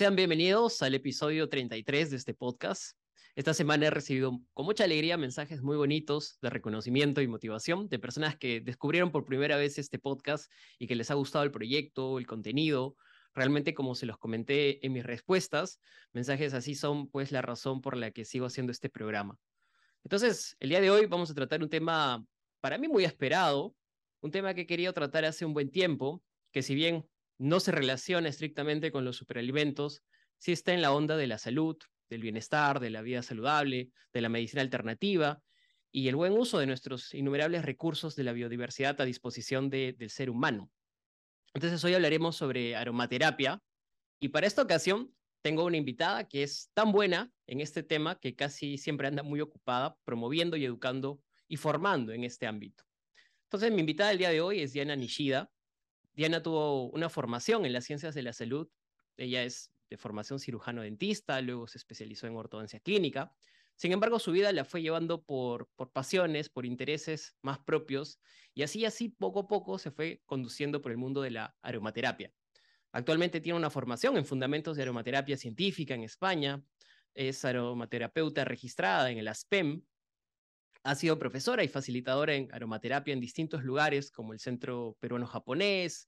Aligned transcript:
Sean 0.00 0.16
bienvenidos 0.16 0.80
al 0.80 0.94
episodio 0.94 1.50
33 1.50 2.10
de 2.10 2.16
este 2.16 2.32
podcast. 2.32 2.96
Esta 3.34 3.52
semana 3.52 3.88
he 3.88 3.90
recibido 3.90 4.40
con 4.54 4.64
mucha 4.64 4.84
alegría 4.84 5.18
mensajes 5.18 5.60
muy 5.60 5.76
bonitos 5.76 6.38
de 6.40 6.48
reconocimiento 6.48 7.20
y 7.20 7.28
motivación 7.28 7.86
de 7.90 7.98
personas 7.98 8.34
que 8.34 8.62
descubrieron 8.62 9.12
por 9.12 9.26
primera 9.26 9.58
vez 9.58 9.76
este 9.76 9.98
podcast 9.98 10.50
y 10.78 10.86
que 10.86 10.94
les 10.94 11.10
ha 11.10 11.14
gustado 11.16 11.44
el 11.44 11.50
proyecto, 11.50 12.18
el 12.18 12.26
contenido. 12.26 12.96
Realmente, 13.34 13.74
como 13.74 13.94
se 13.94 14.06
los 14.06 14.16
comenté 14.16 14.86
en 14.86 14.94
mis 14.94 15.04
respuestas, 15.04 15.82
mensajes 16.14 16.54
así 16.54 16.74
son 16.74 17.10
pues 17.10 17.30
la 17.30 17.42
razón 17.42 17.82
por 17.82 17.94
la 17.94 18.10
que 18.10 18.24
sigo 18.24 18.46
haciendo 18.46 18.72
este 18.72 18.88
programa. 18.88 19.36
Entonces, 20.02 20.56
el 20.60 20.70
día 20.70 20.80
de 20.80 20.90
hoy 20.90 21.04
vamos 21.04 21.30
a 21.30 21.34
tratar 21.34 21.62
un 21.62 21.68
tema 21.68 22.24
para 22.62 22.78
mí 22.78 22.88
muy 22.88 23.04
esperado, 23.04 23.76
un 24.22 24.30
tema 24.30 24.54
que 24.54 24.66
querido 24.66 24.94
tratar 24.94 25.26
hace 25.26 25.44
un 25.44 25.52
buen 25.52 25.70
tiempo, 25.70 26.22
que 26.52 26.62
si 26.62 26.74
bien 26.74 27.06
no 27.40 27.58
se 27.58 27.72
relaciona 27.72 28.28
estrictamente 28.28 28.92
con 28.92 29.06
los 29.06 29.16
superalimentos, 29.16 30.02
sí 30.36 30.52
está 30.52 30.74
en 30.74 30.82
la 30.82 30.92
onda 30.92 31.16
de 31.16 31.26
la 31.26 31.38
salud, 31.38 31.78
del 32.10 32.20
bienestar, 32.20 32.80
de 32.80 32.90
la 32.90 33.00
vida 33.00 33.22
saludable, 33.22 33.90
de 34.12 34.20
la 34.20 34.28
medicina 34.28 34.60
alternativa 34.60 35.42
y 35.90 36.08
el 36.08 36.16
buen 36.16 36.34
uso 36.34 36.58
de 36.58 36.66
nuestros 36.66 37.14
innumerables 37.14 37.64
recursos 37.64 38.14
de 38.14 38.24
la 38.24 38.32
biodiversidad 38.32 39.00
a 39.00 39.06
disposición 39.06 39.70
del 39.70 40.10
ser 40.10 40.28
humano. 40.28 40.70
Entonces 41.54 41.82
hoy 41.82 41.94
hablaremos 41.94 42.36
sobre 42.36 42.76
aromaterapia 42.76 43.62
y 44.20 44.28
para 44.28 44.46
esta 44.46 44.60
ocasión 44.60 45.14
tengo 45.42 45.64
una 45.64 45.78
invitada 45.78 46.28
que 46.28 46.42
es 46.42 46.70
tan 46.74 46.92
buena 46.92 47.32
en 47.46 47.62
este 47.62 47.82
tema 47.82 48.20
que 48.20 48.36
casi 48.36 48.76
siempre 48.76 49.08
anda 49.08 49.22
muy 49.22 49.40
ocupada 49.40 49.96
promoviendo 50.04 50.58
y 50.58 50.66
educando 50.66 51.22
y 51.48 51.56
formando 51.56 52.12
en 52.12 52.24
este 52.24 52.46
ámbito. 52.46 52.84
Entonces 53.44 53.72
mi 53.72 53.80
invitada 53.80 54.12
el 54.12 54.18
día 54.18 54.28
de 54.28 54.42
hoy 54.42 54.60
es 54.60 54.74
Diana 54.74 54.94
Nishida. 54.94 55.50
Diana 56.14 56.42
tuvo 56.42 56.90
una 56.90 57.08
formación 57.08 57.64
en 57.66 57.72
las 57.72 57.84
ciencias 57.84 58.14
de 58.14 58.22
la 58.22 58.32
salud. 58.32 58.68
Ella 59.16 59.42
es 59.44 59.72
de 59.88 59.96
formación 59.96 60.38
cirujano 60.38 60.82
dentista, 60.82 61.40
luego 61.40 61.66
se 61.66 61.78
especializó 61.78 62.26
en 62.26 62.36
ortodoncia 62.36 62.80
clínica. 62.80 63.34
Sin 63.76 63.92
embargo, 63.92 64.18
su 64.18 64.32
vida 64.32 64.52
la 64.52 64.64
fue 64.64 64.82
llevando 64.82 65.24
por, 65.24 65.68
por 65.74 65.90
pasiones, 65.90 66.50
por 66.50 66.66
intereses 66.66 67.34
más 67.42 67.58
propios, 67.60 68.20
y 68.54 68.62
así, 68.62 68.84
así, 68.84 69.08
poco 69.08 69.40
a 69.40 69.48
poco 69.48 69.78
se 69.78 69.90
fue 69.90 70.22
conduciendo 70.26 70.82
por 70.82 70.92
el 70.92 70.98
mundo 70.98 71.22
de 71.22 71.30
la 71.30 71.56
aromaterapia. 71.62 72.32
Actualmente 72.92 73.40
tiene 73.40 73.58
una 73.58 73.70
formación 73.70 74.16
en 74.16 74.26
fundamentos 74.26 74.76
de 74.76 74.82
aromaterapia 74.82 75.36
científica 75.36 75.94
en 75.94 76.02
España, 76.02 76.62
es 77.14 77.44
aromaterapeuta 77.44 78.44
registrada 78.44 79.10
en 79.10 79.18
el 79.18 79.28
ASPEM, 79.28 79.82
ha 80.82 80.94
sido 80.94 81.18
profesora 81.18 81.62
y 81.62 81.68
facilitadora 81.68 82.34
en 82.34 82.48
aromaterapia 82.52 83.12
en 83.12 83.20
distintos 83.20 83.62
lugares 83.64 84.10
como 84.10 84.32
el 84.32 84.40
Centro 84.40 84.96
Peruano 85.00 85.26
Japonés. 85.26 86.06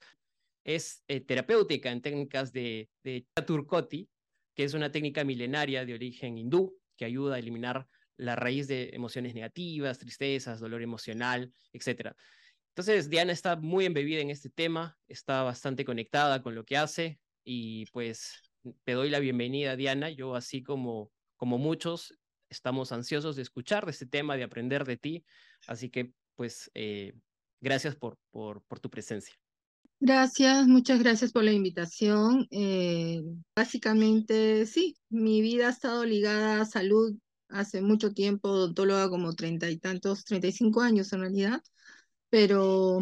Es 0.65 1.03
eh, 1.09 1.20
terapéutica 1.20 1.91
en 1.91 2.01
técnicas 2.01 2.53
de, 2.53 2.89
de 3.03 3.27
Chaturkoti, 3.37 4.09
que 4.55 4.65
es 4.65 4.75
una 4.75 4.91
técnica 4.91 5.25
milenaria 5.25 5.84
de 5.84 5.95
origen 5.95 6.39
hindú 6.39 6.78
que 6.97 7.05
ayuda 7.05 7.37
a 7.37 7.39
eliminar 7.39 7.87
la 8.17 8.37
raíz 8.37 8.69
de 8.69 8.91
emociones 8.93 9.34
negativas, 9.34 9.99
tristezas, 9.99 10.61
dolor 10.61 10.82
emocional, 10.82 11.53
etc. 11.72 12.15
Entonces, 12.69 13.11
Diana 13.11 13.32
está 13.32 13.56
muy 13.56 13.84
embebida 13.84 14.21
en 14.21 14.31
este 14.31 14.49
tema, 14.49 14.97
está 15.09 15.43
bastante 15.43 15.84
conectada 15.84 16.43
con 16.43 16.55
lo 16.55 16.65
que 16.65 16.77
hace 16.77 17.19
y 17.44 17.87
pues 17.87 18.41
te 18.84 18.93
doy 18.93 19.11
la 19.11 19.19
bienvenida, 19.19 19.77
Diana. 19.77 20.11
Yo, 20.11 20.34
así 20.34 20.62
como, 20.62 21.11
como 21.37 21.59
muchos, 21.59 22.15
estamos 22.52 22.92
ansiosos 22.92 23.36
de 23.36 23.42
escuchar 23.42 23.84
de 23.84 23.90
este 23.90 24.06
tema, 24.06 24.36
de 24.36 24.44
aprender 24.44 24.84
de 24.84 24.96
ti. 24.96 25.24
Así 25.66 25.90
que, 25.90 26.12
pues, 26.36 26.70
eh, 26.74 27.14
gracias 27.60 27.96
por, 27.96 28.18
por, 28.30 28.62
tu 28.80 28.90
presencia. 28.90 29.34
Gracias, 29.98 30.66
muchas 30.66 31.00
gracias 31.00 31.32
por 31.32 31.44
la 31.44 31.52
invitación. 31.52 32.46
Eh, 32.50 33.22
básicamente, 33.56 34.66
sí, 34.66 34.96
mi 35.08 35.40
vida 35.40 35.68
ha 35.68 35.70
estado 35.70 36.04
ligada 36.04 36.60
a 36.60 36.64
salud 36.64 37.16
hace 37.48 37.82
mucho 37.82 38.12
tiempo, 38.12 38.48
odontóloga 38.48 39.08
como 39.08 39.34
treinta 39.34 39.70
y 39.70 39.78
tantos, 39.78 40.24
treinta 40.24 40.48
y 40.48 40.52
cinco 40.52 40.80
años 40.80 41.12
en 41.12 41.20
realidad, 41.20 41.60
pero 42.30 43.00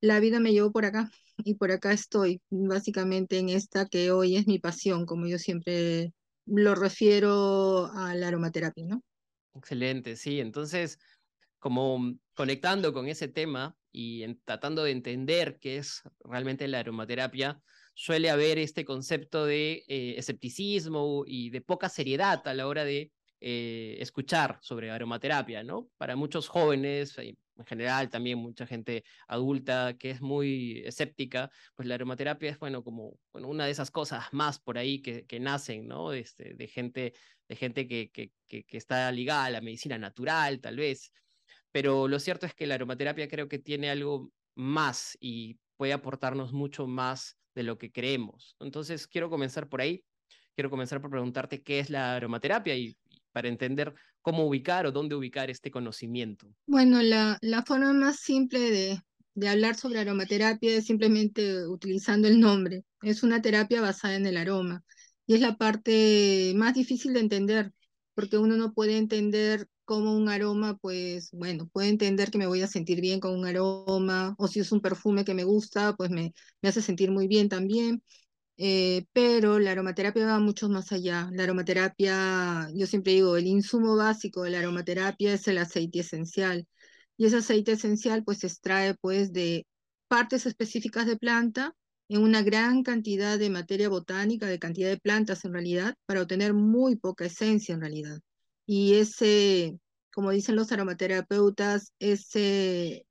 la 0.00 0.20
vida 0.20 0.40
me 0.40 0.52
llevó 0.52 0.72
por 0.72 0.84
acá 0.84 1.10
y 1.38 1.54
por 1.54 1.70
acá 1.70 1.92
estoy, 1.92 2.42
básicamente 2.50 3.38
en 3.38 3.48
esta 3.50 3.86
que 3.86 4.10
hoy 4.10 4.36
es 4.36 4.46
mi 4.46 4.58
pasión, 4.58 5.06
como 5.06 5.26
yo 5.26 5.38
siempre 5.38 6.12
lo 6.46 6.74
refiero 6.74 7.90
a 7.92 8.14
la 8.14 8.28
aromaterapia, 8.28 8.86
¿no? 8.86 9.02
Excelente, 9.54 10.16
sí. 10.16 10.40
Entonces, 10.40 10.98
como 11.58 12.14
conectando 12.34 12.92
con 12.92 13.08
ese 13.08 13.28
tema 13.28 13.76
y 13.92 14.34
tratando 14.44 14.84
de 14.84 14.92
entender 14.92 15.58
qué 15.60 15.78
es 15.78 16.02
realmente 16.24 16.68
la 16.68 16.80
aromaterapia, 16.80 17.60
suele 17.94 18.30
haber 18.30 18.58
este 18.58 18.84
concepto 18.84 19.46
de 19.46 19.84
eh, 19.88 20.14
escepticismo 20.18 21.24
y 21.26 21.50
de 21.50 21.62
poca 21.62 21.88
seriedad 21.88 22.46
a 22.46 22.54
la 22.54 22.66
hora 22.66 22.84
de 22.84 23.10
eh, 23.40 23.96
escuchar 24.00 24.58
sobre 24.60 24.90
aromaterapia, 24.90 25.62
¿no? 25.62 25.88
Para 25.96 26.14
muchos 26.14 26.48
jóvenes, 26.48 27.16
en 27.56 27.64
general 27.64 28.08
también 28.10 28.38
mucha 28.38 28.66
gente 28.66 29.04
adulta 29.28 29.96
que 29.98 30.10
es 30.10 30.20
muy 30.20 30.82
escéptica, 30.84 31.50
pues 31.74 31.88
la 31.88 31.94
aromaterapia 31.94 32.50
es, 32.50 32.58
bueno, 32.58 32.82
como 32.82 33.18
una 33.32 33.66
de 33.66 33.70
esas 33.70 33.90
cosas 33.90 34.24
más 34.32 34.58
por 34.58 34.78
ahí 34.78 35.00
que, 35.00 35.26
que 35.26 35.40
nacen, 35.40 35.86
¿no? 35.86 36.12
Este, 36.12 36.54
de 36.54 36.68
gente, 36.68 37.14
de 37.48 37.56
gente 37.56 37.88
que, 37.88 38.10
que, 38.10 38.32
que, 38.46 38.76
está 38.76 39.10
ligada 39.12 39.46
a 39.46 39.50
la 39.50 39.60
medicina 39.60 39.98
natural, 39.98 40.60
tal 40.60 40.76
vez. 40.76 41.12
Pero 41.72 42.08
lo 42.08 42.18
cierto 42.18 42.46
es 42.46 42.54
que 42.54 42.66
la 42.66 42.74
aromaterapia 42.76 43.28
creo 43.28 43.48
que 43.48 43.58
tiene 43.58 43.90
algo 43.90 44.30
más 44.54 45.16
y 45.20 45.58
puede 45.76 45.92
aportarnos 45.92 46.52
mucho 46.52 46.86
más 46.86 47.36
de 47.54 47.62
lo 47.62 47.78
que 47.78 47.92
creemos. 47.92 48.56
Entonces, 48.60 49.06
quiero 49.06 49.30
comenzar 49.30 49.68
por 49.68 49.80
ahí. 49.80 50.04
Quiero 50.54 50.70
comenzar 50.70 51.02
por 51.02 51.10
preguntarte 51.10 51.62
qué 51.62 51.80
es 51.80 51.90
la 51.90 52.16
aromaterapia 52.16 52.74
y 52.74 52.96
para 53.32 53.48
entender 53.48 53.94
cómo 54.26 54.44
ubicar 54.44 54.86
o 54.86 54.90
dónde 54.90 55.14
ubicar 55.14 55.50
este 55.50 55.70
conocimiento? 55.70 56.48
Bueno, 56.66 57.00
la, 57.00 57.38
forma 57.64 57.92
más 57.92 58.18
simple 58.18 59.00
de, 59.36 59.48
hablar 59.48 59.76
sobre 59.76 60.00
aromaterapia 60.00 60.76
es 60.76 60.86
simplemente 60.86 61.64
utilizando 61.68 62.26
el 62.26 62.40
nombre. 62.40 62.82
Es 63.02 63.22
una 63.22 63.40
terapia 63.40 63.80
basada 63.80 64.16
en 64.16 64.26
el 64.26 64.36
aroma 64.36 64.82
y 65.28 65.34
es 65.34 65.40
la 65.40 65.56
parte 65.56 66.54
más 66.56 66.74
difícil 66.74 67.12
de 67.12 67.20
entender 67.20 67.72
porque 68.14 68.36
uno 68.36 68.56
no 68.56 68.72
puede 68.72 68.98
entender 68.98 69.68
cómo 69.84 70.16
un 70.16 70.28
aroma, 70.28 70.76
pues 70.78 71.30
bueno, 71.30 71.68
puede 71.72 71.88
entender 71.88 72.32
que 72.32 72.38
me 72.38 72.48
voy 72.48 72.62
a 72.62 72.66
sentir 72.66 73.00
bien 73.00 73.20
con 73.20 73.32
un 73.32 73.46
aroma 73.46 74.34
o 74.38 74.48
si 74.48 74.58
es 74.58 74.72
un 74.72 74.80
perfume 74.80 75.24
que 75.24 75.34
me 75.34 75.44
gusta, 75.44 75.94
pues 75.94 76.10
me 76.10 76.32
hace 76.64 76.82
sentir 76.82 77.12
muy 77.12 77.28
bien 77.28 77.48
también. 77.48 78.02
Eh, 78.58 79.04
pero 79.12 79.58
la 79.58 79.72
aromaterapia 79.72 80.26
va 80.26 80.38
mucho 80.40 80.68
más 80.68 80.92
allá. 80.92 81.28
La 81.32 81.44
aromaterapia, 81.44 82.68
yo 82.74 82.86
siempre 82.86 83.12
digo, 83.12 83.36
el 83.36 83.46
insumo 83.46 83.96
básico 83.96 84.42
de 84.42 84.50
la 84.50 84.60
aromaterapia 84.60 85.34
es 85.34 85.46
el 85.48 85.58
aceite 85.58 86.00
esencial. 86.00 86.66
Y 87.16 87.26
ese 87.26 87.36
aceite 87.38 87.72
esencial 87.72 88.24
pues 88.24 88.38
se 88.38 88.46
extrae 88.48 88.94
pues 88.94 89.32
de 89.32 89.66
partes 90.08 90.46
específicas 90.46 91.06
de 91.06 91.16
planta 91.16 91.74
en 92.08 92.22
una 92.22 92.42
gran 92.42 92.82
cantidad 92.82 93.38
de 93.38 93.50
materia 93.50 93.88
botánica, 93.88 94.46
de 94.46 94.58
cantidad 94.58 94.88
de 94.90 94.98
plantas 94.98 95.44
en 95.44 95.52
realidad, 95.52 95.94
para 96.06 96.22
obtener 96.22 96.54
muy 96.54 96.96
poca 96.96 97.26
esencia 97.26 97.74
en 97.74 97.80
realidad. 97.80 98.20
Y 98.66 98.94
ese, 98.94 99.78
como 100.12 100.30
dicen 100.30 100.56
los 100.56 100.72
aromaterapeutas, 100.72 101.92
ese 101.98 103.06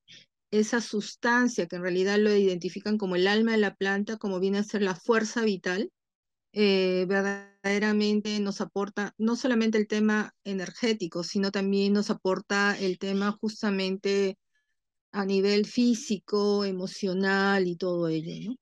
esa 0.59 0.81
sustancia 0.81 1.67
que 1.67 1.75
en 1.77 1.81
realidad 1.81 2.17
lo 2.17 2.35
identifican 2.35 2.97
como 2.97 3.15
el 3.15 3.27
alma 3.27 3.53
de 3.53 3.57
la 3.57 3.75
planta, 3.75 4.17
como 4.17 4.39
viene 4.39 4.59
a 4.59 4.63
ser 4.63 4.81
la 4.81 4.95
fuerza 4.95 5.43
vital, 5.43 5.91
eh, 6.53 7.05
verdaderamente 7.07 8.39
nos 8.39 8.61
aporta 8.61 9.13
no 9.17 9.35
solamente 9.35 9.77
el 9.77 9.87
tema 9.87 10.33
energético, 10.43 11.23
sino 11.23 11.51
también 11.51 11.93
nos 11.93 12.09
aporta 12.09 12.77
el 12.79 12.97
tema 12.97 13.31
justamente 13.33 14.37
a 15.11 15.25
nivel 15.25 15.65
físico, 15.65 16.63
emocional 16.63 17.67
y 17.67 17.75
todo 17.75 18.07
ello. 18.07 18.55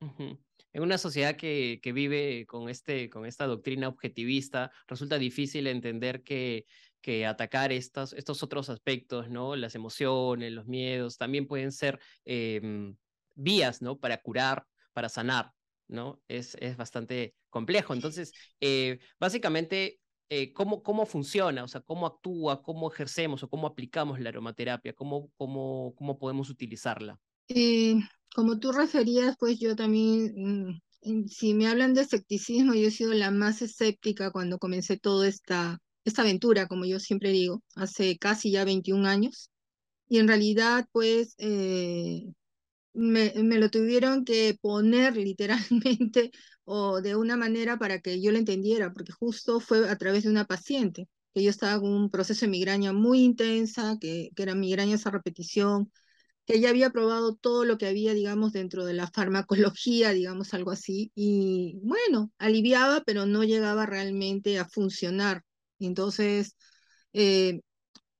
¿no? 0.00 0.38
En 0.72 0.82
una 0.82 0.98
sociedad 0.98 1.36
que, 1.36 1.80
que 1.82 1.92
vive 1.92 2.46
con, 2.46 2.68
este, 2.68 3.10
con 3.10 3.26
esta 3.26 3.46
doctrina 3.46 3.88
objetivista, 3.88 4.70
resulta 4.86 5.18
difícil 5.18 5.66
entender 5.66 6.22
que 6.22 6.66
que 7.00 7.26
atacar 7.26 7.72
estos, 7.72 8.14
otros 8.42 8.68
aspectos, 8.70 9.28
¿no? 9.28 9.56
Las 9.56 9.74
emociones, 9.74 10.52
los 10.52 10.66
miedos, 10.66 11.16
también 11.16 11.46
pueden 11.46 11.72
ser 11.72 11.98
em, 12.24 12.96
vías, 13.34 13.82
¿no? 13.82 13.98
Para 13.98 14.20
curar, 14.22 14.66
para 14.92 15.08
sanar, 15.08 15.52
¿no? 15.88 16.20
Es, 16.28 16.56
es 16.60 16.76
bastante 16.76 17.34
complejo. 17.48 17.94
Entonces, 17.94 18.32
eh, 18.60 18.98
básicamente, 19.18 20.00
eh, 20.28 20.52
¿cómo, 20.52 20.82
¿cómo 20.82 21.06
funciona? 21.06 21.64
O 21.64 21.68
sea, 21.68 21.80
¿cómo 21.80 22.06
actúa? 22.06 22.62
¿Cómo 22.62 22.90
ejercemos 22.90 23.42
o 23.42 23.48
cómo 23.48 23.66
aplicamos 23.66 24.20
la 24.20 24.28
aromaterapia? 24.28 24.92
¿Cómo, 24.92 25.30
cómo, 25.36 25.94
cómo 25.96 26.18
podemos 26.18 26.50
utilizarla? 26.50 27.18
Eh, 27.48 27.96
como 28.34 28.58
tú 28.60 28.70
referías, 28.70 29.36
pues 29.38 29.58
yo 29.58 29.74
también, 29.74 30.80
mm, 31.02 31.26
si 31.26 31.54
me 31.54 31.66
hablan 31.66 31.94
de 31.94 32.02
escepticismo, 32.02 32.74
yo 32.74 32.88
he 32.88 32.92
sido 32.92 33.12
la 33.12 33.30
más 33.30 33.60
escéptica 33.60 34.30
cuando 34.30 34.58
comencé 34.58 34.96
toda 34.98 35.26
esta, 35.26 35.80
esta 36.04 36.22
aventura, 36.22 36.66
como 36.68 36.84
yo 36.86 37.00
siempre 37.00 37.30
digo, 37.30 37.62
hace 37.76 38.18
casi 38.18 38.50
ya 38.52 38.64
21 38.64 39.06
años. 39.06 39.50
Y 40.08 40.18
en 40.18 40.28
realidad, 40.28 40.86
pues, 40.92 41.34
eh, 41.38 42.24
me, 42.92 43.32
me, 43.36 43.58
lo 43.58 43.70
tuvieron 43.70 44.24
que 44.24 44.56
poner 44.60 45.16
literalmente 45.18 46.32
o 46.64 47.00
de 47.00 47.16
una 47.16 47.36
manera 47.36 47.78
para 47.78 48.00
que 48.00 48.20
yo 48.22 48.32
lo 48.32 48.38
entendiera, 48.38 48.92
porque 48.92 49.12
justo 49.12 49.60
fue 49.60 49.88
a 49.88 49.96
través 49.98 50.24
de 50.24 50.30
una 50.30 50.46
paciente, 50.46 51.08
que 51.34 51.42
yo 51.42 51.50
estaba 51.50 51.80
con 51.80 51.92
un 51.92 52.10
proceso 52.10 52.46
de 52.46 52.50
migraña 52.52 52.92
muy 52.92 53.20
intensa, 53.24 53.96
que, 54.00 54.30
que 54.36 54.42
era 54.42 54.54
migrañas 54.54 55.06
a 55.06 55.10
repetición, 55.10 55.90
que 56.46 56.60
ya 56.60 56.70
había 56.70 56.90
probado 56.90 57.36
todo 57.36 57.64
lo 57.64 57.78
que 57.78 57.86
había, 57.86 58.14
digamos, 58.14 58.52
dentro 58.52 58.84
de 58.84 58.94
la 58.94 59.08
farmacología, 59.08 60.10
digamos, 60.12 60.54
algo 60.54 60.70
así, 60.72 61.12
y 61.14 61.78
bueno, 61.82 62.32
aliviaba, 62.38 63.02
pero 63.06 63.26
no 63.26 63.44
llegaba 63.44 63.86
realmente 63.86 64.58
a 64.58 64.68
funcionar. 64.68 65.44
Entonces, 65.86 66.56
eh, 67.12 67.60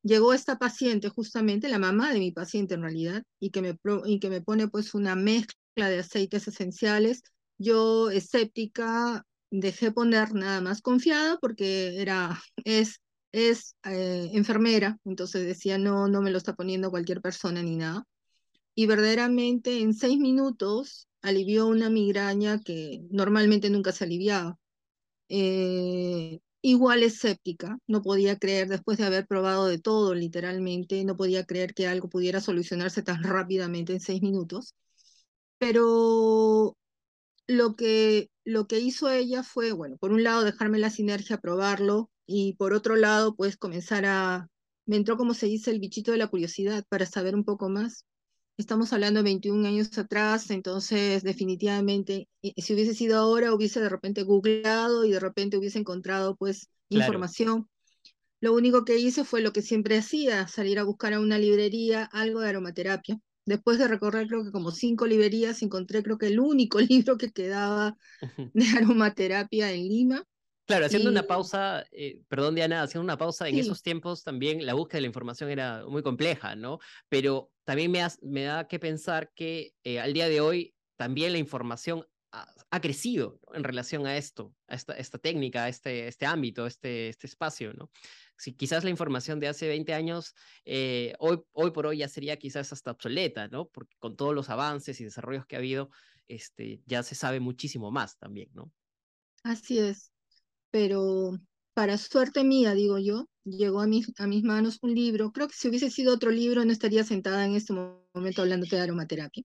llegó 0.02 0.32
esta 0.34 0.58
paciente, 0.58 1.08
justamente 1.08 1.68
la 1.68 1.78
mamá 1.78 2.12
de 2.12 2.18
mi 2.20 2.32
paciente 2.32 2.74
en 2.74 2.82
realidad, 2.82 3.22
y 3.40 3.50
que 3.50 3.62
me, 3.62 3.76
y 4.06 4.20
que 4.20 4.30
me 4.30 4.40
pone 4.42 4.68
pues 4.68 4.94
una 4.94 5.14
mezcla 5.16 5.88
de 5.88 6.00
aceites 6.00 6.48
esenciales. 6.48 7.22
Yo, 7.58 8.10
escéptica, 8.10 9.24
dejé 9.50 9.92
poner 9.92 10.34
nada 10.34 10.60
más 10.60 10.80
confiada 10.82 11.38
porque 11.40 12.00
era, 12.00 12.40
es, 12.64 13.00
es 13.32 13.76
eh, 13.84 14.30
enfermera, 14.32 14.98
entonces 15.04 15.46
decía, 15.46 15.78
no, 15.78 16.08
no 16.08 16.22
me 16.22 16.30
lo 16.30 16.38
está 16.38 16.54
poniendo 16.54 16.90
cualquier 16.90 17.20
persona 17.20 17.62
ni 17.62 17.76
nada. 17.76 18.04
Y 18.74 18.86
verdaderamente 18.86 19.80
en 19.80 19.94
seis 19.94 20.18
minutos 20.18 21.08
alivió 21.22 21.66
una 21.66 21.90
migraña 21.90 22.60
que 22.60 23.02
normalmente 23.10 23.70
nunca 23.70 23.92
se 23.92 24.04
aliviaba. 24.04 24.58
Eh, 25.28 26.40
igual 26.62 27.02
escéptica, 27.02 27.78
no 27.86 28.02
podía 28.02 28.38
creer, 28.38 28.68
después 28.68 28.98
de 28.98 29.04
haber 29.04 29.26
probado 29.26 29.66
de 29.66 29.78
todo 29.78 30.14
literalmente, 30.14 31.04
no 31.04 31.16
podía 31.16 31.44
creer 31.44 31.74
que 31.74 31.86
algo 31.86 32.08
pudiera 32.08 32.40
solucionarse 32.40 33.02
tan 33.02 33.22
rápidamente 33.22 33.92
en 33.92 34.00
seis 34.00 34.22
minutos. 34.22 34.74
Pero 35.58 36.76
lo 37.48 37.76
que, 37.76 38.30
lo 38.44 38.66
que 38.66 38.80
hizo 38.80 39.10
ella 39.10 39.42
fue, 39.42 39.72
bueno, 39.72 39.96
por 39.98 40.12
un 40.12 40.24
lado 40.24 40.44
dejarme 40.44 40.78
la 40.78 40.90
sinergia, 40.90 41.38
probarlo, 41.38 42.10
y 42.26 42.54
por 42.54 42.74
otro 42.74 42.96
lado, 42.96 43.34
pues 43.36 43.56
comenzar 43.56 44.06
a, 44.06 44.48
me 44.86 44.96
entró 44.96 45.16
como 45.16 45.34
se 45.34 45.46
dice 45.46 45.70
el 45.70 45.80
bichito 45.80 46.12
de 46.12 46.18
la 46.18 46.28
curiosidad 46.28 46.84
para 46.88 47.06
saber 47.06 47.34
un 47.34 47.44
poco 47.44 47.68
más. 47.68 48.04
Estamos 48.60 48.92
hablando 48.92 49.20
de 49.20 49.24
21 49.24 49.66
años 49.66 49.96
atrás, 49.96 50.50
entonces 50.50 51.22
definitivamente, 51.22 52.28
si 52.42 52.74
hubiese 52.74 52.94
sido 52.94 53.16
ahora, 53.16 53.54
hubiese 53.54 53.80
de 53.80 53.88
repente 53.88 54.22
googleado 54.22 55.06
y 55.06 55.12
de 55.12 55.18
repente 55.18 55.56
hubiese 55.56 55.78
encontrado 55.78 56.36
pues 56.36 56.68
información. 56.90 57.70
Lo 58.38 58.52
único 58.52 58.84
que 58.84 58.98
hice 58.98 59.24
fue 59.24 59.40
lo 59.40 59.54
que 59.54 59.62
siempre 59.62 59.96
hacía, 59.96 60.46
salir 60.46 60.78
a 60.78 60.82
buscar 60.82 61.14
a 61.14 61.20
una 61.20 61.38
librería 61.38 62.04
algo 62.04 62.40
de 62.40 62.50
aromaterapia. 62.50 63.18
Después 63.46 63.78
de 63.78 63.88
recorrer 63.88 64.26
creo 64.26 64.44
que 64.44 64.52
como 64.52 64.72
cinco 64.72 65.06
librerías, 65.06 65.62
encontré 65.62 66.02
creo 66.02 66.18
que 66.18 66.26
el 66.26 66.38
único 66.38 66.80
libro 66.80 67.16
que 67.16 67.30
quedaba 67.30 67.96
de 68.52 68.66
aromaterapia 68.76 69.72
en 69.72 69.88
Lima. 69.88 70.24
Claro, 70.66 70.84
haciendo 70.84 71.10
una 71.10 71.24
pausa, 71.24 71.84
eh, 71.90 72.20
perdón 72.28 72.54
Diana, 72.54 72.82
haciendo 72.82 73.04
una 73.04 73.16
pausa, 73.16 73.48
en 73.48 73.58
esos 73.58 73.82
tiempos 73.82 74.22
también 74.22 74.64
la 74.64 74.74
búsqueda 74.74 74.98
de 74.98 75.00
la 75.00 75.06
información 75.08 75.50
era 75.50 75.84
muy 75.88 76.02
compleja, 76.02 76.54
¿no? 76.54 76.78
Pero 77.08 77.50
también 77.70 77.92
me, 78.22 78.42
da 78.42 78.66
que 78.66 78.80
pensar 78.80 79.32
que 79.32 79.74
eh, 79.84 80.00
al 80.00 80.12
día 80.12 80.28
de 80.28 80.40
hoy 80.40 80.74
también 80.96 81.32
la 81.32 81.38
información 81.38 82.04
ha, 82.32 82.80
crecido 82.80 83.40
en 83.54 83.64
relación 83.64 84.06
a 84.06 84.16
esto, 84.16 84.54
a 84.66 84.74
esta, 84.74 85.18
técnica, 85.18 85.64
a 85.64 85.68
este, 85.68 86.06
este 86.06 86.26
ámbito, 86.26 86.66
este, 86.66 87.08
este 87.08 87.26
espacio, 87.26 87.72
¿no? 87.72 87.90
Si 88.36 88.54
quizás 88.54 88.84
la 88.84 88.90
información 88.90 89.40
de 89.40 89.48
hace 89.48 89.68
20 89.68 89.94
años, 89.94 90.34
eh, 90.64 91.14
hoy, 91.18 91.40
hoy 91.52 91.70
por 91.72 91.86
hoy 91.86 91.98
ya 91.98 92.08
sería 92.08 92.36
quizás 92.38 92.72
hasta 92.72 92.90
obsoleta, 92.90 93.48
¿no? 93.48 93.68
Porque 93.68 93.96
con 93.98 94.16
todos 94.16 94.34
los 94.34 94.48
avances 94.48 95.00
y 95.00 95.04
desarrollos 95.04 95.46
que 95.46 95.56
ha 95.56 95.58
habido, 95.58 95.90
este, 96.28 96.82
ya 96.86 97.02
se 97.02 97.14
sabe 97.14 97.40
muchísimo 97.40 97.90
más 97.90 98.16
también, 98.18 98.50
¿no? 98.52 98.72
Así 99.42 99.78
es 99.78 100.12
pero 100.70 101.32
para 101.74 101.98
suerte 101.98 102.44
mía, 102.44 102.74
digo 102.74 102.98
yo, 102.98 103.28
llegó 103.44 103.80
a 103.80 103.86
mis, 103.86 104.12
a 104.18 104.26
mis 104.26 104.42
manos 104.44 104.78
un 104.82 104.94
libro. 104.94 105.32
Creo 105.32 105.48
que 105.48 105.54
si 105.56 105.68
hubiese 105.68 105.90
sido 105.90 106.14
otro 106.14 106.30
libro 106.30 106.64
no 106.64 106.72
estaría 106.72 107.04
sentada 107.04 107.44
en 107.46 107.54
este 107.54 107.72
momento 107.72 108.42
hablando 108.42 108.66
de 108.70 108.80
aromaterapia. 108.80 109.44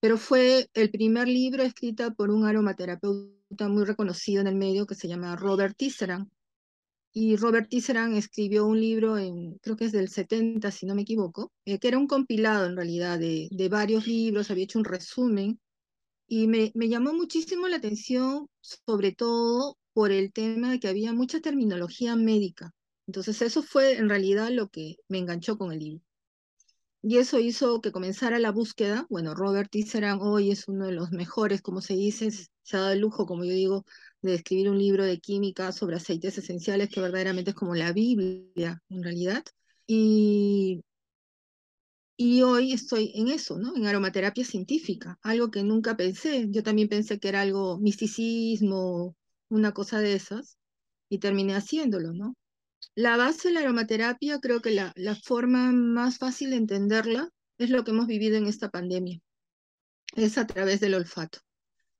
Pero 0.00 0.18
fue 0.18 0.68
el 0.74 0.90
primer 0.90 1.28
libro 1.28 1.62
escrito 1.62 2.14
por 2.14 2.30
un 2.30 2.44
aromaterapeuta 2.44 3.68
muy 3.68 3.84
reconocido 3.84 4.40
en 4.40 4.48
el 4.48 4.56
medio 4.56 4.86
que 4.86 4.94
se 4.96 5.08
llama 5.08 5.36
Robert 5.36 5.76
Tisserand. 5.76 6.28
Y 7.12 7.36
Robert 7.36 7.68
Tisserand 7.68 8.16
escribió 8.16 8.66
un 8.66 8.80
libro, 8.80 9.18
en, 9.18 9.58
creo 9.58 9.76
que 9.76 9.84
es 9.84 9.92
del 9.92 10.08
70, 10.08 10.70
si 10.70 10.86
no 10.86 10.94
me 10.94 11.02
equivoco, 11.02 11.52
eh, 11.66 11.78
que 11.78 11.88
era 11.88 11.98
un 11.98 12.06
compilado 12.06 12.66
en 12.66 12.76
realidad 12.76 13.18
de, 13.18 13.48
de 13.50 13.68
varios 13.68 14.06
libros, 14.06 14.50
había 14.50 14.64
hecho 14.64 14.78
un 14.78 14.86
resumen. 14.86 15.60
Y 16.26 16.48
me, 16.48 16.72
me 16.74 16.88
llamó 16.88 17.12
muchísimo 17.12 17.68
la 17.68 17.76
atención, 17.76 18.48
sobre 18.60 19.12
todo 19.12 19.76
por 19.92 20.10
el 20.10 20.32
tema 20.32 20.70
de 20.70 20.80
que 20.80 20.88
había 20.88 21.12
mucha 21.12 21.40
terminología 21.40 22.16
médica. 22.16 22.72
Entonces 23.06 23.42
eso 23.42 23.62
fue 23.62 23.96
en 23.98 24.08
realidad 24.08 24.50
lo 24.50 24.68
que 24.68 24.96
me 25.08 25.18
enganchó 25.18 25.58
con 25.58 25.72
el 25.72 25.78
libro. 25.80 26.02
Y 27.02 27.18
eso 27.18 27.38
hizo 27.40 27.80
que 27.80 27.90
comenzara 27.92 28.38
la 28.38 28.52
búsqueda. 28.52 29.06
Bueno, 29.10 29.34
Robert 29.34 29.70
Tisserand 29.70 30.20
hoy 30.22 30.50
es 30.52 30.68
uno 30.68 30.86
de 30.86 30.92
los 30.92 31.10
mejores, 31.10 31.60
como 31.62 31.80
se 31.80 31.94
dice, 31.94 32.30
se 32.30 32.76
ha 32.76 32.80
dado 32.80 32.92
el 32.92 33.00
lujo, 33.00 33.26
como 33.26 33.44
yo 33.44 33.52
digo, 33.52 33.84
de 34.22 34.34
escribir 34.34 34.70
un 34.70 34.78
libro 34.78 35.04
de 35.04 35.18
química 35.18 35.72
sobre 35.72 35.96
aceites 35.96 36.38
esenciales 36.38 36.88
que 36.90 37.00
verdaderamente 37.00 37.50
es 37.50 37.56
como 37.56 37.74
la 37.74 37.92
Biblia 37.92 38.80
en 38.88 39.02
realidad. 39.02 39.42
Y, 39.86 40.82
y 42.16 42.42
hoy 42.42 42.72
estoy 42.72 43.12
en 43.14 43.28
eso, 43.28 43.58
¿no? 43.58 43.76
En 43.76 43.86
aromaterapia 43.86 44.44
científica, 44.44 45.18
algo 45.22 45.50
que 45.50 45.62
nunca 45.62 45.96
pensé. 45.96 46.46
Yo 46.50 46.62
también 46.62 46.88
pensé 46.88 47.18
que 47.18 47.28
era 47.28 47.40
algo 47.42 47.78
misticismo, 47.78 49.16
una 49.48 49.72
cosa 49.72 49.98
de 50.00 50.14
esas, 50.14 50.56
y 51.08 51.18
terminé 51.18 51.54
haciéndolo, 51.56 52.12
¿no? 52.12 52.34
La 52.94 53.16
base 53.16 53.48
de 53.48 53.54
la 53.54 53.60
aromaterapia, 53.60 54.38
creo 54.38 54.60
que 54.60 54.70
la, 54.70 54.92
la 54.96 55.14
forma 55.14 55.72
más 55.72 56.18
fácil 56.18 56.50
de 56.50 56.56
entenderla 56.56 57.30
es 57.58 57.70
lo 57.70 57.84
que 57.84 57.90
hemos 57.90 58.06
vivido 58.06 58.36
en 58.36 58.46
esta 58.46 58.70
pandemia. 58.70 59.18
Es 60.14 60.36
a 60.36 60.46
través 60.46 60.80
del 60.80 60.94
olfato. 60.94 61.38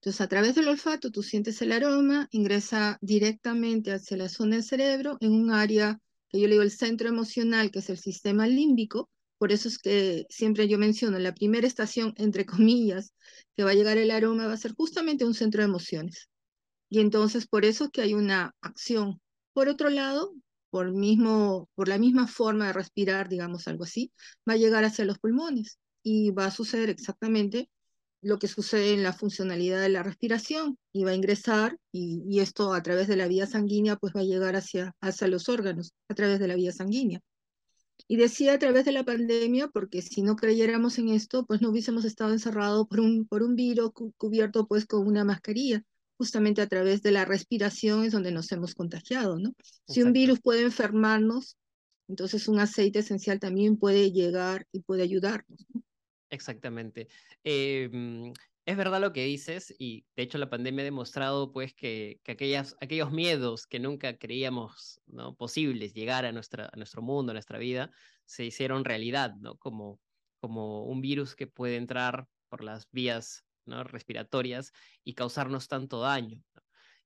Entonces, 0.02 0.20
a 0.20 0.28
través 0.28 0.54
del 0.56 0.68
olfato, 0.68 1.10
tú 1.10 1.22
sientes 1.22 1.62
el 1.62 1.72
aroma, 1.72 2.28
ingresa 2.32 2.98
directamente 3.00 3.92
hacia 3.92 4.16
la 4.16 4.28
zona 4.28 4.56
del 4.56 4.64
cerebro, 4.64 5.16
en 5.20 5.32
un 5.32 5.52
área 5.52 5.98
que 6.28 6.40
yo 6.40 6.48
le 6.48 6.54
digo 6.54 6.62
el 6.62 6.72
centro 6.72 7.08
emocional, 7.08 7.70
que 7.70 7.78
es 7.78 7.88
el 7.88 7.98
sistema 7.98 8.46
límbico. 8.46 9.08
Por 9.38 9.52
eso 9.52 9.68
es 9.68 9.78
que 9.78 10.26
siempre 10.28 10.66
yo 10.66 10.76
menciono, 10.76 11.18
la 11.18 11.32
primera 11.32 11.66
estación, 11.66 12.14
entre 12.16 12.44
comillas, 12.46 13.14
que 13.56 13.64
va 13.64 13.70
a 13.70 13.74
llegar 13.74 13.96
el 13.96 14.10
aroma 14.10 14.46
va 14.46 14.54
a 14.54 14.56
ser 14.56 14.74
justamente 14.74 15.24
un 15.24 15.34
centro 15.34 15.62
de 15.62 15.68
emociones. 15.68 16.28
Y 16.88 17.00
entonces 17.00 17.46
por 17.46 17.64
eso 17.64 17.84
es 17.84 17.90
que 17.90 18.02
hay 18.02 18.14
una 18.14 18.54
acción. 18.60 19.20
Por 19.52 19.68
otro 19.68 19.88
lado, 19.88 20.34
por, 20.72 20.90
mismo, 20.90 21.68
por 21.74 21.86
la 21.86 21.98
misma 21.98 22.26
forma 22.26 22.68
de 22.68 22.72
respirar, 22.72 23.28
digamos 23.28 23.68
algo 23.68 23.84
así, 23.84 24.10
va 24.48 24.54
a 24.54 24.56
llegar 24.56 24.84
hacia 24.84 25.04
los 25.04 25.18
pulmones 25.18 25.78
y 26.02 26.30
va 26.30 26.46
a 26.46 26.50
suceder 26.50 26.88
exactamente 26.88 27.68
lo 28.22 28.38
que 28.38 28.48
sucede 28.48 28.94
en 28.94 29.02
la 29.02 29.12
funcionalidad 29.12 29.82
de 29.82 29.90
la 29.90 30.02
respiración 30.02 30.78
y 30.90 31.04
va 31.04 31.10
a 31.10 31.14
ingresar 31.14 31.76
y, 31.92 32.40
esto 32.40 32.72
a 32.72 32.82
través 32.82 33.06
de 33.06 33.16
la 33.16 33.28
vía 33.28 33.46
sanguínea 33.46 33.96
pues 33.96 34.14
va 34.16 34.20
a 34.20 34.24
llegar 34.24 34.56
hacia, 34.56 34.94
hacia 35.02 35.28
los 35.28 35.50
órganos, 35.50 35.92
a 36.08 36.14
través 36.14 36.40
de 36.40 36.48
la 36.48 36.54
vía 36.54 36.72
sanguínea. 36.72 37.20
Y 38.08 38.16
decía 38.16 38.54
a 38.54 38.58
través 38.58 38.86
de 38.86 38.92
la 38.92 39.04
pandemia 39.04 39.68
porque 39.68 40.00
si 40.00 40.22
no 40.22 40.36
creyéramos 40.36 40.98
en 40.98 41.10
esto 41.10 41.44
pues 41.44 41.60
no 41.60 41.68
hubiésemos 41.68 42.06
estado 42.06 42.32
encerrados 42.32 42.86
por 42.88 43.00
un, 43.00 43.26
por 43.26 43.42
un 43.42 43.56
virus 43.56 43.90
cubierto 44.16 44.66
pues 44.66 44.86
con 44.86 45.06
una 45.06 45.24
mascarilla 45.24 45.84
justamente 46.22 46.62
a 46.62 46.68
través 46.68 47.02
de 47.02 47.10
la 47.10 47.24
respiración 47.24 48.04
es 48.04 48.12
donde 48.12 48.30
nos 48.30 48.52
hemos 48.52 48.76
contagiado, 48.76 49.40
¿no? 49.40 49.56
Si 49.88 50.04
un 50.04 50.12
virus 50.12 50.40
puede 50.40 50.62
enfermarnos, 50.62 51.56
entonces 52.06 52.46
un 52.46 52.60
aceite 52.60 53.00
esencial 53.00 53.40
también 53.40 53.76
puede 53.76 54.12
llegar 54.12 54.64
y 54.70 54.82
puede 54.82 55.02
ayudarnos. 55.02 55.66
Exactamente. 56.30 57.08
Eh, 57.42 57.90
es 58.66 58.76
verdad 58.76 59.00
lo 59.00 59.12
que 59.12 59.24
dices 59.24 59.74
y 59.80 60.04
de 60.14 60.22
hecho 60.22 60.38
la 60.38 60.48
pandemia 60.48 60.82
ha 60.82 60.84
demostrado 60.84 61.50
pues 61.50 61.74
que, 61.74 62.20
que 62.22 62.30
aquellas, 62.30 62.76
aquellos 62.80 63.10
miedos 63.10 63.66
que 63.66 63.80
nunca 63.80 64.16
creíamos 64.16 65.00
¿no? 65.06 65.34
posibles 65.34 65.94
llegar 65.94 66.24
a, 66.24 66.30
nuestra, 66.30 66.70
a 66.72 66.76
nuestro 66.76 67.02
mundo, 67.02 67.32
a 67.32 67.34
nuestra 67.34 67.58
vida, 67.58 67.90
se 68.26 68.44
hicieron 68.44 68.84
realidad, 68.84 69.34
¿no? 69.40 69.56
Como, 69.56 69.98
como 70.38 70.84
un 70.84 71.00
virus 71.00 71.34
que 71.34 71.48
puede 71.48 71.78
entrar 71.78 72.28
por 72.48 72.62
las 72.62 72.88
vías 72.92 73.44
¿no? 73.66 73.84
respiratorias 73.84 74.72
y 75.04 75.14
causarnos 75.14 75.68
tanto 75.68 76.00
daño. 76.00 76.42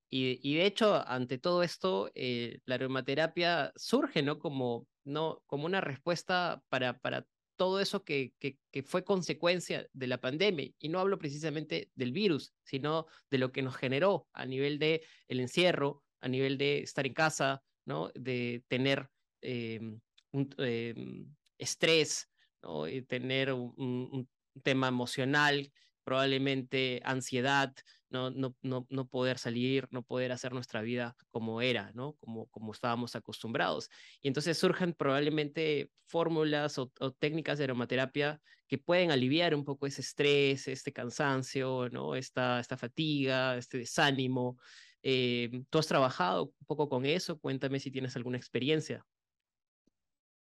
Y, 0.09 0.55
de 0.55 0.65
hecho, 0.65 1.05
ante 1.05 1.37
todo 1.37 1.63
esto, 1.63 2.09
eh, 2.15 2.59
la 2.65 2.75
aromaterapia 2.75 3.73
surge 3.75 4.23
¿no? 4.23 4.39
Como, 4.39 4.87
¿no? 5.03 5.43
como 5.45 5.65
una 5.65 5.81
respuesta 5.81 6.63
para, 6.69 6.97
para 6.99 7.25
todo 7.57 7.81
eso 7.81 8.05
que, 8.05 8.33
que, 8.39 8.83
fue 8.83 9.03
consecuencia 9.03 9.87
de 9.91 10.07
la 10.07 10.21
pandemia. 10.21 10.71
Y 10.79 10.89
no 10.89 10.99
hablo 10.99 11.17
precisamente 11.17 11.91
del 11.95 12.13
virus, 12.13 12.53
sino 12.63 13.07
de 13.29 13.37
lo 13.39 13.51
que 13.51 13.61
nos 13.61 13.75
generó 13.75 14.27
a 14.31 14.45
nivel 14.45 14.79
de 14.79 15.03
el 15.27 15.41
encierro, 15.41 16.03
a 16.21 16.29
nivel 16.29 16.57
de 16.57 16.79
estar 16.79 17.05
en 17.05 17.13
casa, 17.13 17.61
¿no? 17.85 18.09
de 18.15 18.63
tener 18.69 19.09
em, 19.41 19.99
un 20.31 20.49
em, 20.59 21.35
estrés, 21.57 22.29
¿no? 22.61 22.87
y 22.87 23.01
tener 23.01 23.51
un 23.51 24.29
tema 24.63 24.87
emocional, 24.87 25.71
probablemente 26.07 27.01
ansiedad, 27.03 27.75
no, 28.09 28.29
no, 28.29 28.55
no, 28.61 28.87
no 28.89 29.09
poder 29.09 29.37
salir, 29.37 29.89
no 29.91 30.03
poder 30.03 30.31
hacer 30.31 30.53
nuestra 30.53 30.81
vida 30.81 31.17
como 31.31 31.61
era, 31.61 31.91
¿no? 31.95 32.13
Como, 32.21 32.45
como 32.45 32.71
estábamos 32.71 33.17
acostumbrados. 33.17 33.89
Y 34.21 34.29
entonces 34.29 34.57
surgen 34.57 34.93
probablemente 34.93 35.91
fórmulas 36.05 36.77
o, 36.77 36.89
técnicas 37.19 37.57
de 37.57 37.65
aromaterapia 37.65 38.39
que 38.69 38.77
pueden 38.77 39.11
aliviar 39.11 39.53
un 39.53 39.65
poco 39.65 39.85
ese 39.85 39.99
estrés, 39.99 40.69
este 40.69 40.93
cansancio, 40.93 41.89
¿no? 41.89 42.15
Esta, 42.15 42.61
esta 42.61 42.77
fatiga, 42.77 43.57
este 43.57 43.79
desánimo. 43.79 44.57
Eh, 45.03 45.61
¿Tú 45.69 45.77
has 45.77 45.87
trabajado 45.87 46.53
un 46.57 46.65
poco 46.67 46.87
con 46.87 47.05
eso? 47.05 47.37
Cuéntame 47.37 47.81
si 47.81 47.91
tienes 47.91 48.15
alguna 48.15 48.37
experiencia. 48.37 49.05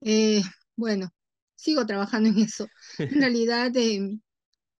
Eh, 0.02 0.40
bueno, 0.76 1.08
sigo 1.56 1.84
trabajando 1.84 2.28
en 2.28 2.38
eso. 2.38 2.68
En 2.96 3.20
realidad, 3.22 3.76
eh, 3.76 4.20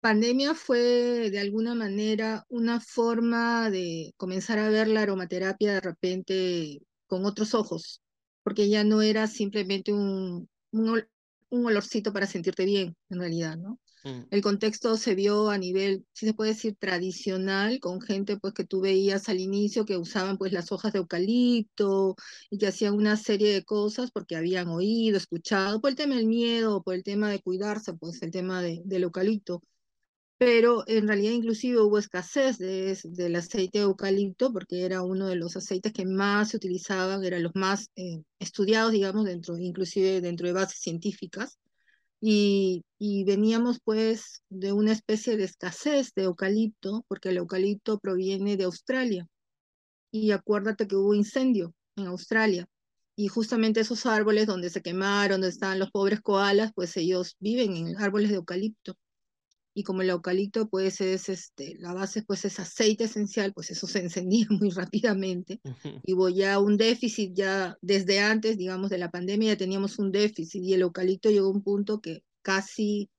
pandemia 0.01 0.55
fue 0.55 1.31
de 1.31 1.41
alguna 1.41 1.75
manera 1.75 2.45
una 2.49 2.81
forma 2.81 3.71
de 3.71 4.15
comenzar 4.17 4.59
a 4.59 4.69
ver 4.69 4.89
la 4.89 5.03
aromaterapia 5.03 5.75
de 5.75 5.81
repente 5.81 6.83
con 7.07 7.25
otros 7.25 7.55
ojos, 7.55 8.03
porque 8.43 8.69
ya 8.69 8.85
no 8.85 9.03
era 9.03 9.27
simplemente 9.27 9.93
un, 9.93 10.49
un, 10.71 11.05
olorcito 11.51 12.13
para 12.13 12.27
sentirte 12.27 12.65
bien, 12.65 12.97
en 13.09 13.19
realidad, 13.19 13.57
¿no? 13.57 13.81
Mm. 14.05 14.27
El 14.31 14.43
contexto 14.43 14.97
se 14.97 15.15
vio 15.15 15.51
a 15.51 15.59
nivel, 15.59 16.05
si 16.13 16.27
se 16.27 16.35
puede 16.35 16.53
decir, 16.53 16.77
tradicional, 16.79 17.81
con 17.81 18.01
gente 18.01 18.37
pues 18.39 18.55
que 18.55 18.65
tú 18.65 18.81
veías 18.81 19.29
al 19.29 19.41
inicio 19.41 19.85
que 19.85 19.97
usaban 19.97 20.39
pues 20.39 20.53
las 20.53 20.71
hojas 20.71 20.93
de 20.93 21.01
eucalipto 21.01 22.15
y 22.51 22.59
que 22.59 22.69
hacían 22.69 22.95
una 22.95 23.17
serie 23.17 23.53
de 23.53 23.65
cosas 23.65 24.11
porque 24.13 24.37
habían 24.37 24.69
oído, 24.69 25.17
escuchado, 25.17 25.81
por 25.81 25.91
el 25.91 25.97
tema 25.97 26.17
del 26.17 26.27
miedo, 26.27 26.83
por 26.83 26.95
el 26.95 27.03
tema 27.03 27.31
de 27.31 27.41
cuidarse, 27.41 27.95
pues 27.95 28.23
el 28.23 28.31
tema 28.31 28.63
de, 28.63 28.83
del 28.85 29.05
eucalipto 29.05 29.63
pero 30.39 30.85
en 30.87 31.09
realidad 31.09 31.33
inclusive 31.33 31.81
hubo 31.81 31.99
escasez 31.99 32.59
de, 32.59 32.97
del 33.05 33.37
aceite 33.37 33.79
de 33.79 33.85
eucalipto 33.85 34.53
porque 34.53 34.85
era 34.85 35.03
uno 35.03 35.27
de 35.27 35.35
los 35.37 35.57
aceites 35.57 35.93
que 35.93 36.07
más 36.07 36.51
se 36.51 36.57
utilizaban, 36.57 37.25
eran 37.25 37.43
los 37.43 37.55
más 37.57 37.91
eh, 37.97 38.23
estudiados, 38.39 38.93
digamos, 38.93 39.25
dentro, 39.25 39.59
inclusive 39.59 40.21
dentro 40.21 40.47
de 40.47 40.53
bases 40.53 40.79
científicas. 40.81 41.59
Y, 42.21 42.85
y, 42.99 43.25
veníamos 43.25 43.79
pues 43.85 44.43
de 44.49 44.73
una 44.73 44.93
especie 44.93 45.37
de 45.37 45.45
escasez 45.45 46.13
de 46.15 46.25
eucalipto, 46.25 47.05
porque 47.09 47.31
el 47.31 47.39
eucalipto 47.39 47.99
proviene 47.99 48.57
de 48.57 48.65
Australia. 48.65 49.27
Y 50.11 50.33
acuérdate 50.33 50.87
que 50.89 50.97
hubo 50.97 51.15
incendio 51.15 51.75
en 51.97 52.07
Australia. 52.07 52.67
Y 53.17 53.29
justamente 53.29 53.81
esos 53.81 54.07
árboles 54.07 54.47
donde 54.47 54.71
se 54.71 54.83
quemaron, 54.83 55.41
donde 55.41 55.49
estaban 55.49 55.79
los 55.79 55.91
pobres 55.91 56.21
koalas, 56.21 56.73
pues 56.75 56.97
ellos 56.97 57.37
viven 57.41 57.77
en 57.77 57.97
árboles 57.99 58.31
de 58.31 58.37
eucalipto 58.37 58.95
y 59.75 59.83
como 59.83 60.03
el 60.03 60.11
eucalipto 60.11 60.69
pues 60.69 61.01
es 61.01 61.29
este, 61.29 61.77
la 61.79 61.95
base 61.95 62.23
pues 62.23 62.45
es 62.45 62.59
aceite 62.59 63.05
esencial, 63.05 63.53
pues 63.53 63.71
eso 63.71 63.87
se 63.87 64.01
encendía 64.05 64.47
muy 64.51 64.71
rápidamente 64.71 65.61
y 66.05 66.15
hubo 66.15 66.29
ya 66.29 66.59
un 66.59 66.77
déficit 66.77 67.33
ya 67.35 67.77
desde 67.81 68.21
antes, 68.21 68.57
digamos, 68.57 68.91
de 68.91 68.99
la 68.99 69.11
pandemia 69.11 69.53
ya 69.53 69.59
teníamos 69.59 69.99
un 69.99 70.13
déficit 70.13 70.63
y 70.63 70.75
el 70.75 70.83
eucalipto 70.83 71.31
llegó 71.31 71.49
a 71.49 71.53
un 71.53 71.63
punto 71.63 72.01
que 72.01 72.23
casi 72.43 73.11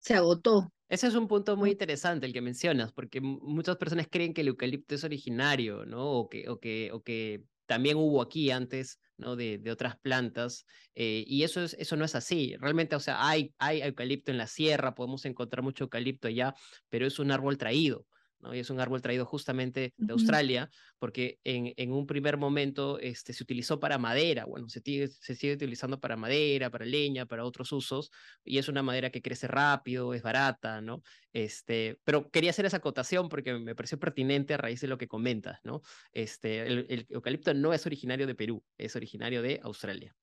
se 0.00 0.14
agotó. 0.14 0.72
Ese 0.88 1.06
es 1.06 1.14
un 1.14 1.28
punto 1.28 1.56
muy 1.56 1.72
interesante 1.72 2.26
el 2.26 2.32
que 2.32 2.40
mencionas, 2.40 2.92
porque 2.92 3.20
muchas 3.20 3.76
personas 3.76 4.06
creen 4.10 4.32
que 4.32 4.40
el 4.40 4.48
eucalipto 4.48 4.94
es 4.94 5.04
originario, 5.04 5.84
¿no? 5.84 6.12
O 6.12 6.28
que, 6.30 6.48
o 6.48 6.58
que, 6.58 6.90
o 6.92 7.02
que 7.02 7.44
también 7.68 7.98
hubo 7.98 8.22
aquí 8.22 8.50
antes 8.50 8.98
¿no? 9.18 9.36
de, 9.36 9.58
de 9.58 9.70
otras 9.70 9.96
plantas, 10.00 10.64
eh, 10.94 11.22
y 11.26 11.44
eso, 11.44 11.62
es, 11.62 11.74
eso 11.74 11.96
no 11.96 12.04
es 12.04 12.14
así. 12.14 12.56
Realmente, 12.58 12.96
o 12.96 13.00
sea, 13.00 13.28
hay, 13.28 13.54
hay 13.58 13.82
eucalipto 13.82 14.32
en 14.32 14.38
la 14.38 14.46
sierra, 14.46 14.94
podemos 14.94 15.24
encontrar 15.26 15.62
mucho 15.62 15.84
eucalipto 15.84 16.28
allá, 16.28 16.54
pero 16.88 17.06
es 17.06 17.18
un 17.18 17.30
árbol 17.30 17.58
traído. 17.58 18.06
¿No? 18.40 18.54
Y 18.54 18.60
es 18.60 18.70
un 18.70 18.80
árbol 18.80 19.02
traído 19.02 19.24
justamente 19.24 19.92
de 19.96 20.12
Australia, 20.12 20.70
porque 20.98 21.38
en, 21.44 21.72
en, 21.76 21.92
un 21.92 22.06
primer 22.06 22.36
momento 22.36 22.98
este, 22.98 23.32
se 23.32 23.42
utilizó 23.42 23.80
para 23.80 23.98
madera, 23.98 24.44
bueno, 24.44 24.68
se, 24.68 24.80
se 24.80 25.34
sigue 25.34 25.54
utilizando 25.54 26.00
para 26.00 26.16
madera, 26.16 26.70
para 26.70 26.84
leña, 26.84 27.26
para 27.26 27.44
otros 27.44 27.72
usos, 27.72 28.10
y 28.44 28.58
es 28.58 28.68
una 28.68 28.82
madera 28.82 29.10
que 29.10 29.22
crece 29.22 29.46
rápido, 29.46 30.14
es 30.14 30.22
barata, 30.22 30.80
¿no? 30.80 31.02
Este, 31.32 31.98
pero 32.04 32.30
quería 32.30 32.50
hacer 32.50 32.66
esa 32.66 32.78
acotación 32.78 33.28
porque 33.28 33.54
me 33.58 33.74
pareció 33.74 33.98
pertinente 33.98 34.54
a 34.54 34.58
raíz 34.58 34.80
de 34.80 34.88
lo 34.88 34.98
que 34.98 35.08
comentas, 35.08 35.58
¿no? 35.64 35.82
Este, 36.12 36.66
el, 36.66 36.86
el 36.88 37.06
eucalipto 37.10 37.52
no 37.54 37.72
es 37.72 37.86
originario 37.86 38.26
de 38.26 38.34
Perú, 38.34 38.64
es 38.76 38.96
originario 38.96 39.42
de 39.42 39.60
Australia. 39.62 40.14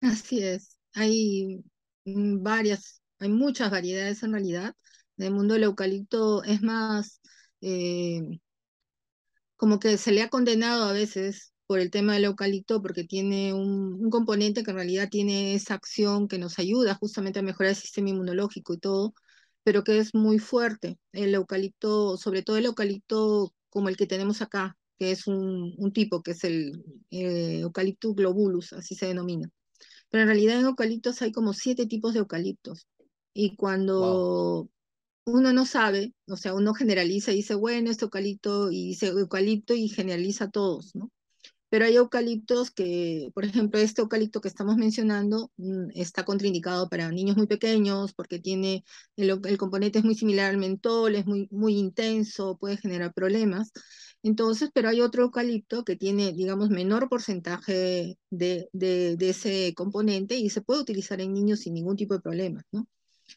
Así 0.00 0.42
es, 0.42 0.78
hay 0.94 1.62
varias, 2.04 3.02
hay 3.18 3.28
muchas 3.28 3.70
variedades 3.70 4.22
en 4.22 4.32
realidad. 4.32 4.74
En 5.16 5.26
el 5.26 5.32
mundo 5.32 5.54
del 5.54 5.64
eucalipto 5.64 6.44
es 6.44 6.62
más, 6.62 7.20
eh, 7.60 8.40
como 9.56 9.78
que 9.80 9.98
se 9.98 10.12
le 10.12 10.22
ha 10.22 10.30
condenado 10.30 10.84
a 10.84 10.92
veces 10.92 11.52
por 11.66 11.80
el 11.80 11.90
tema 11.90 12.14
del 12.14 12.24
eucalipto, 12.24 12.80
porque 12.82 13.04
tiene 13.04 13.52
un, 13.52 14.08
componente 14.10 14.62
que 14.64 14.70
en 14.70 14.76
realidad 14.76 15.08
tiene 15.10 15.54
esa 15.54 15.74
acción 15.74 16.28
que 16.28 16.38
nos 16.38 16.58
ayuda 16.58 16.94
justamente 16.94 17.40
a 17.40 17.42
mejorar 17.42 17.70
el 17.70 17.76
sistema 17.76 18.10
inmunológico 18.10 18.72
y 18.74 18.78
todo, 18.78 19.14
pero 19.64 19.84
que 19.84 19.98
es 19.98 20.14
muy 20.14 20.38
fuerte. 20.38 20.98
El 21.12 21.34
eucalipto, 21.34 22.16
sobre 22.16 22.42
todo 22.42 22.56
el 22.56 22.66
eucalipto 22.66 23.52
como 23.68 23.88
el 23.90 23.96
que 23.96 24.06
tenemos 24.06 24.40
acá, 24.42 24.78
que 24.98 25.12
es 25.12 25.26
un, 25.26 25.92
tipo, 25.92 26.22
que 26.22 26.32
es 26.32 26.44
el 26.44 26.84
eh, 27.10 27.60
Eucaliptus 27.60 28.14
globulus, 28.16 28.72
así 28.72 28.94
se 28.94 29.06
denomina. 29.06 29.50
Pero 30.10 30.22
en 30.22 30.28
realidad 30.28 30.60
en 30.60 30.66
eucaliptos 30.66 31.22
hay 31.22 31.32
como 31.32 31.52
siete 31.52 31.86
tipos 31.86 32.14
de 32.14 32.20
eucaliptos. 32.20 32.86
Y 33.34 33.56
cuando 33.56 34.70
uno 35.30 35.52
no 35.52 35.66
sabe, 35.66 36.14
o 36.26 36.36
sea, 36.36 36.54
uno 36.54 36.74
generaliza 36.74 37.32
y 37.32 37.36
dice, 37.36 37.54
bueno, 37.54 37.90
este 37.90 38.04
eucalipto, 38.04 38.70
y 38.70 38.88
dice 38.88 39.08
eucalipto 39.08 39.74
y 39.74 39.88
generaliza 39.88 40.44
a 40.44 40.50
todos, 40.50 40.94
¿no? 40.94 41.10
Pero 41.70 41.84
hay 41.84 41.96
eucaliptos 41.96 42.70
que, 42.70 43.30
por 43.34 43.44
ejemplo, 43.44 43.78
este 43.80 44.00
eucalipto 44.02 44.40
que 44.40 44.48
estamos 44.48 44.76
mencionando 44.76 45.52
mm, 45.58 45.90
está 45.94 46.24
contraindicado 46.24 46.88
para 46.88 47.10
niños 47.10 47.36
muy 47.36 47.46
pequeños 47.46 48.14
porque 48.14 48.38
tiene, 48.38 48.84
el, 49.16 49.58
componente 49.58 49.98
es 49.98 50.04
muy 50.04 50.14
similar 50.14 50.50
al 50.50 50.58
mentol, 50.58 51.14
es 51.14 51.26
muy, 51.26 51.48
muy 51.50 51.76
intenso, 51.78 52.56
puede 52.58 52.78
generar 52.78 53.12
problemas. 53.12 53.70
Entonces, 54.22 54.70
pero 54.74 54.88
hay 54.88 55.00
otro 55.00 55.24
eucalipto 55.24 55.84
que 55.84 55.96
tiene, 55.96 56.32
digamos, 56.32 56.70
menor 56.70 57.08
porcentaje 57.08 58.18
de, 58.30 58.68
de, 58.72 59.16
de 59.16 59.28
ese 59.30 59.74
componente 59.76 60.36
y 60.36 60.50
se 60.50 60.62
puede 60.62 60.80
utilizar 60.80 61.20
en 61.20 61.34
niños 61.34 61.60
sin 61.60 61.74
ningún 61.74 61.96
tipo 61.96 62.14
de 62.14 62.20
problemas, 62.20 62.64
¿no? 62.72 62.86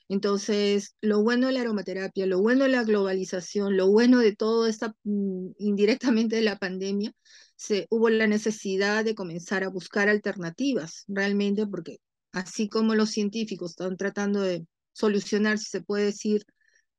Entonces, 0.10 0.96
lo 1.02 1.24
bueno 1.24 1.48
de 1.48 1.54
la 1.54 1.62
aromaterapia, 1.62 2.26
lo 2.26 2.42
bueno 2.42 2.64
de 2.64 2.70
la 2.70 2.84
globalización, 2.84 3.78
lo 3.78 3.90
bueno 3.90 4.20
de 4.20 4.36
todo 4.36 4.68
esta 4.68 4.96
mm, 5.04 5.52
indirectamente 5.58 6.36
de 6.38 6.42
la 6.44 6.58
pandemia, 6.58 7.14
se, 7.56 7.88
hubo 7.90 8.10
la 8.10 8.28
necesidad 8.28 9.06
de 9.06 9.16
comenzar 9.16 9.64
a 9.64 9.70
buscar 9.70 10.10
alternativas 10.10 11.06
realmente, 11.08 11.68
porque 11.68 11.98
así 12.32 12.70
como 12.70 12.96
los 12.96 13.12
científicos 13.12 13.72
están 13.72 13.98
tratando 13.98 14.42
de 14.42 14.66
solucionar, 14.94 15.58
si 15.60 15.66
se 15.66 15.82
puede 15.82 16.06
decir, 16.06 16.44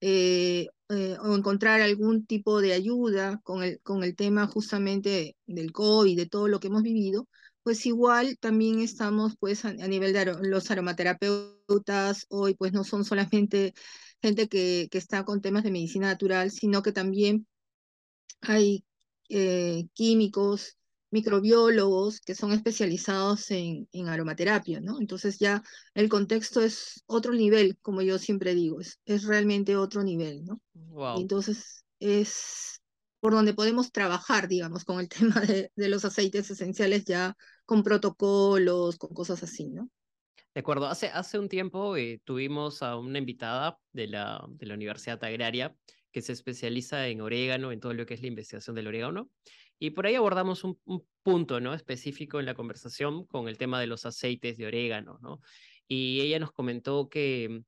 eh, 0.00 0.68
eh, 0.88 1.16
o 1.20 1.34
encontrar 1.36 1.80
algún 1.80 2.26
tipo 2.26 2.60
de 2.60 2.72
ayuda 2.74 3.40
con 3.44 3.62
el, 3.62 3.80
con 3.82 4.04
el 4.04 4.16
tema 4.16 4.46
justamente 4.46 5.36
del 5.46 5.72
COVID, 5.72 6.16
de 6.16 6.26
todo 6.26 6.48
lo 6.48 6.60
que 6.60 6.68
hemos 6.68 6.82
vivido, 6.82 7.28
pues 7.62 7.86
igual 7.86 8.38
también 8.38 8.80
estamos 8.80 9.36
pues 9.38 9.64
a, 9.64 9.72
nivel 9.72 10.12
de 10.12 10.34
los 10.42 10.70
aromaterapeutas 10.70 12.26
hoy 12.28 12.54
pues 12.54 12.72
no 12.72 12.84
son 12.84 13.04
solamente 13.04 13.74
gente 14.20 14.48
que, 14.48 14.88
que, 14.90 14.98
está 14.98 15.24
con 15.24 15.40
temas 15.40 15.64
de 15.64 15.70
medicina 15.70 16.08
natural, 16.08 16.50
sino 16.50 16.82
que 16.82 16.92
también 16.92 17.46
hay 18.40 18.84
eh, 19.28 19.86
químicos, 19.94 20.76
microbiólogos 21.10 22.20
que 22.20 22.34
son 22.34 22.52
especializados 22.52 23.50
en, 23.50 23.88
en, 23.92 24.08
aromaterapia, 24.08 24.80
¿no? 24.80 25.00
Entonces 25.00 25.38
ya 25.38 25.62
el 25.94 26.08
contexto 26.08 26.60
es 26.60 27.02
otro 27.06 27.32
nivel, 27.32 27.78
como 27.82 28.02
yo 28.02 28.18
siempre 28.18 28.54
digo, 28.54 28.80
es, 28.80 28.98
es 29.04 29.24
realmente 29.24 29.76
otro 29.76 30.02
nivel, 30.02 30.44
¿no? 30.44 30.60
entonces 31.18 31.84
es 31.98 32.81
por 33.22 33.34
donde 33.34 33.54
podemos 33.54 33.92
trabajar, 33.92 34.48
digamos, 34.48 34.84
con 34.84 34.98
el 34.98 35.08
tema 35.36 35.40
de, 35.42 35.70
de, 35.76 35.88
los 35.88 36.04
aceites 36.04 36.50
esenciales 36.50 37.04
ya 37.04 37.36
con 37.64 37.84
protocolos, 37.84 38.98
con 38.98 39.14
cosas 39.14 39.44
así, 39.44 39.68
¿no? 39.70 39.88
De 40.52 40.60
acuerdo, 40.60 40.88
hace, 40.88 41.06
hace 41.06 41.38
un 41.38 41.48
tiempo 41.48 41.96
eh, 41.96 42.20
tuvimos 42.24 42.82
a 42.82 42.96
una 42.96 43.18
invitada 43.18 43.78
de 43.92 44.08
la, 44.08 44.44
de 44.48 44.66
la 44.66 44.74
Universidad 44.74 45.22
Agraria 45.22 45.72
que 46.10 46.20
se 46.20 46.32
especializa 46.32 47.06
en 47.06 47.20
orégano, 47.20 47.70
en 47.70 47.78
todo 47.78 47.94
lo 47.94 48.04
que 48.06 48.14
es 48.14 48.22
la 48.22 48.26
investigación 48.26 48.74
del 48.74 48.88
orégano. 48.88 49.30
Y 49.78 49.90
por 49.90 50.06
ahí 50.06 50.16
abordamos 50.16 50.64
un, 50.64 50.80
punto 51.22 51.60
¿no? 51.60 51.74
específico 51.74 52.40
en 52.40 52.46
la 52.46 52.54
conversación 52.54 53.24
con 53.26 53.46
el 53.46 53.56
tema 53.56 53.80
de 53.80 53.86
los 53.86 54.04
aceites 54.04 54.56
de 54.58 54.66
orégano. 54.66 55.20
¿no? 55.22 55.40
Y 55.86 56.20
ella 56.22 56.40
nos 56.40 56.50
comentó 56.50 57.08
que, 57.08 57.62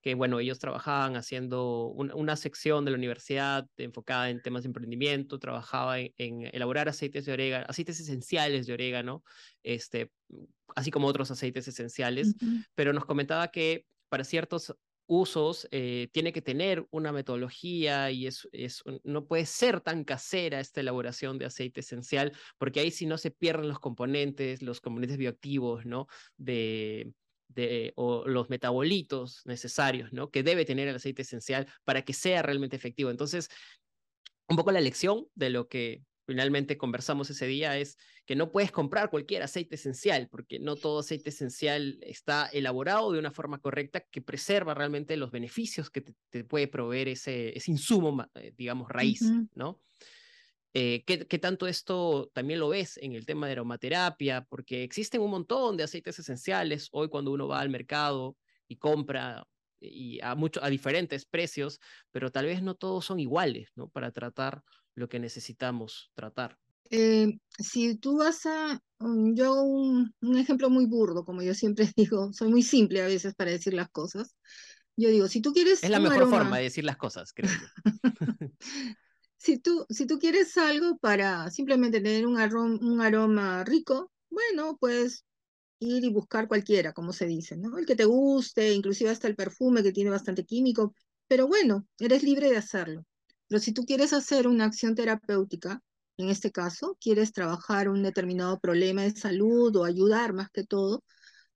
que 0.00 0.14
bueno, 0.14 0.40
ellos 0.40 0.58
trabajaban 0.58 1.16
haciendo 1.16 1.86
una 1.88 2.36
sección 2.36 2.84
de 2.84 2.92
la 2.92 2.96
universidad 2.96 3.66
enfocada 3.76 4.30
en 4.30 4.42
temas 4.42 4.62
de 4.62 4.68
emprendimiento, 4.68 5.38
trabajaba 5.38 5.98
en, 5.98 6.50
elaborar 6.52 6.88
aceites 6.88 7.24
de 7.24 7.32
orégano, 7.32 7.66
aceites 7.68 8.00
esenciales 8.00 8.66
de 8.66 8.74
orégano, 8.74 9.22
este, 9.62 10.10
así 10.76 10.90
como 10.90 11.08
otros 11.08 11.30
aceites 11.30 11.66
esenciales, 11.68 12.34
pero 12.74 12.92
nos 12.92 13.04
comentaba 13.04 13.48
que 13.48 13.84
para 14.08 14.24
ciertos 14.24 14.74
usos, 15.08 15.66
eh, 15.70 16.08
tiene 16.12 16.32
que 16.32 16.42
tener 16.42 16.86
una 16.90 17.12
metodología 17.12 18.10
y 18.10 18.26
es, 18.26 18.46
es, 18.52 18.82
no 19.04 19.26
puede 19.26 19.46
ser 19.46 19.80
tan 19.80 20.04
casera 20.04 20.60
esta 20.60 20.80
elaboración 20.82 21.38
de 21.38 21.46
aceite 21.46 21.80
esencial, 21.80 22.32
porque 22.58 22.80
ahí 22.80 22.90
si 22.90 23.06
no 23.06 23.16
se 23.16 23.30
pierden 23.30 23.68
los 23.68 23.80
componentes, 23.80 24.62
los 24.62 24.82
componentes 24.82 25.16
bioactivos, 25.16 25.86
¿no? 25.86 26.08
De, 26.36 27.10
de, 27.48 27.92
o 27.96 28.26
los 28.26 28.50
metabolitos 28.50 29.42
necesarios, 29.44 30.12
¿no? 30.12 30.30
Que 30.30 30.42
debe 30.42 30.64
tener 30.64 30.88
el 30.88 30.96
aceite 30.96 31.22
esencial 31.22 31.66
para 31.84 32.02
que 32.02 32.12
sea 32.12 32.42
realmente 32.42 32.76
efectivo. 32.76 33.10
Entonces, 33.10 33.48
un 34.48 34.56
poco 34.56 34.72
la 34.72 34.80
lección 34.80 35.26
de 35.34 35.50
lo 35.50 35.68
que 35.68 36.02
finalmente 36.26 36.76
conversamos 36.76 37.30
ese 37.30 37.46
día 37.46 37.78
es 37.78 37.96
que 38.26 38.36
no 38.36 38.52
puedes 38.52 38.70
comprar 38.70 39.08
cualquier 39.08 39.42
aceite 39.42 39.76
esencial, 39.76 40.28
porque 40.30 40.58
no 40.58 40.76
todo 40.76 40.98
aceite 40.98 41.30
esencial 41.30 41.98
está 42.02 42.46
elaborado 42.52 43.12
de 43.12 43.18
una 43.18 43.30
forma 43.30 43.58
correcta 43.58 44.00
que 44.10 44.20
preserva 44.20 44.74
realmente 44.74 45.16
los 45.16 45.30
beneficios 45.30 45.88
que 45.88 46.02
te, 46.02 46.44
puede 46.44 46.68
proveer 46.68 47.08
ese, 47.08 47.56
ese 47.56 47.70
insumo, 47.70 48.26
eh, 48.34 48.52
digamos, 48.56 48.90
raíz, 48.90 49.22
¿no? 49.54 49.80
Eh, 50.80 51.02
¿qué, 51.04 51.26
¿qué, 51.26 51.40
tanto 51.40 51.66
esto 51.66 52.30
también 52.32 52.60
lo 52.60 52.68
ves 52.68 52.98
en 52.98 53.12
el 53.12 53.26
tema 53.26 53.48
de 53.48 53.54
aromaterapia? 53.54 54.46
Porque 54.48 54.84
existen 54.84 55.20
un 55.20 55.32
montón 55.32 55.76
de 55.76 55.82
aceites 55.82 56.20
esenciales 56.20 56.88
hoy 56.92 57.08
cuando 57.08 57.32
uno 57.32 57.48
va 57.48 57.58
al 57.58 57.68
mercado 57.68 58.36
y 58.68 58.76
compra 58.76 59.44
y 59.80 60.20
a, 60.22 60.36
mucho, 60.36 60.62
a 60.62 60.70
diferentes 60.70 61.26
precios, 61.26 61.80
pero 62.12 62.30
tal 62.30 62.46
vez 62.46 62.62
no 62.62 62.76
todos 62.76 63.04
son 63.04 63.18
iguales, 63.18 63.72
¿no? 63.74 63.88
Para 63.88 64.12
tratar 64.12 64.62
lo 64.94 65.08
que 65.08 65.18
necesitamos 65.18 66.12
tratar. 66.14 66.56
Eh, 66.90 67.40
si 67.58 67.96
tú 67.96 68.18
vas 68.18 68.46
a, 68.46 68.80
um, 69.00 69.34
yo 69.34 69.46
hago 69.46 69.62
un, 69.64 70.14
ejemplo 70.36 70.70
muy 70.70 70.86
burdo, 70.86 71.24
como 71.24 71.42
yo 71.42 71.54
siempre 71.54 71.86
digo, 71.96 72.32
soy 72.32 72.50
muy 72.50 72.62
simple 72.62 73.02
a 73.02 73.06
veces 73.06 73.34
para 73.34 73.50
decir 73.50 73.74
las 73.74 73.90
cosas. 73.90 74.36
Yo 74.96 75.08
digo, 75.10 75.26
si 75.26 75.40
tú 75.40 75.52
quieres... 75.52 75.82
Es 75.82 75.90
la 75.90 75.98
mejor 75.98 76.30
forma 76.30 76.58
de 76.58 76.62
decir 76.62 76.84
las 76.84 76.96
cosas, 76.96 77.32
creo 77.32 77.50
si, 79.38 79.58
tú, 79.58 79.86
si 79.90 80.06
tú 80.06 80.18
quieres 80.18 80.56
algo 80.58 80.98
para 80.98 81.50
simplemente 81.50 82.00
tener 82.00 82.26
un, 82.26 82.38
aroma, 82.38 82.78
un 82.82 83.00
aroma 83.00 83.64
rico, 83.64 84.10
bueno, 84.30 84.76
puedes 84.78 85.24
ir 85.80 86.04
y 86.04 86.10
buscar 86.10 86.48
cualquiera, 86.48 86.92
como 86.92 87.12
se 87.12 87.26
dice, 87.26 87.56
¿no? 87.56 87.78
El 87.78 87.86
que 87.86 87.96
te 87.96 88.04
guste, 88.04 88.72
inclusive 88.72 89.10
hasta 89.10 89.28
el 89.28 89.36
perfume 89.36 89.82
que 89.82 89.92
tiene 89.92 90.10
bastante 90.10 90.44
químico, 90.44 90.94
pero 91.28 91.46
bueno, 91.48 91.86
eres 91.98 92.22
libre 92.22 92.50
de 92.50 92.56
hacerlo. 92.58 93.04
Pero 93.48 93.60
si 93.60 93.72
tú 93.72 93.84
quieres 93.84 94.12
hacer 94.12 94.48
una 94.48 94.64
acción 94.64 94.94
terapéutica, 94.94 95.80
en 96.18 96.30
este 96.30 96.50
caso, 96.52 96.96
quieres 97.00 97.32
trabajar 97.32 97.88
un 97.88 98.02
determinado 98.02 98.58
problema 98.60 99.02
de 99.02 99.12
salud 99.12 99.74
o 99.76 99.84
ayudar 99.84 100.32
más 100.32 100.50
que 100.50 100.64
todo, 100.64 101.04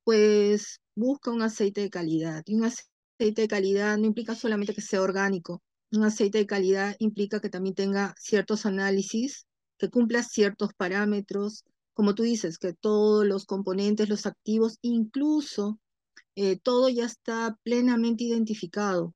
pues 0.05 0.81
busca 0.95 1.31
un 1.31 1.43
aceite 1.43 1.81
de 1.83 1.91
calidad. 1.91 2.43
Y 2.47 2.55
un 2.57 2.65
aceite 2.65 3.43
de 3.43 3.49
calidad 3.49 3.99
no 3.99 4.07
implica 4.07 4.35
solamente 4.35 4.75
que 4.75 4.83
sea 4.83 5.03
orgánico. 5.03 5.63
Un 5.93 6.05
aceite 6.05 6.39
de 6.39 6.47
calidad 6.47 6.97
implica 6.99 7.41
que 7.41 7.51
también 7.51 7.75
tenga 7.75 8.15
ciertos 8.19 8.67
análisis, 8.67 9.47
que 9.79 9.91
cumpla 9.91 10.23
ciertos 10.23 10.75
parámetros, 10.75 11.65
como 11.95 12.15
tú 12.15 12.23
dices, 12.23 12.59
que 12.59 12.73
todos 12.73 13.27
los 13.27 13.45
componentes, 13.47 14.09
los 14.09 14.27
activos, 14.27 14.79
incluso 14.83 15.79
eh, 16.35 16.57
todo 16.59 16.89
ya 16.89 17.05
está 17.05 17.59
plenamente 17.63 18.25
identificado 18.25 19.15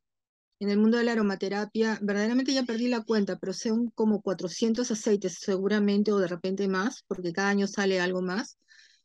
en 0.60 0.70
el 0.70 0.78
mundo 0.78 0.98
de 0.98 1.04
la 1.04 1.12
aromaterapia, 1.12 1.98
verdaderamente 2.02 2.52
ya 2.52 2.64
perdí 2.64 2.88
la 2.88 3.04
cuenta, 3.04 3.36
pero 3.38 3.52
son 3.52 3.90
como 3.90 4.22
400 4.22 4.90
aceites 4.90 5.38
seguramente 5.40 6.12
o 6.12 6.18
de 6.18 6.28
repente 6.28 6.68
más, 6.68 7.04
porque 7.06 7.32
cada 7.32 7.50
año 7.50 7.66
sale 7.66 8.00
algo 8.00 8.22
más, 8.22 8.58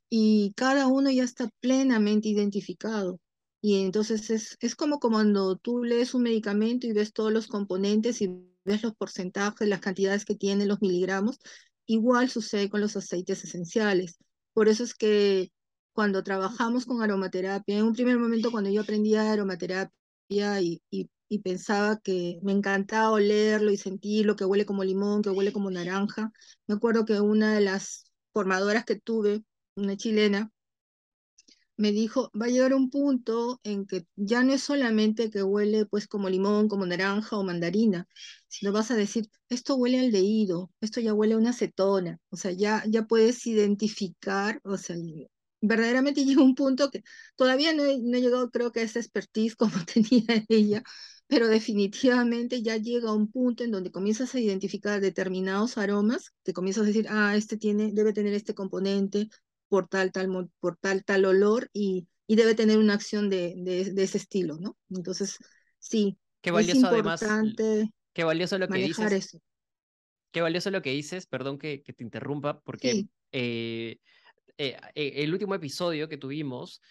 y 0.10 0.54
cada 0.56 0.88
uno 0.88 1.12
ya 1.12 1.24
está 1.24 1.50
plenamente 1.62 2.30
identificado. 2.30 3.20
Y 3.62 3.84
entonces 3.84 4.30
es, 4.32 4.58
es 4.60 4.76
como 4.76 5.00
cuando 5.00 5.56
tú 5.58 5.84
lees 5.84 6.14
un 6.14 6.24
medicamento 6.24 6.88
y 6.88 6.94
ves 6.94 7.14
todos 7.14 7.32
los 7.32 7.48
componentes 7.48 8.22
y 8.22 8.30
ves 8.66 8.84
los 8.84 8.96
porcentajes, 8.96 9.68
las 9.68 9.82
cantidades 9.82 10.26
que 10.26 10.36
tienen, 10.36 10.68
los 10.68 10.82
miligramos, 10.82 11.38
igual 11.86 12.30
sucede 12.30 12.70
con 12.70 12.82
los 12.82 12.96
aceites 12.98 13.44
esenciales. 13.44 14.18
Por 14.54 14.68
eso 14.68 14.84
es 14.84 14.94
que 14.96 15.52
cuando 15.94 16.24
trabajamos 16.24 16.86
con 16.86 17.02
aromaterapia, 17.04 17.78
en 17.78 17.86
un 17.86 17.94
primer 17.94 18.18
momento 18.18 18.52
cuando 18.52 18.70
yo 18.72 18.82
aprendía 18.82 19.32
aromaterapia 19.32 19.92
y, 20.62 20.82
y 20.90 21.10
y 21.32 21.40
pensaba 21.40 21.98
que 22.04 22.40
me 22.44 22.52
encantaba 22.52 23.10
olerlo 23.12 23.72
y 23.72 23.78
sentirlo, 23.78 24.36
que 24.36 24.44
huele 24.44 24.66
como 24.66 24.84
limón, 24.84 25.22
que 25.22 25.30
huele 25.30 25.54
como 25.54 25.72
naranja. 25.72 26.30
Me 26.68 26.76
acuerdo 26.76 27.06
que 27.06 27.22
una 27.22 27.54
de 27.56 27.62
las 27.62 28.12
formadoras 28.34 28.84
que 28.84 29.00
tuve, 29.00 29.42
una 29.78 29.96
chilena, 29.96 30.52
me 31.82 31.92
dijo, 31.92 32.32
va 32.40 32.46
a 32.46 32.50
llegar 32.50 32.74
un 32.76 32.90
punto 32.92 33.60
en 33.64 33.86
que 33.88 34.06
ya 34.16 34.44
no 34.44 34.54
es 34.54 34.62
solamente 34.64 35.30
que 35.32 35.44
huele 35.44 35.86
pues 35.88 36.08
como 36.08 36.30
limón, 36.30 36.68
como 36.70 36.86
naranja 36.86 37.38
o 37.38 37.44
mandarina, 37.44 38.08
sino 38.48 38.72
vas 38.72 38.92
a 38.92 38.96
decir, 38.96 39.28
esto 39.50 39.76
huele 39.76 40.00
al 40.00 40.12
deído, 40.12 40.72
esto 40.82 41.02
ya 41.02 41.14
huele 41.14 41.34
a 41.34 41.38
una 41.38 41.50
acetona, 41.52 42.20
o 42.30 42.38
sea, 42.38 42.52
ya, 42.52 42.84
ya 42.88 43.04
puedes 43.08 43.46
identificar, 43.48 44.60
o 44.64 44.78
sea, 44.78 44.96
verdaderamente 45.62 46.24
llega 46.26 46.44
un 46.44 46.56
punto 46.56 46.90
que 46.92 47.04
todavía 47.36 47.74
no 47.74 47.86
he, 47.86 48.00
no 48.00 48.18
he 48.18 48.22
llegado 48.22 48.52
creo 48.52 48.72
que 48.72 48.82
a 48.82 48.84
esa 48.84 49.00
expertise 49.00 49.56
como 49.58 49.74
tenía 49.86 50.46
ella, 50.50 50.84
pero 51.28 51.48
definitivamente 51.48 52.62
ya 52.62 52.78
llega 52.78 53.14
un 53.14 53.32
punto 53.32 53.64
en 53.64 53.72
donde 53.72 53.92
comienzas 53.92 54.36
a 54.36 54.40
identificar 54.40 55.02
determinados 55.02 55.78
aromas, 55.78 56.32
que 56.44 56.54
comienzas 56.54 56.84
a 56.84 56.88
decir, 56.88 57.08
ah, 57.10 57.36
este 57.36 57.58
tiene, 57.58 57.92
debe 57.94 58.14
tener 58.14 58.34
este 58.34 58.54
componente 58.54 59.30
por 59.72 59.88
tal, 59.88 60.12
tal, 60.12 60.28
por 60.60 60.76
tal, 60.76 61.06
tal 61.06 61.24
olor 61.24 61.70
y, 61.72 62.06
y 62.28 62.36
debe 62.36 62.56
tener 62.56 62.78
una 62.78 62.94
acción 62.94 63.30
de, 63.30 63.54
de, 63.56 64.04
ese 64.04 64.18
estilo, 64.18 64.58
¿no? 64.60 64.76
Entonces, 64.90 65.38
sí, 65.80 66.18
qué 66.42 66.52
valioso 66.52 66.92
es 66.92 66.98
importante 66.98 67.64
además, 67.64 67.90
qué 68.12 68.26
valioso 68.26 68.58
lo 68.58 68.68
que 68.68 68.80
dices. 68.80 69.12
Eso. 69.14 69.42
Qué 70.34 70.42
valioso 70.42 70.72
lo 70.72 70.82
que 70.82 70.92
dices, 70.92 71.26
perdón 71.26 71.58
que, 71.58 71.84
que 71.84 71.94
te 71.94 72.04
interrumpa, 72.04 72.60
porque 72.60 73.06
eh, 73.32 73.98
eh, 74.58 74.78
eh, 74.94 75.14
el 75.16 75.32
último 75.32 75.56
episodio 75.56 76.10
que 76.10 76.18
tuvimos 76.18 76.82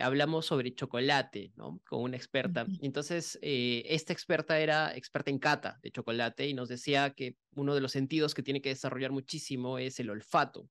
hablamos 0.00 0.46
sobre 0.46 0.74
chocolate, 0.74 1.52
¿no? 1.56 1.80
Con 1.86 2.02
una 2.02 2.16
experta. 2.16 2.66
Entonces, 2.80 3.38
eh, 3.42 3.82
esta 3.84 4.14
experta 4.14 4.58
era 4.58 4.96
experta 4.96 5.30
en 5.30 5.38
cata 5.38 5.78
de 5.82 5.90
chocolate 5.90 6.46
y 6.46 6.54
nos 6.54 6.70
decía 6.70 7.10
que 7.10 7.36
uno 7.54 7.74
de 7.74 7.80
los 7.82 7.92
sentidos 7.92 8.32
que 8.32 8.42
tiene 8.42 8.62
que 8.62 8.70
desarrollar 8.70 9.12
muchísimo 9.12 9.76
es 9.76 10.00
el 10.00 10.08
olfato. 10.08 10.68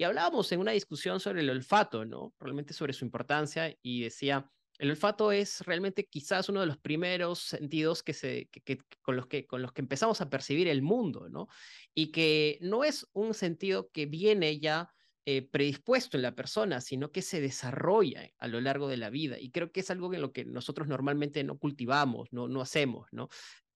Y 0.00 0.04
hablábamos 0.04 0.50
en 0.50 0.60
una 0.60 0.72
discusión 0.72 1.20
sobre 1.20 1.42
el 1.42 1.50
olfato, 1.50 2.06
¿no? 2.06 2.34
Realmente 2.40 2.72
sobre 2.72 2.94
su 2.94 3.04
importancia 3.04 3.76
y 3.82 4.00
decía, 4.00 4.50
el 4.78 4.88
olfato 4.88 5.30
es 5.30 5.60
realmente 5.60 6.06
quizás 6.06 6.48
uno 6.48 6.60
de 6.60 6.66
los 6.66 6.78
primeros 6.78 7.40
sentidos 7.40 8.02
que 8.02 8.14
se, 8.14 8.48
con, 9.02 9.16
los 9.16 9.26
que, 9.26 9.46
con 9.46 9.60
los 9.60 9.74
que 9.74 9.82
empezamos 9.82 10.22
a 10.22 10.30
percibir 10.30 10.68
el 10.68 10.80
mundo, 10.80 11.28
¿no? 11.28 11.48
Y 11.94 12.12
que 12.12 12.56
no 12.62 12.82
es 12.82 13.06
un 13.12 13.34
sentido 13.34 13.90
que 13.92 14.06
viene 14.06 14.58
ya 14.58 14.90
eh, 15.26 15.42
predispuesto 15.42 16.16
en 16.16 16.22
la 16.22 16.34
persona, 16.34 16.80
sino 16.80 17.12
que 17.12 17.20
se 17.20 17.42
desarrolla 17.42 18.26
a 18.38 18.48
lo 18.48 18.58
largo 18.62 18.88
de 18.88 18.96
la 18.96 19.10
vida. 19.10 19.38
Y 19.38 19.50
creo 19.50 19.70
que 19.70 19.80
es 19.80 19.90
algo 19.90 20.14
en 20.14 20.22
lo 20.22 20.32
que 20.32 20.46
nosotros 20.46 20.88
normalmente 20.88 21.44
no 21.44 21.58
cultivamos, 21.58 22.32
no, 22.32 22.48
no 22.48 22.62
hacemos, 22.62 23.06
¿no? 23.12 23.28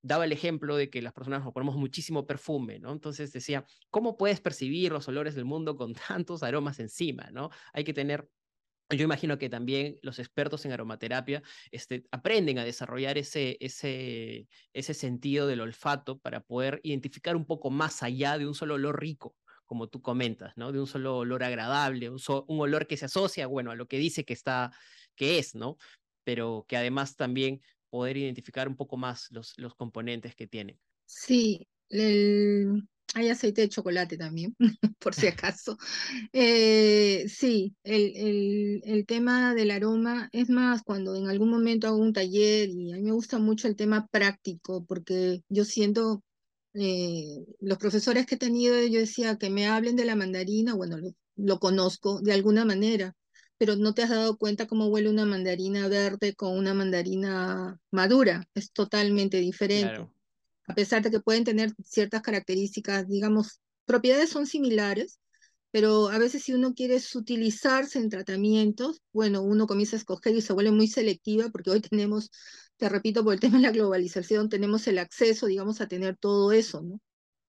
Daba 0.05 0.27
el 0.27 0.33
ejemplo 0.33 0.77
de 0.77 0.91
que 0.91 1.01
las 1.01 1.15
personas 1.15 1.43
nos 1.43 1.53
ponemos 1.55 1.77
muchísimo 1.77 2.27
perfume, 2.27 2.79
¿no? 2.79 2.93
Entonces 2.93 3.33
decía, 3.33 3.65
¿cómo 3.91 4.17
puedes 4.19 4.41
percibir 4.41 4.93
los 4.93 5.09
olores 5.09 5.35
del 5.35 5.47
mundo 5.47 5.77
con 5.77 5.95
tantos 6.09 6.43
aromas 6.43 6.79
encima, 6.79 7.31
¿no? 7.33 7.51
Hay 7.73 7.85
que 7.85 7.95
tener 7.95 8.29
yo 8.91 9.05
imagino 9.05 9.39
que 9.39 9.49
también 9.49 9.99
los 10.03 10.19
expertos 10.19 10.65
en 10.65 10.73
aromaterapia 10.73 11.43
este, 11.71 12.07
aprenden 12.11 12.59
a 12.59 12.65
desarrollar 12.65 13.17
ese, 13.17 13.57
ese, 13.61 14.47
ese 14.73 14.95
sentido 14.95 15.47
del 15.47 15.63
olfato 15.63 16.19
para 16.19 16.41
poder 16.41 16.81
identificar 16.83 17.35
un 17.35 17.47
poco 17.47 17.71
más 17.71 18.03
allá 18.03 18.37
de 18.37 18.47
un 18.47 18.55
solo 18.55 18.75
olor 18.75 19.01
rico, 19.01 19.37
como 19.65 19.89
tú 19.89 20.03
comentas, 20.03 20.53
¿no? 20.57 20.71
De 20.71 20.81
un 20.81 20.87
solo 20.87 21.19
olor 21.19 21.43
agradable, 21.45 22.11
un, 22.11 22.21
olor 22.47 22.87
que 22.87 22.97
se 22.97 23.07
asocia, 23.07 23.47
bueno, 23.47 23.71
a 23.71 23.75
lo 23.75 23.89
que 23.89 23.99
dice 23.99 24.25
que 24.25 24.35
está, 24.35 24.71
que 25.17 25.39
es, 25.39 25.55
¿no? 25.55 25.79
Pero 26.23 26.67
que 26.69 26.77
además 26.77 27.17
también 27.17 27.63
poder 27.95 28.17
identificar 28.17 28.67
un 28.67 28.75
poco 28.75 28.97
más 28.97 29.29
los, 29.31 29.55
los 29.57 29.77
componentes 29.77 30.35
que 30.35 30.49
tiene. 30.49 30.81
Sí, 31.07 31.65
hay 33.15 33.29
aceite 33.29 33.61
de 33.61 33.69
chocolate 33.69 34.19
también, 34.19 34.57
por 34.99 35.15
si 35.15 35.29
acaso. 35.29 35.79
Eh, 36.33 37.25
sí, 37.29 37.77
el, 37.85 38.17
el, 38.17 38.83
el, 38.85 39.07
tema 39.07 39.55
del 39.55 39.71
aroma, 39.71 40.29
es 40.33 40.51
más, 40.51 40.83
cuando 40.83 41.15
en 41.15 41.29
algún 41.29 41.51
momento 41.51 41.87
hago 41.87 41.99
un 41.99 42.13
taller 42.13 42.69
y 42.69 42.91
a 42.91 42.97
mí 42.97 43.03
me 43.05 43.13
gusta 43.13 43.39
mucho 43.39 43.69
el 43.69 43.77
tema 43.77 44.09
práctico, 44.09 44.85
porque 44.87 45.45
yo 45.49 45.65
siento, 45.65 46.25
eh, 46.73 47.45
los 47.61 47.79
profesores 47.79 48.27
que 48.27 48.35
he 48.35 48.39
tenido, 48.39 48.75
yo 48.89 48.99
decía 48.99 49.39
que 49.39 49.51
me 49.51 49.69
hablen 49.69 49.95
de 49.95 50.05
la 50.05 50.17
mandarina, 50.17 50.75
bueno, 50.75 50.99
lo, 50.99 51.13
lo 51.37 51.61
conozco 51.61 52.21
de 52.23 52.33
alguna 52.33 52.65
manera, 52.65 53.15
pero 53.59 53.77
no 53.77 53.95
te 53.95 54.03
has 54.03 54.11
dado 54.11 54.37
cuenta 54.37 54.67
cómo 54.67 54.89
huele 54.89 55.11
una 55.11 55.27
mandarina 55.27 55.89
verde 55.89 56.35
con 56.35 56.57
una 56.57 56.75
mandarina 56.75 57.79
madura, 57.91 58.49
es 58.55 58.73
totalmente 58.73 59.39
diferente 59.39 60.09
a 60.67 60.75
pesar 60.75 61.03
de 61.03 61.11
que 61.11 61.21
pueden 61.21 61.45
tener 61.45 61.73
ciertas 61.85 62.23
características, 62.23 63.09
digamos, 63.09 63.61
propiedades 63.85 64.31
son 64.31 64.47
similares, 64.47 65.21
pero 65.71 66.09
a 66.09 66.19
veces 66.19 66.43
si 66.45 66.55
uno 66.55 66.75
quiere 66.75 67.01
sutilizarse 67.01 67.99
en 67.99 68.09
tratamientos, 68.09 69.03
bueno, 69.13 69.43
uno 69.43 69.67
comienza 69.67 69.97
a 69.97 69.99
escoger 69.99 70.35
y 70.35 70.41
se 70.41 70.53
vuelve 70.53 70.71
muy 70.71 70.87
selectiva 70.87 71.49
porque 71.51 71.71
hoy 71.71 71.81
tenemos, 71.81 72.31
te 72.77 72.89
repito, 72.89 73.25
por 73.25 73.35
el 73.35 73.41
tema 73.57 73.57
de 73.57 73.63
la 73.63 73.73
globalización, 73.73 74.49
tenemos 74.49 74.87
el 74.87 74.99
acceso, 74.99 75.47
digamos, 75.47 75.81
a 75.81 75.89
tener 75.89 76.17
todo 76.17 76.53
eso, 76.53 76.83
¿no? 76.83 77.01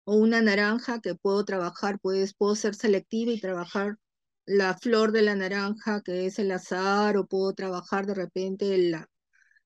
O 0.06 0.16
una 0.16 0.42
naranja 0.42 1.00
que 1.02 1.16
puedo 1.16 1.46
trabajar, 1.46 2.00
pues 2.02 2.34
puedo 2.34 2.56
ser 2.56 2.76
selectiva 2.76 3.32
y 3.32 3.40
trabajar 3.40 3.98
la 4.46 4.76
flor 4.78 5.12
de 5.12 5.22
la 5.24 5.36
naranja, 5.36 6.02
que 6.02 6.26
es 6.26 6.40
el 6.40 6.52
azar, 6.52 7.18
o 7.18 7.28
puedo 7.28 7.54
trabajar 7.54 8.06
de 8.06 8.14
repente 8.16 8.76
el, 8.76 8.96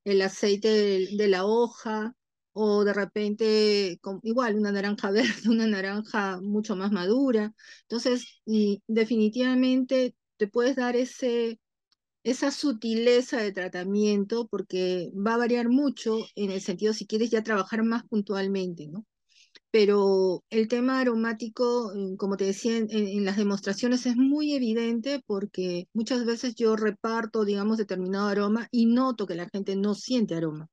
el 0.05 0.21
aceite 0.21 1.07
de 1.17 1.27
la 1.27 1.45
hoja, 1.45 2.13
o 2.53 2.83
de 2.83 2.93
repente 2.93 3.99
igual 4.23 4.55
una 4.55 4.71
naranja 4.71 5.11
verde, 5.11 5.49
una 5.49 5.67
naranja 5.67 6.39
mucho 6.41 6.75
más 6.75 6.91
madura. 6.91 7.53
Entonces, 7.83 8.41
y 8.45 8.81
definitivamente 8.87 10.15
te 10.37 10.47
puedes 10.47 10.75
dar 10.75 10.95
ese, 10.95 11.59
esa 12.23 12.51
sutileza 12.51 13.37
de 13.41 13.51
tratamiento 13.53 14.47
porque 14.47 15.11
va 15.15 15.35
a 15.35 15.37
variar 15.37 15.69
mucho 15.69 16.19
en 16.35 16.51
el 16.51 16.61
sentido 16.61 16.93
si 16.93 17.07
quieres 17.07 17.31
ya 17.31 17.43
trabajar 17.43 17.83
más 17.83 18.03
puntualmente, 18.05 18.87
¿no? 18.87 19.05
Pero 19.79 20.43
el 20.49 20.67
tema 20.67 20.99
aromático, 20.99 21.93
como 22.17 22.35
te 22.35 22.45
decía 22.45 22.77
en, 22.77 22.87
en, 22.89 23.23
las 23.25 23.37
demostraciones, 23.37 24.07
es 24.07 24.15
muy 24.15 24.55
evidente 24.55 25.21
porque 25.27 25.87
muchas 25.93 26.25
veces 26.25 26.55
yo 26.55 26.75
reparto, 26.75 27.45
digamos, 27.45 27.77
determinado 27.77 28.27
aroma 28.27 28.67
y 28.71 28.87
noto 28.87 29.27
que 29.27 29.35
la 29.35 29.47
gente 29.53 29.75
no 29.75 29.93
siente 29.93 30.33
aroma 30.33 30.67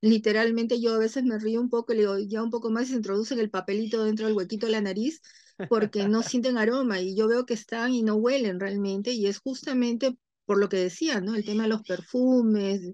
literalmente 0.00 0.80
yo 0.80 0.94
a 0.94 0.98
veces 0.98 1.24
me 1.24 1.40
río 1.40 1.60
un 1.60 1.70
poco 1.70 1.92
le 1.92 2.00
digo, 2.00 2.18
ya 2.18 2.40
un 2.40 2.50
poco 2.50 2.70
más 2.70 2.84
y 2.84 2.90
se 2.90 2.96
introducen 2.96 3.40
el 3.40 3.50
papelito 3.50 4.04
dentro 4.04 4.26
del 4.26 4.36
huequito 4.36 4.66
de 4.66 4.72
la 4.72 4.80
nariz 4.80 5.22
porque 5.68 6.06
no 6.06 6.22
sienten 6.22 6.56
aroma 6.56 7.00
y 7.00 7.16
yo 7.16 7.26
veo 7.26 7.46
que 7.46 7.54
están 7.54 7.94
y 7.94 8.04
no 8.04 8.14
huelen 8.14 8.60
realmente 8.60 9.10
y 9.10 9.26
es 9.26 9.38
justamente 9.40 10.16
por 10.44 10.58
lo 10.58 10.68
que 10.68 10.76
decía, 10.76 11.20
¿no? 11.20 11.34
El 11.34 11.44
tema 11.44 11.64
de 11.64 11.70
los 11.70 11.82
perfumes, 11.82 12.92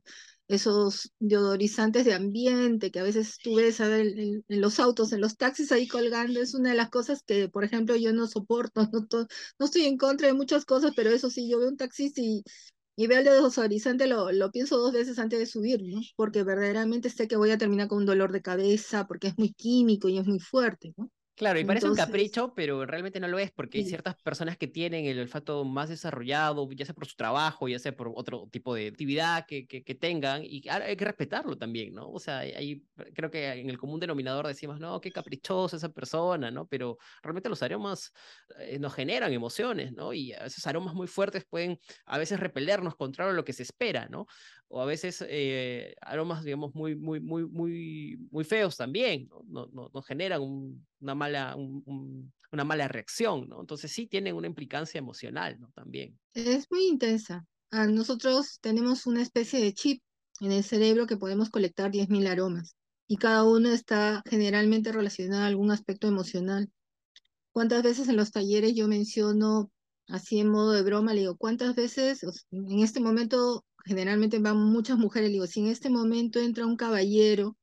esos 0.57 1.13
deodorizantes 1.19 2.05
de 2.05 2.15
ambiente 2.15 2.91
que 2.91 3.01
a 3.01 3.03
veces 3.03 3.39
tú 3.43 3.57
ves 3.57 3.81
a 3.81 3.99
en, 3.99 4.45
los 4.49 4.81
autos, 4.81 5.13
en 5.13 5.21
los 5.21 5.37
taxis 5.37 5.73
ahí 5.73 5.87
colgando, 5.89 6.41
es 6.41 6.55
una 6.55 6.71
de 6.71 6.77
las 6.77 6.91
cosas 6.91 7.23
que, 7.25 7.49
por 7.49 7.65
ejemplo, 7.65 7.97
yo 7.97 8.13
no 8.13 8.27
soporto, 8.27 8.83
no, 9.59 9.67
estoy 9.67 9.85
en 9.85 9.97
contra 9.99 10.29
de 10.29 10.35
muchas 10.35 10.65
cosas, 10.65 10.93
pero 10.97 11.11
eso 11.11 11.31
sí, 11.31 11.49
yo 11.49 11.59
veo 11.59 11.69
un 11.69 11.77
taxista 11.77 12.21
y 12.21 12.43
y 12.97 13.07
veo 13.07 13.19
el 13.19 13.25
desodorizante, 13.25 14.07
lo, 14.07 14.33
lo 14.33 14.51
pienso 14.51 14.77
dos 14.79 14.93
veces 14.93 15.19
antes 15.19 15.39
de 15.39 15.47
subir, 15.47 15.81
¿no? 15.83 16.01
Porque 16.17 16.43
verdaderamente 16.45 17.09
sé 17.11 17.27
que 17.27 17.37
voy 17.37 17.51
a 17.51 17.59
terminar 17.59 17.89
con 17.89 17.99
un 17.99 18.07
dolor 18.07 18.33
de 18.33 18.43
cabeza, 18.43 19.07
porque 19.07 19.29
es 19.29 19.39
muy 19.39 19.53
químico 19.55 20.09
y 20.09 20.19
es 20.19 20.27
muy 20.27 20.39
fuerte, 20.41 20.93
¿no? 20.97 21.11
Claro, 21.35 21.59
y 21.59 21.65
parece 21.65 21.89
un 21.89 21.95
capricho, 21.95 22.53
pero 22.55 22.85
realmente 22.85 23.19
no 23.19 23.27
lo 23.27 23.39
es, 23.39 23.51
porque 23.51 23.79
hay 23.79 23.85
ciertas 23.85 24.17
personas 24.17 24.59
que 24.59 24.69
tienen 24.69 25.07
el 25.07 25.19
olfato 25.19 25.65
más 25.65 25.89
desarrollado, 25.89 26.71
ya 26.73 26.85
sea 26.85 26.95
por 26.95 27.07
su 27.07 27.17
trabajo, 27.17 27.69
ya 27.69 27.79
sea 27.79 27.97
por 27.97 28.13
otro 28.15 28.49
tipo 28.51 28.75
de 28.75 28.89
actividad 28.89 29.47
que, 29.47 29.67
que, 29.67 29.83
que 29.83 29.95
tengan, 29.95 30.43
y 30.45 30.63
hay 30.69 30.95
que 30.95 31.05
respetarlo 31.07 31.57
también, 31.57 31.95
¿no? 31.95 32.11
O 32.11 32.19
sea, 32.19 32.41
hay, 32.41 32.85
creo 33.15 33.31
que 33.31 33.51
en 33.51 33.71
el 33.71 33.79
común 33.79 33.99
denominador 33.99 34.47
decimos, 34.47 34.79
no, 34.79 35.01
qué 35.01 35.11
caprichosa 35.11 35.79
esa 35.79 35.89
persona, 35.89 36.51
¿no? 36.51 36.67
Pero 36.67 36.99
realmente 37.23 37.49
los 37.49 37.63
aromas 37.63 38.13
eh, 38.59 38.79
nos 38.79 38.95
generan 38.95 39.33
emociones, 39.33 39.93
¿no? 39.93 40.13
Y 40.13 40.33
esos 40.33 40.67
aromas 40.67 40.95
muy 40.95 41.07
fuertes 41.07 41.47
pueden 41.49 41.81
a 42.05 42.19
veces 42.19 42.41
repelernos 42.41 42.95
contra 42.95 43.33
lo 43.33 43.45
que 43.45 43.55
se 43.55 43.63
espera, 43.63 44.07
¿no? 44.11 44.27
O 44.75 44.81
a 44.81 44.87
veces 44.87 45.23
eh, 45.29 45.95
aromas, 46.01 46.45
digamos, 46.45 46.75
muy, 46.75 46.97
muy, 46.97 47.21
muy, 47.21 47.47
muy, 47.47 48.19
muy 48.31 48.43
feos 48.43 48.75
también, 48.79 49.29
¿no? 49.29 49.69
no, 49.71 49.91
no, 49.93 50.03
generan 50.03 50.41
una, 50.99 51.15
mala, 51.15 51.57
una 51.57 52.65
mala 52.65 52.89
reacción, 52.89 53.51
¿no? 53.51 53.61
Entonces 53.61 53.93
sí 53.93 54.07
tienen 54.07 54.35
una 54.35 54.47
implicancia 54.47 54.99
emocional, 54.99 55.61
¿no? 55.61 55.71
También. 55.75 56.19
Es 56.33 56.71
muy 56.71 56.87
intensa. 56.87 57.45
Ah, 57.71 57.87
nosotros 57.87 58.61
tenemos 58.63 59.07
una 59.07 59.21
especie 59.21 59.61
de 59.61 59.75
chip 59.75 60.03
en 60.41 60.53
el 60.53 60.65
cerebro 60.65 61.07
que 61.07 61.19
podemos 61.19 61.51
colectar 61.51 61.91
10.000 61.91 62.27
aromas 62.27 62.75
y 63.07 63.19
cada 63.19 63.45
uno 63.45 63.69
está 63.69 64.23
generalmente 64.25 64.91
relacionado 64.91 65.43
a 65.43 65.49
algún 65.49 65.71
aspecto 65.71 66.09
emocional. 66.09 66.71
¿Cuántas 67.53 67.83
veces 67.83 68.09
en 68.09 68.17
los 68.17 68.31
talleres 68.31 68.75
yo 68.75 68.89
menciono, 68.89 69.71
así 70.09 70.41
en 70.41 70.49
modo 70.49 70.73
de 70.73 70.83
broma, 70.83 71.13
le 71.13 71.21
digo, 71.21 71.37
¿cuántas 71.37 71.75
veces 71.75 72.23
en 72.51 72.79
este 72.79 73.01
momento 73.01 73.67
generalmente 73.85 74.39
van 74.39 74.59
muchas 74.59 74.99
mujeres, 74.99 75.31
digo, 75.31 75.47
si 75.47 75.61
en 75.61 75.69
este 75.69 75.91
momento 75.91 76.41
entra 76.41 76.67
un 76.67 76.77
caballero 76.77 77.57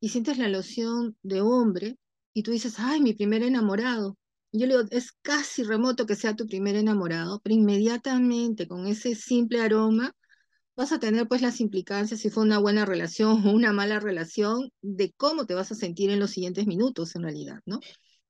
y 0.00 0.10
sientes 0.10 0.38
la 0.38 0.48
loción 0.48 1.16
de 1.22 1.40
hombre 1.40 1.98
y 2.34 2.42
tú 2.42 2.50
dices, 2.52 2.76
ay, 2.78 3.00
mi 3.00 3.14
primer 3.14 3.42
enamorado, 3.42 4.16
yo 4.52 4.66
le 4.66 4.76
digo, 4.76 4.88
es 4.90 5.12
casi 5.22 5.62
remoto 5.64 6.06
que 6.06 6.16
sea 6.16 6.36
tu 6.36 6.46
primer 6.46 6.76
enamorado, 6.76 7.40
pero 7.42 7.54
inmediatamente 7.54 8.68
con 8.68 8.86
ese 8.86 9.14
simple 9.14 9.60
aroma 9.60 10.12
vas 10.76 10.92
a 10.92 10.98
tener 11.00 11.28
pues 11.28 11.42
las 11.42 11.60
implicancias 11.60 12.20
si 12.20 12.30
fue 12.30 12.44
una 12.44 12.58
buena 12.58 12.84
relación 12.86 13.46
o 13.46 13.52
una 13.52 13.72
mala 13.72 14.00
relación 14.00 14.70
de 14.82 15.12
cómo 15.16 15.46
te 15.46 15.54
vas 15.54 15.72
a 15.72 15.74
sentir 15.74 16.10
en 16.10 16.20
los 16.20 16.30
siguientes 16.30 16.66
minutos 16.66 17.14
en 17.16 17.22
realidad, 17.22 17.60
¿no? 17.66 17.80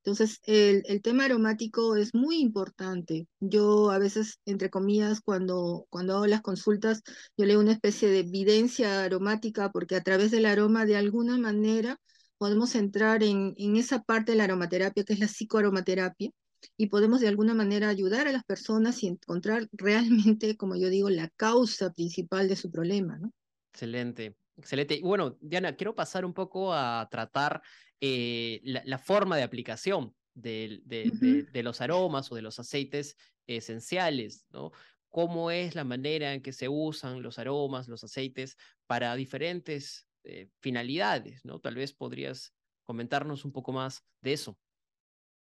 Entonces, 0.05 0.41
el, 0.47 0.83
el, 0.87 1.01
tema 1.01 1.27
aromático 1.27 1.95
es 1.97 2.12
muy 2.12 2.41
importante. 2.41 3.29
Yo 3.38 3.91
a 3.93 3.99
veces, 3.99 4.41
entre 4.47 4.69
comillas, 4.69 5.21
cuando, 5.21 5.87
cuando 5.91 6.17
hago 6.17 6.27
las 6.27 6.43
consultas, 6.43 7.03
yo 7.37 7.47
leo 7.47 7.61
una 7.61 7.73
especie 7.73 8.09
de 8.09 8.21
evidencia 8.21 9.05
aromática 9.05 9.71
porque 9.71 9.95
a 9.95 10.03
través 10.03 10.33
del 10.33 10.47
aroma, 10.47 10.87
de 10.87 10.97
alguna 10.97 11.38
manera, 11.38 11.99
podemos 12.37 12.75
entrar 12.75 13.23
en, 13.23 13.55
en 13.57 13.77
esa 13.77 14.03
parte 14.03 14.33
de 14.33 14.38
la 14.38 14.45
aromaterapia, 14.45 15.05
que 15.05 15.12
es 15.12 15.21
la 15.21 15.29
psicoaromaterapia, 15.29 16.31
y 16.77 16.88
podemos 16.88 17.21
de 17.21 17.29
alguna 17.29 17.55
manera 17.55 17.88
ayudar 17.88 18.27
a 18.27 18.33
las 18.33 18.43
personas 18.45 19.03
y 19.05 19.07
encontrar 19.07 19.69
realmente, 19.73 20.57
como 20.57 20.75
yo 20.75 20.88
digo, 20.88 21.11
la 21.11 21.29
causa 21.37 21.93
principal 21.93 22.49
de 22.49 22.57
su 22.57 22.73
problema, 22.73 23.19
¿no? 23.19 23.31
Excelente. 23.73 24.37
Excelente. 24.57 24.95
Y 24.97 25.03
bueno, 25.03 25.37
Diana, 25.41 25.77
quiero 25.77 25.95
pasar 25.95 26.25
un 26.25 26.35
poco 26.35 26.75
a 26.75 27.09
tratar 27.11 27.62
eh, 28.05 28.61
la, 28.65 28.83
la, 28.85 28.99
forma 28.99 29.37
de 29.37 29.45
aplicación 29.45 30.12
de, 30.35 30.81
de, 30.85 31.05
-huh. 31.07 31.19
de, 31.21 31.43
de, 31.45 31.62
los 31.62 31.81
aromas 31.81 32.33
o 32.33 32.35
de 32.35 32.43
los 32.43 32.59
aceites 32.59 33.17
esenciales, 33.47 34.45
¿no? 34.51 34.73
Cómo 35.09 35.53
es 35.53 35.77
la 35.77 35.85
manera 35.85 36.35
en 36.35 36.43
que 36.43 36.53
se 36.53 36.69
usan 36.69 37.23
los 37.23 37.38
aromas, 37.38 37.87
los 37.87 38.03
aceites 38.03 38.57
para 38.88 39.15
diferentes 39.15 40.09
eh, 40.25 40.49
finalidades, 40.59 41.45
¿no? 41.45 41.61
Tal 41.61 41.77
vez 41.77 41.93
podrías 41.93 42.53
comentarnos 42.83 43.45
un 43.45 43.53
poco 43.53 43.73
más 43.73 44.05
de 44.21 44.33
eso. 44.33 44.59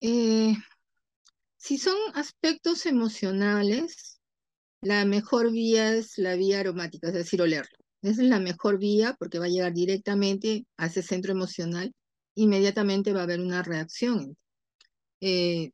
Eh, 0.01 0.55
si 1.57 1.79
son 1.79 1.97
aspectos 2.15 2.87
emocionales, 2.87 4.21
la 4.83 5.05
mejor 5.05 5.51
vía 5.51 5.95
es 5.95 6.17
la 6.19 6.37
vía 6.37 6.61
aromática, 6.61 7.09
es 7.09 7.15
decir, 7.15 7.43
olerlo. 7.43 7.77
Esa 8.03 8.23
es 8.23 8.29
la 8.29 8.39
mejor 8.39 8.79
vía 8.79 9.17
porque 9.19 9.41
va 9.41 9.47
a 9.47 9.49
llegar 9.49 9.73
directamente 9.73 10.65
a 10.77 10.87
ese 10.87 11.03
centro 11.03 11.33
emocional. 11.33 11.93
Inmediatamente 12.37 13.13
va 13.13 13.21
a 13.21 13.25
haber 13.25 13.41
una 13.41 13.63
reacción. 13.63 14.37
Eh, 15.21 15.73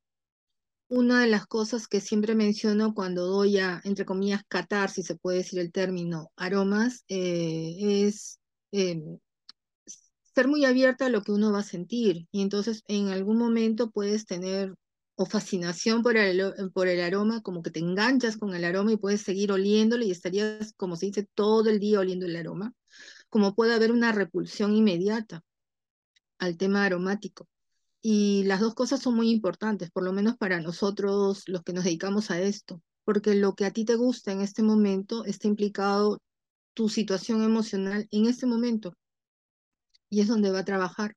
una 0.89 1.23
de 1.23 1.27
las 1.27 1.47
cosas 1.47 1.89
que 1.89 2.01
siempre 2.01 2.35
menciono 2.35 2.95
cuando 2.95 3.27
doy 3.27 3.59
a, 3.59 3.81
entre 3.85 4.05
comillas, 4.05 4.43
catar, 4.49 4.91
si 4.91 5.03
se 5.03 5.17
puede 5.17 5.39
decir 5.39 5.59
el 5.59 5.73
término, 5.73 6.31
aromas, 6.37 7.05
eh, 7.09 8.07
es 8.07 8.39
eh, 8.73 9.03
ser 10.35 10.49
muy 10.49 10.65
abierta 10.65 11.07
a 11.07 11.09
lo 11.09 11.23
que 11.23 11.33
uno 11.33 11.53
va 11.53 11.61
a 11.61 11.65
sentir. 11.65 12.27
Y 12.31 12.43
entonces 12.43 12.83
en 12.89 13.09
algún 13.09 13.39
momento 13.39 13.91
puedes 13.91 14.27
tener 14.27 14.75
o 15.17 15.27
fascinación 15.27 16.03
por 16.03 16.17
el, 16.17 16.71
por 16.73 16.89
el 16.89 17.01
aroma, 17.01 17.43
como 17.43 17.63
que 17.63 17.71
te 17.71 17.81
enganchas 17.81 18.37
con 18.37 18.55
el 18.55 18.65
aroma 18.65 18.93
y 18.93 18.97
puedes 18.97 19.23
seguir 19.23 19.53
oliéndolo 19.53 20.05
y 20.05 20.11
estarías, 20.11 20.73
como 20.77 20.97
se 20.97 21.07
dice, 21.07 21.29
todo 21.35 21.69
el 21.71 21.81
día 21.81 22.01
oliendo 22.01 22.27
el 22.27 22.37
aroma, 22.37 22.73
como 23.31 23.55
puede 23.55 23.75
haber 23.75 23.93
una 23.93 24.13
repulsión 24.13 24.75
inmediata 24.75 25.43
al 26.43 26.57
tema 26.57 26.85
aromático. 26.85 27.49
Y 28.03 28.43
las 28.45 28.59
dos 28.61 28.75
cosas 28.75 29.01
son 29.01 29.15
muy 29.15 29.31
importantes, 29.31 29.93
por 29.93 30.03
lo 30.03 30.13
menos 30.13 30.37
para 30.37 30.61
nosotros 30.61 31.45
los 31.47 31.63
que 31.63 31.73
nos 31.73 31.85
dedicamos 31.85 32.33
a 32.33 32.41
esto, 32.41 32.83
porque 33.05 33.37
lo 33.37 33.55
que 33.55 33.65
a 33.65 33.71
ti 33.71 33.85
te 33.85 33.95
gusta 33.95 34.33
en 34.33 34.41
este 34.41 34.65
momento 34.65 35.25
está 35.25 35.47
implicado 35.47 36.21
tu 36.75 36.89
situación 36.89 37.45
emocional 37.45 38.09
en 38.11 38.27
este 38.27 38.47
momento 38.47 38.93
y 40.11 40.21
es 40.21 40.27
donde 40.27 40.51
va 40.51 40.61
a 40.61 40.65
trabajar. 40.65 41.15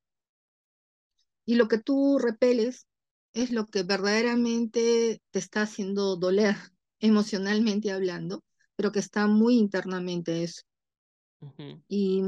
Y 1.44 1.56
lo 1.56 1.68
que 1.68 1.80
tú 1.80 2.20
repeles 2.20 2.86
es 3.34 3.50
lo 3.50 3.66
que 3.66 3.82
verdaderamente 3.82 5.22
te 5.32 5.40
está 5.40 5.64
haciendo 5.64 6.18
doler 6.18 6.56
emocionalmente 7.00 7.92
hablando, 7.92 8.44
pero 8.76 8.92
que 8.92 9.00
está 9.00 9.26
muy 9.26 9.58
internamente 9.58 10.44
eso. 10.44 10.62
Y 11.88 12.22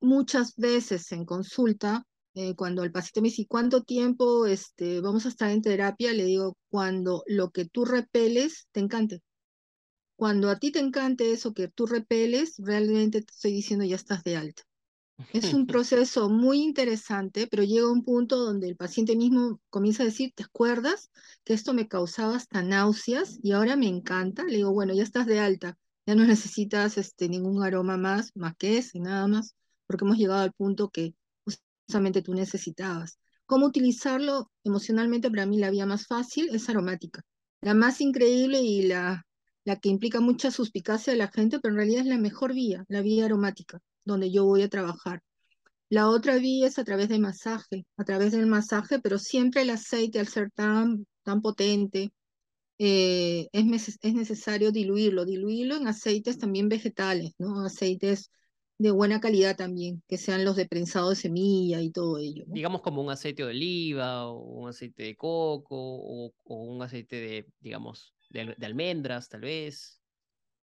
muchas 0.00 0.56
veces 0.56 1.10
en 1.12 1.24
consulta, 1.24 2.06
eh, 2.34 2.54
cuando 2.56 2.82
el 2.82 2.90
paciente 2.90 3.20
me 3.22 3.28
dice, 3.28 3.46
¿cuánto 3.48 3.82
tiempo 3.82 4.46
este, 4.46 5.00
vamos 5.00 5.24
a 5.24 5.28
estar 5.28 5.50
en 5.50 5.62
terapia? 5.62 6.12
Le 6.12 6.24
digo, 6.24 6.56
cuando 6.68 7.22
lo 7.26 7.50
que 7.50 7.64
tú 7.64 7.84
repeles 7.84 8.66
te 8.72 8.80
encante. 8.80 9.22
Cuando 10.16 10.50
a 10.50 10.58
ti 10.58 10.72
te 10.72 10.80
encante 10.80 11.32
eso 11.32 11.54
que 11.54 11.68
tú 11.68 11.86
repeles, 11.86 12.54
realmente 12.58 13.22
te 13.22 13.32
estoy 13.32 13.52
diciendo 13.52 13.84
ya 13.84 13.96
estás 13.96 14.24
de 14.24 14.36
alta. 14.36 14.62
Es 15.32 15.54
un 15.54 15.66
proceso 15.66 16.28
muy 16.28 16.60
interesante, 16.62 17.46
pero 17.46 17.62
llega 17.62 17.90
un 17.90 18.04
punto 18.04 18.36
donde 18.36 18.68
el 18.68 18.76
paciente 18.76 19.14
mismo 19.14 19.60
comienza 19.70 20.02
a 20.02 20.06
decir, 20.06 20.32
¿te 20.34 20.42
acuerdas 20.42 21.10
que 21.44 21.54
esto 21.54 21.72
me 21.72 21.86
causaba 21.86 22.36
hasta 22.36 22.62
náuseas 22.62 23.38
y 23.42 23.52
ahora 23.52 23.76
me 23.76 23.86
encanta? 23.86 24.42
Le 24.44 24.56
digo, 24.56 24.72
bueno, 24.72 24.92
ya 24.92 25.04
estás 25.04 25.26
de 25.26 25.38
alta, 25.38 25.78
ya 26.04 26.16
no 26.16 26.24
necesitas 26.24 26.98
este, 26.98 27.28
ningún 27.28 27.62
aroma 27.62 27.96
más, 27.96 28.32
más 28.34 28.56
que 28.56 28.78
ese, 28.78 28.98
nada 28.98 29.28
más, 29.28 29.54
porque 29.86 30.04
hemos 30.04 30.18
llegado 30.18 30.40
al 30.40 30.52
punto 30.52 30.90
que 30.90 31.14
justamente 31.86 32.22
tú 32.22 32.34
necesitabas. 32.34 33.18
¿Cómo 33.46 33.66
utilizarlo 33.66 34.50
emocionalmente? 34.64 35.30
Para 35.30 35.46
mí 35.46 35.58
la 35.58 35.70
vía 35.70 35.86
más 35.86 36.06
fácil 36.06 36.48
es 36.54 36.68
aromática. 36.68 37.22
La 37.60 37.74
más 37.74 38.00
increíble 38.00 38.60
y 38.60 38.82
la, 38.82 39.26
la 39.64 39.76
que 39.76 39.88
implica 39.88 40.20
mucha 40.20 40.50
suspicacia 40.50 41.12
de 41.12 41.18
la 41.18 41.28
gente, 41.28 41.60
pero 41.60 41.72
en 41.72 41.78
realidad 41.78 42.00
es 42.02 42.06
la 42.08 42.18
mejor 42.18 42.54
vía, 42.54 42.84
la 42.88 43.02
vía 43.02 43.26
aromática 43.26 43.80
donde 44.04 44.30
yo 44.30 44.44
voy 44.44 44.62
a 44.62 44.68
trabajar. 44.68 45.22
La 45.88 46.08
otra 46.08 46.36
vía 46.38 46.66
es 46.66 46.78
a 46.78 46.84
través 46.84 47.08
de 47.08 47.18
masaje, 47.18 47.86
a 47.96 48.04
través 48.04 48.32
del 48.32 48.46
masaje, 48.46 48.98
pero 49.00 49.18
siempre 49.18 49.62
el 49.62 49.70
aceite, 49.70 50.18
al 50.18 50.28
ser 50.28 50.50
tan, 50.50 51.06
tan 51.22 51.40
potente, 51.42 52.12
eh, 52.78 53.48
es, 53.52 53.98
es, 54.02 54.14
necesario 54.14 54.72
diluirlo, 54.72 55.24
diluirlo 55.24 55.76
en 55.76 55.86
aceites 55.88 56.38
también 56.38 56.68
vegetales, 56.68 57.32
¿no? 57.38 57.64
Aceites 57.64 58.30
de 58.78 58.90
buena 58.90 59.20
calidad 59.20 59.56
también, 59.56 60.02
que 60.08 60.18
sean 60.18 60.44
los 60.44 60.56
de 60.56 60.66
prensado 60.66 61.10
de 61.10 61.16
semilla 61.16 61.80
y 61.80 61.90
todo 61.90 62.18
ello. 62.18 62.44
Digamos 62.48 62.82
como 62.82 63.02
un 63.02 63.10
aceite 63.10 63.42
de 63.42 63.50
oliva 63.50 64.26
o 64.28 64.40
un 64.40 64.68
aceite 64.68 65.04
de 65.04 65.16
coco 65.16 65.66
o, 65.70 66.32
un 66.44 66.82
aceite 66.82 67.16
de, 67.16 67.46
digamos, 67.60 68.14
de, 68.30 68.54
de, 68.56 68.66
almendras 68.66 69.28
tal 69.28 69.42
vez. 69.42 70.00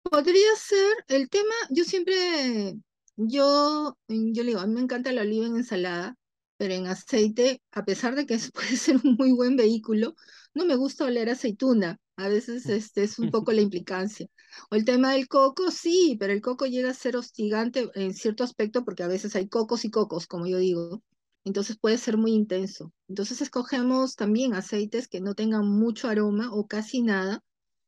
Podría 0.02 0.56
ser, 0.56 0.96
el 1.08 1.28
tema, 1.28 1.54
yo 1.70 1.84
siempre 1.84 2.74
yo, 3.18 3.98
yo 4.06 4.42
le 4.44 4.50
digo, 4.50 4.60
a 4.60 4.66
mí 4.66 4.74
me 4.74 4.80
encanta 4.80 5.10
la 5.12 5.22
oliva 5.22 5.46
en 5.46 5.56
ensalada, 5.56 6.16
pero 6.56 6.74
en 6.74 6.86
aceite, 6.86 7.60
a 7.72 7.84
pesar 7.84 8.14
de 8.14 8.26
que 8.26 8.38
puede 8.54 8.76
ser 8.76 8.96
un 9.02 9.16
muy 9.18 9.32
buen 9.32 9.56
vehículo, 9.56 10.14
no 10.54 10.64
me 10.64 10.76
gusta 10.76 11.04
oler 11.04 11.28
aceituna. 11.28 11.98
A 12.18 12.28
veces 12.28 12.66
este 12.66 13.04
es 13.04 13.18
un 13.20 13.30
poco 13.30 13.52
la 13.52 13.60
implicancia. 13.60 14.26
O 14.70 14.74
el 14.74 14.84
tema 14.84 15.12
del 15.12 15.28
coco, 15.28 15.70
sí, 15.70 16.16
pero 16.18 16.32
el 16.32 16.42
coco 16.42 16.66
llega 16.66 16.90
a 16.90 16.94
ser 16.94 17.16
hostigante 17.16 17.88
en 17.94 18.12
cierto 18.12 18.42
aspecto 18.42 18.84
porque 18.84 19.04
a 19.04 19.08
veces 19.08 19.36
hay 19.36 19.48
cocos 19.48 19.84
y 19.84 19.90
cocos, 19.90 20.26
como 20.26 20.48
yo 20.48 20.58
digo. 20.58 21.00
Entonces 21.44 21.78
puede 21.78 21.96
ser 21.96 22.16
muy 22.16 22.32
intenso. 22.32 22.92
Entonces 23.08 23.40
escogemos 23.40 24.16
también 24.16 24.54
aceites 24.54 25.06
que 25.06 25.20
no 25.20 25.34
tengan 25.34 25.66
mucho 25.68 26.08
aroma 26.08 26.52
o 26.52 26.66
casi 26.66 27.02
nada, 27.02 27.42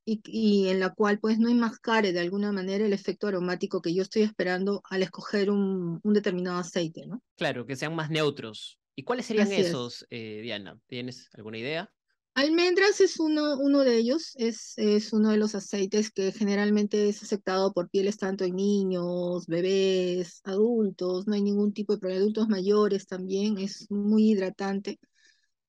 y, 0.05 0.69
en 0.69 0.81
la 0.81 0.95
cual 0.95 1.19
pues 1.21 1.39
no 1.39 1.49
enmascare 1.49 2.13
de 2.13 2.21
alguna 2.21 2.53
manera 2.53 2.87
el 2.87 2.93
efecto 2.93 3.27
aromático 3.27 3.81
que 3.81 3.95
yo 3.95 4.03
estoy 4.03 4.23
esperando 4.23 4.83
al 4.91 5.03
escoger 5.03 5.51
un, 5.51 6.01
determinado 6.03 6.59
aceite, 6.59 7.07
¿no? 7.07 7.23
Claro, 7.37 7.67
que 7.67 7.77
sean 7.77 7.95
más 7.95 8.11
neutros. 8.11 8.79
¿Y 8.97 9.05
cuáles 9.05 9.27
serían 9.27 9.53
esos, 9.53 10.07
eh, 10.11 10.41
Diana? 10.43 10.79
¿Tienes 10.87 11.29
alguna 11.35 11.59
idea? 11.59 11.93
Almendras 12.41 13.03
es 13.03 13.21
uno, 13.21 13.85
de 13.85 13.97
ellos, 13.99 14.33
es, 14.37 14.73
es 14.79 15.13
uno 15.13 15.31
de 15.31 15.37
los 15.37 15.55
aceites 15.55 16.11
que 16.11 16.33
generalmente 16.33 17.07
es 17.11 17.23
aceptado 17.23 17.75
por 17.75 17.91
pieles 17.91 18.17
tanto 18.17 18.45
en 18.45 18.57
niños, 18.57 19.47
bebés, 19.47 20.41
adultos, 20.45 21.27
no 21.27 21.35
hay 21.35 21.43
ningún 21.43 21.75
tipo 21.75 21.93
de 21.93 21.99
problema, 21.99 22.23
adultos 22.23 22.49
mayores 22.49 23.07
también, 23.07 23.59
es 23.59 23.91
muy 23.91 24.31
hidratante. 24.31 24.99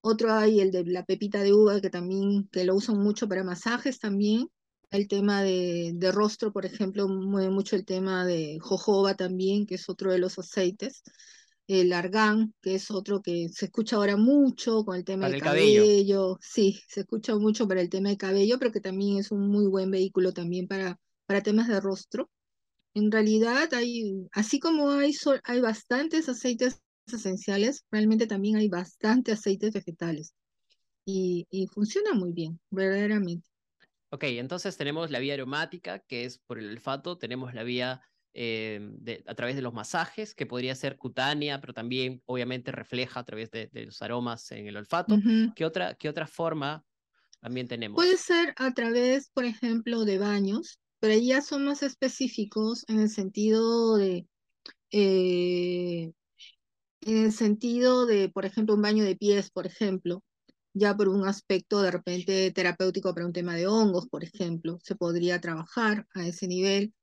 Otro 0.01 0.33
hay 0.33 0.61
el 0.61 0.71
de 0.71 0.85
la 0.85 1.05
pepita 1.05 1.43
de 1.43 1.53
uva, 1.53 1.81
que 1.81 1.89
también 1.89 2.47
que 2.51 2.63
lo 2.63 2.75
usan 2.75 2.97
mucho 2.99 3.27
para 3.27 3.43
masajes 3.43 3.99
también. 3.99 4.47
El 4.91 5.07
tema 5.09 5.43
de, 5.43 5.91
de 5.95 6.11
rostro, 6.13 6.53
por 6.53 6.65
ejemplo, 6.65 7.07
mueve 7.09 7.49
mucho 7.51 7.75
el 7.75 7.85
tema 7.85 8.25
de 8.25 8.59
jojoba 8.61 9.15
también, 9.15 9.65
que 9.65 9.75
es 9.75 9.89
otro 9.89 10.11
de 10.11 10.19
los 10.19 10.39
aceites. 10.39 11.03
El 11.79 11.93
argán, 11.93 12.53
que 12.61 12.75
es 12.75 12.91
otro 12.91 13.21
que 13.21 13.47
se 13.47 13.65
escucha 13.65 13.95
ahora 13.95 14.17
mucho 14.17 14.83
con 14.83 14.97
el 14.97 15.05
tema 15.05 15.29
del 15.29 15.41
cabello. 15.41 16.37
Sí, 16.41 16.81
se 16.89 17.01
escucha 17.01 17.37
mucho 17.37 17.65
para 17.65 17.79
el 17.79 17.89
tema 17.89 18.09
de 18.09 18.17
cabello, 18.17 18.59
pero 18.59 18.73
que 18.73 18.81
también 18.81 19.17
es 19.19 19.31
un 19.31 19.47
muy 19.47 19.67
buen 19.67 19.89
vehículo 19.89 20.33
también 20.33 20.67
para, 20.67 20.99
para 21.25 21.41
temas 21.41 21.69
de 21.69 21.79
rostro. 21.79 22.29
En 22.93 23.09
realidad 23.09 23.73
hay, 23.73 24.27
así 24.33 24.59
como 24.59 24.91
hay, 24.91 25.13
hay 25.45 25.61
bastantes 25.61 26.27
aceites 26.27 26.81
esenciales, 27.07 27.85
realmente 27.89 28.27
también 28.27 28.57
hay 28.57 28.67
bastante 28.67 29.31
aceites 29.31 29.71
vegetales 29.71 30.33
y, 31.05 31.67
funciona 31.73 32.13
muy 32.13 32.33
bien, 32.33 32.59
verdaderamente. 32.69 33.47
Ok, 34.09 34.23
entonces 34.23 34.75
tenemos 34.75 35.09
la 35.09 35.19
vía 35.19 35.35
aromática, 35.35 35.99
que 35.99 36.25
es 36.25 36.37
por 36.39 36.59
el 36.59 36.69
olfato, 36.69 37.17
tenemos 37.17 37.53
la 37.53 37.63
vía 37.63 38.01
eh, 38.33 38.79
de, 38.81 39.23
a 39.27 39.35
través 39.35 39.55
de 39.55 39.61
los 39.61 39.73
masajes, 39.73 40.33
que 40.35 40.45
podría 40.45 40.75
ser 40.75 40.97
cutánea, 40.97 41.59
pero 41.59 41.73
también 41.73 42.21
obviamente 42.25 42.71
refleja 42.71 43.19
a 43.19 43.25
través 43.25 43.51
de, 43.51 43.69
los 43.73 44.01
aromas 44.01 44.51
en 44.51 44.67
el 44.67 44.77
olfato. 44.77 45.17
¿Qué, 45.55 45.65
otra, 45.65 45.95
¿Qué 45.95 46.09
otra 46.09 46.27
forma 46.27 46.83
también 47.39 47.67
tenemos? 47.67 47.95
Puede 47.95 48.17
ser 48.17 48.53
a 48.57 48.73
través, 48.73 49.29
por 49.33 49.45
ejemplo, 49.45 50.05
de 50.05 50.17
baños, 50.17 50.79
pero 50.99 51.15
ya 51.21 51.41
son 51.41 51.65
más 51.65 51.83
específicos 51.83 52.85
en 52.87 52.99
el 52.99 53.09
sentido 53.09 53.97
de 53.97 54.27
eh, 54.91 56.11
en 57.01 57.17
el 57.25 57.31
sentido 57.31 58.05
de, 58.05 58.29
por 58.29 58.45
ejemplo, 58.45 58.75
un 58.75 58.81
baño 58.81 59.03
de 59.03 59.15
pies, 59.15 59.49
por 59.49 59.65
ejemplo, 59.65 60.23
ya 60.73 60.95
por 60.95 61.09
un 61.09 61.25
aspecto 61.27 61.81
de 61.81 61.91
repente 61.91 62.51
terapéutico 62.51 63.13
para 63.13 63.25
un 63.25 63.33
tema 63.33 63.55
de 63.55 63.67
hongos, 63.67 64.07
por 64.07 64.23
ejemplo, 64.23 64.79
se 64.83 64.95
podría 64.95 65.41
trabajar 65.41 66.07
a 66.13 66.27
ese 66.27 66.47
nivel. 66.47 66.93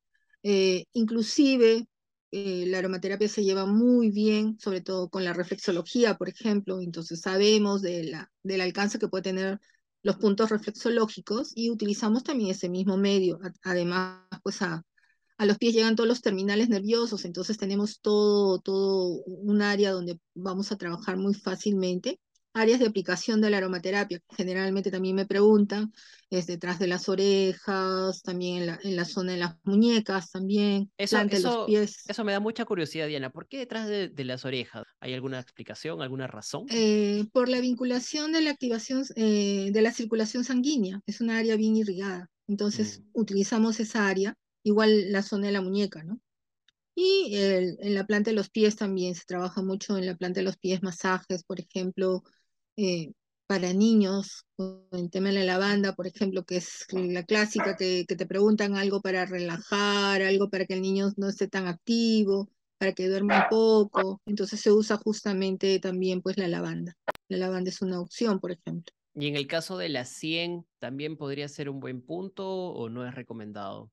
Eh, 0.43 0.85
inclusive 0.93 1.87
eh, 2.31 2.65
la 2.67 2.79
aromaterapia 2.79 3.29
se 3.29 3.45
lleva 3.45 3.67
muy 3.67 4.11
bien, 4.11 4.59
sobre 4.59 4.81
todo 4.81 5.09
con 5.09 5.25
la 5.25 5.33
reflexología, 5.33 6.17
por 6.17 6.29
ejemplo, 6.29 6.81
entonces 6.81 7.21
sabemos 7.21 7.83
de 7.83 8.05
la, 8.05 8.31
del 8.43 8.61
alcance 8.61 8.99
que 8.99 9.09
puede 9.09 9.23
tener 9.23 9.61
los 10.03 10.17
puntos 10.17 10.51
reflexológicos 10.51 11.53
y 11.55 11.71
utilizamos 11.71 12.23
también 12.25 12.51
ese 12.51 12.69
mismo 12.69 12.97
medio, 12.97 13.39
además 13.63 14.23
pues 14.43 14.63
a, 14.63 14.85
a 15.39 15.47
los 15.47 15.59
pies 15.59 15.75
llegan 15.75 15.97
todos 15.97 16.09
los 16.09 16.23
terminales 16.23 16.69
nerviosos, 16.69 17.25
entonces 17.25 17.59
tenemos 17.59 18.01
todo, 18.01 18.61
todo 18.61 19.23
un 19.27 19.63
área 19.63 19.93
donde 19.93 20.19
vamos 20.35 20.73
a 20.73 20.77
trabajar 20.77 21.17
muy 21.17 21.35
fácilmente. 21.35 22.21
Áreas 22.55 22.81
de 22.81 22.87
aplicación 22.87 23.41
de 23.41 23.51
la 23.51 23.59
aromaterapia, 23.59 24.21
generalmente 24.37 24.91
también 24.91 25.15
me 25.15 25.27
preguntan, 25.27 25.93
es 26.31 26.47
detrás 26.47 26.79
de 26.79 26.89
las 26.89 27.09
orejas, 27.09 28.23
también 28.23 28.59
en 28.59 28.67
la, 28.67 28.79
en 28.83 28.97
la 28.97 29.05
zona 29.05 29.33
de 29.33 29.39
las 29.39 29.57
muñecas, 29.65 30.31
también, 30.31 30.91
eso, 30.97 31.23
los 31.23 31.67
pies. 31.67 32.05
Eso 32.09 32.25
me 32.25 32.33
da 32.33 32.41
mucha 32.41 32.65
curiosidad, 32.65 33.07
Diana. 33.07 33.31
¿Por 33.31 33.47
qué 33.49 33.59
detrás 33.59 33.89
de, 33.89 34.13
las 34.25 34.45
orejas? 34.45 34.85
¿Hay 35.01 35.15
alguna 35.15 35.41
explicación, 35.41 36.03
alguna 36.03 36.27
razón? 36.27 36.67
Eh, 36.71 37.27
por 37.33 37.49
la 37.49 37.61
vinculación 37.61 38.33
de 38.33 38.43
la 38.43 38.51
activación 38.51 39.05
eh, 39.17 39.71
de 39.73 39.83
la 39.83 39.93
circulación 39.93 40.45
sanguínea, 40.45 41.01
es 41.07 41.21
una 41.21 41.39
área 41.39 41.57
bien 41.57 41.77
irrigada. 41.77 42.29
Entonces, 42.49 43.01
mm. 43.01 43.05
utilizamos 43.13 43.79
esa 43.79 44.09
área 44.09 44.35
igual 44.63 45.13
la 45.13 45.23
zona 45.23 45.47
de 45.47 45.53
la 45.53 45.63
muñeca, 45.63 46.03
¿no? 46.03 46.21
Y 46.95 47.37
en 47.37 47.95
la 47.95 48.07
planta 48.07 48.31
de 48.31 48.37
los 48.37 48.51
pies 48.51 48.75
también 48.75 49.15
se 49.15 49.25
trabaja 49.25 49.63
mucho 49.63 49.97
en 49.97 50.05
la 50.05 50.17
planta 50.17 50.41
de 50.41 50.45
los 50.45 50.57
pies, 50.57 50.83
masajes, 50.83 51.45
por 51.45 51.61
ejemplo, 51.61 52.25
eh, 52.79 53.13
para 53.49 53.73
niños, 53.73 54.47
el 54.93 55.11
tema 55.11 55.31
de 55.31 55.35
la 55.35 55.45
lavanda, 55.45 55.95
por 55.95 56.07
ejemplo, 56.07 56.45
que 56.45 56.59
es 56.59 56.87
la 56.93 57.25
clásica, 57.25 57.77
que, 57.77 58.05
que, 58.07 58.15
te 58.15 58.27
preguntan 58.27 58.77
algo 58.77 59.01
para 59.01 59.27
relajar, 59.27 60.23
algo 60.23 60.49
para 60.49 60.65
que 60.65 60.75
el 60.75 60.83
niño 60.83 61.11
no 61.17 61.29
esté 61.29 61.49
tan 61.49 61.67
activo, 61.67 62.49
para 62.79 62.93
que 62.93 63.09
duerma 63.09 63.43
un 63.43 63.49
poco. 63.51 64.21
Entonces 64.27 64.61
se 64.61 64.71
usa 64.71 64.97
justamente 64.99 65.81
también 65.81 66.23
pues 66.23 66.39
la 66.39 66.47
lavanda. 66.47 66.95
La 67.29 67.39
lavanda 67.39 67.71
es 67.71 67.83
una 67.83 68.01
opción, 68.01 68.39
por 68.39 68.53
ejemplo. 68.53 68.95
Y 69.15 69.27
en 69.27 69.35
el 69.35 69.49
caso 69.49 69.77
de 69.77 69.89
la 69.89 70.05
100, 70.05 70.65
¿también 70.79 71.17
podría 71.17 71.49
ser 71.49 71.69
un 71.69 71.81
buen 71.81 72.01
punto 72.01 72.49
o 72.49 72.89
no 72.89 73.05
es 73.05 73.15
recomendado? 73.15 73.91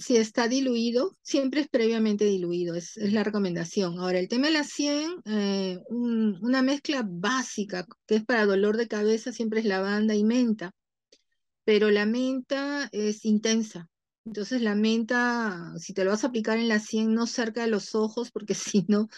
Si 0.00 0.16
está 0.16 0.48
diluido, 0.48 1.16
siempre 1.22 1.62
es 1.62 1.68
previamente 1.68 2.24
diluido, 2.24 2.74
es, 2.74 2.96
la 2.96 3.24
recomendación. 3.24 3.98
Ahora, 3.98 4.18
el 4.18 4.28
tema 4.28 4.48
de 4.48 4.52
la 4.52 4.64
100, 4.64 5.22
eh, 5.24 5.78
una 5.88 6.62
mezcla 6.62 7.02
básica 7.06 7.86
que 8.06 8.16
es 8.16 8.24
para 8.24 8.46
dolor 8.46 8.76
de 8.76 8.88
cabeza 8.88 9.32
siempre 9.32 9.60
es 9.60 9.66
lavanda 9.66 10.14
y 10.14 10.24
menta, 10.24 10.72
pero 11.64 11.90
la 11.90 12.06
menta 12.06 12.88
es 12.92 13.24
intensa. 13.24 13.88
Entonces 14.24 14.62
la 14.62 14.74
menta, 14.74 15.72
si 15.78 15.94
te 15.94 16.04
lo 16.04 16.10
vas 16.10 16.24
a 16.24 16.28
aplicar 16.28 16.58
en 16.58 16.68
la 16.68 16.80
100, 16.80 17.14
no 17.14 17.26
cerca 17.26 17.62
de 17.62 17.68
los 17.68 17.94
ojos, 17.94 18.30
porque 18.32 18.54
si 18.54 18.84
no, 18.88 19.08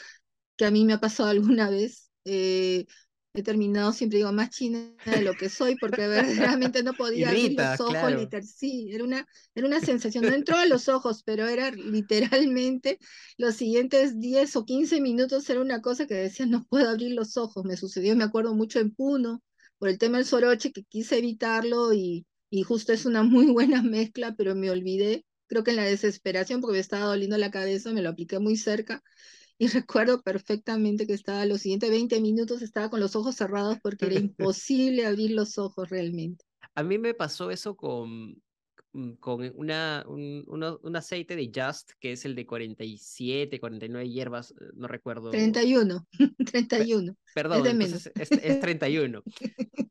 que 0.57 0.67
a 0.67 0.71
mí 0.71 0.85
me 0.85 0.95
ha 0.95 1.01
pasado 1.01 1.31
alguna 1.31 1.71
vez, 1.71 2.11
eh, 2.25 2.87
he 3.41 3.43
terminado, 3.43 3.93
siempre 3.93 4.19
digo, 4.19 4.33
más 4.33 4.51
china 4.51 4.93
de 5.05 5.23
lo 5.23 5.37
que 5.37 5.49
soy, 5.49 5.77
porque 5.77 6.07
verdaderamente 6.09 6.83
no 6.83 6.95
podía 6.97 7.31
abrir 7.31 7.55
los 7.55 7.81
ojos, 7.81 7.99
claro. 8.01 8.21
sí, 8.43 8.91
era 8.93 9.05
una, 9.05 9.27
era 9.55 9.67
una 9.67 9.81
sensación, 9.81 10.27
no 10.27 10.35
entró 10.35 10.57
a 10.57 10.67
los 10.67 10.89
ojos, 10.89 11.23
pero 11.25 11.47
era 11.49 11.71
literalmente 11.71 12.99
los 13.37 13.57
siguientes 13.57 14.19
10 14.21 14.57
o 14.57 14.65
15 14.65 15.01
minutos 15.01 15.49
era 15.51 15.61
una 15.61 15.81
cosa 15.83 16.07
que 16.07 16.15
decía, 16.15 16.47
no 16.47 16.65
puedo 16.67 16.89
abrir 16.91 17.13
los 17.15 17.37
ojos, 17.37 17.65
me 17.65 17.77
sucedió, 17.77 18.17
me 18.17 18.25
acuerdo 18.25 18.55
mucho 18.55 18.81
en 18.81 18.95
Puno, 18.95 19.43
por 19.79 19.89
el 19.89 19.99
tema 19.99 20.19
del 20.19 20.27
soroche, 20.27 20.73
que 20.73 20.85
quise 20.85 21.19
evitarlo 21.19 21.93
y, 21.95 22.27
y 22.51 22.63
justo 22.63 22.93
es 22.93 23.07
una 23.07 23.23
muy 23.23 23.47
buena 23.53 23.83
mezcla, 23.83 24.35
pero 24.37 24.55
me 24.55 24.71
olvidé, 24.71 25.25
creo 25.47 25.65
que 25.65 25.71
en 25.71 25.77
la 25.77 25.85
desesperación, 25.85 26.61
porque 26.61 26.75
me 26.75 26.81
estaba 26.81 27.07
doliendo 27.07 27.37
la 27.39 27.51
cabeza, 27.51 27.93
me 27.93 28.03
lo 28.03 28.11
apliqué 28.11 28.39
muy 28.39 28.57
cerca, 28.57 29.03
y 29.59 29.67
recuerdo 29.67 30.23
perfectamente 30.23 31.07
que 31.07 31.15
estaba 31.15 31.45
los 31.45 31.63
siguientes 31.63 31.91
20 31.91 32.21
minutos, 32.21 32.63
estaba 32.63 32.89
con 32.89 33.01
los 33.01 33.17
ojos 33.17 33.35
cerrados 33.35 33.79
porque 33.83 34.07
era 34.07 34.15
imposible 34.21 35.05
abrir 35.05 35.33
los 35.33 35.59
ojos 35.59 35.91
realmente. 35.91 36.45
A 36.75 36.85
mí 36.85 36.97
me 36.97 37.13
pasó 37.13 37.51
eso 37.51 37.77
con, 37.77 38.41
mm, 38.93 39.15
con 39.19 39.53
una, 39.57 40.05
un, 40.07 40.45
un, 40.47 40.97
aceite 40.97 41.35
de 41.35 41.51
Just, 41.53 41.91
que 41.99 42.13
es 42.13 42.25
el 42.25 42.37
de 42.37 42.47
47, 42.47 43.59
49 43.59 44.09
hierbas, 44.09 44.53
eh, 44.53 44.67
no 44.75 44.87
recuerdo. 44.87 45.31
31, 45.31 46.07
31. 46.47 47.17
Perdón, 47.35 47.83
es, 47.83 48.11
es, 48.15 48.31
es, 48.31 48.61
31. 48.61 49.25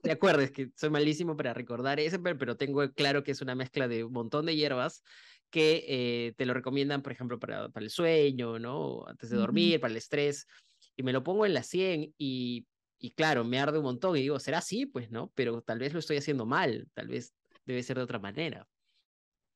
De 0.01 0.11
acuerdo, 0.11 0.43
es 0.43 0.51
que 0.51 0.71
soy 0.75 0.89
malísimo 0.89 1.35
para 1.35 1.53
recordar 1.53 1.99
ese, 1.99 2.19
pero 2.19 2.55
tengo 2.55 2.89
claro 2.93 3.23
que 3.25 3.31
es 3.31 3.41
una 3.41 3.55
mezcla 3.55 3.89
de 3.89 4.05
un 4.05 4.13
montón 4.13 4.45
de 4.45 4.55
hierbas 4.55 5.03
que 5.49 5.85
eh, 5.87 6.33
te 6.37 6.45
lo 6.45 6.53
recomiendan, 6.53 7.01
por 7.01 7.11
ejemplo, 7.11 7.39
para, 7.39 7.69
para 7.69 7.83
el 7.83 7.89
sueño, 7.89 8.59
¿no? 8.59 9.05
Antes 9.07 9.29
de 9.29 9.37
dormir, 9.37 9.79
para 9.79 9.91
el 9.91 9.97
estrés, 9.97 10.47
y 10.95 11.03
me 11.03 11.13
lo 11.13 11.23
pongo 11.23 11.45
en 11.45 11.53
la 11.53 11.63
100 11.63 12.13
y, 12.17 12.65
y 12.99 13.11
claro, 13.11 13.43
me 13.43 13.59
arde 13.59 13.77
un 13.77 13.85
montón 13.85 14.17
y 14.17 14.21
digo, 14.21 14.39
¿será 14.39 14.59
así? 14.59 14.85
Pues 14.85 15.11
no, 15.11 15.31
pero 15.35 15.61
tal 15.61 15.79
vez 15.79 15.93
lo 15.93 15.99
estoy 15.99 16.17
haciendo 16.17 16.45
mal, 16.45 16.87
tal 16.93 17.07
vez 17.07 17.33
debe 17.65 17.83
ser 17.83 17.97
de 17.97 18.03
otra 18.03 18.19
manera. 18.19 18.67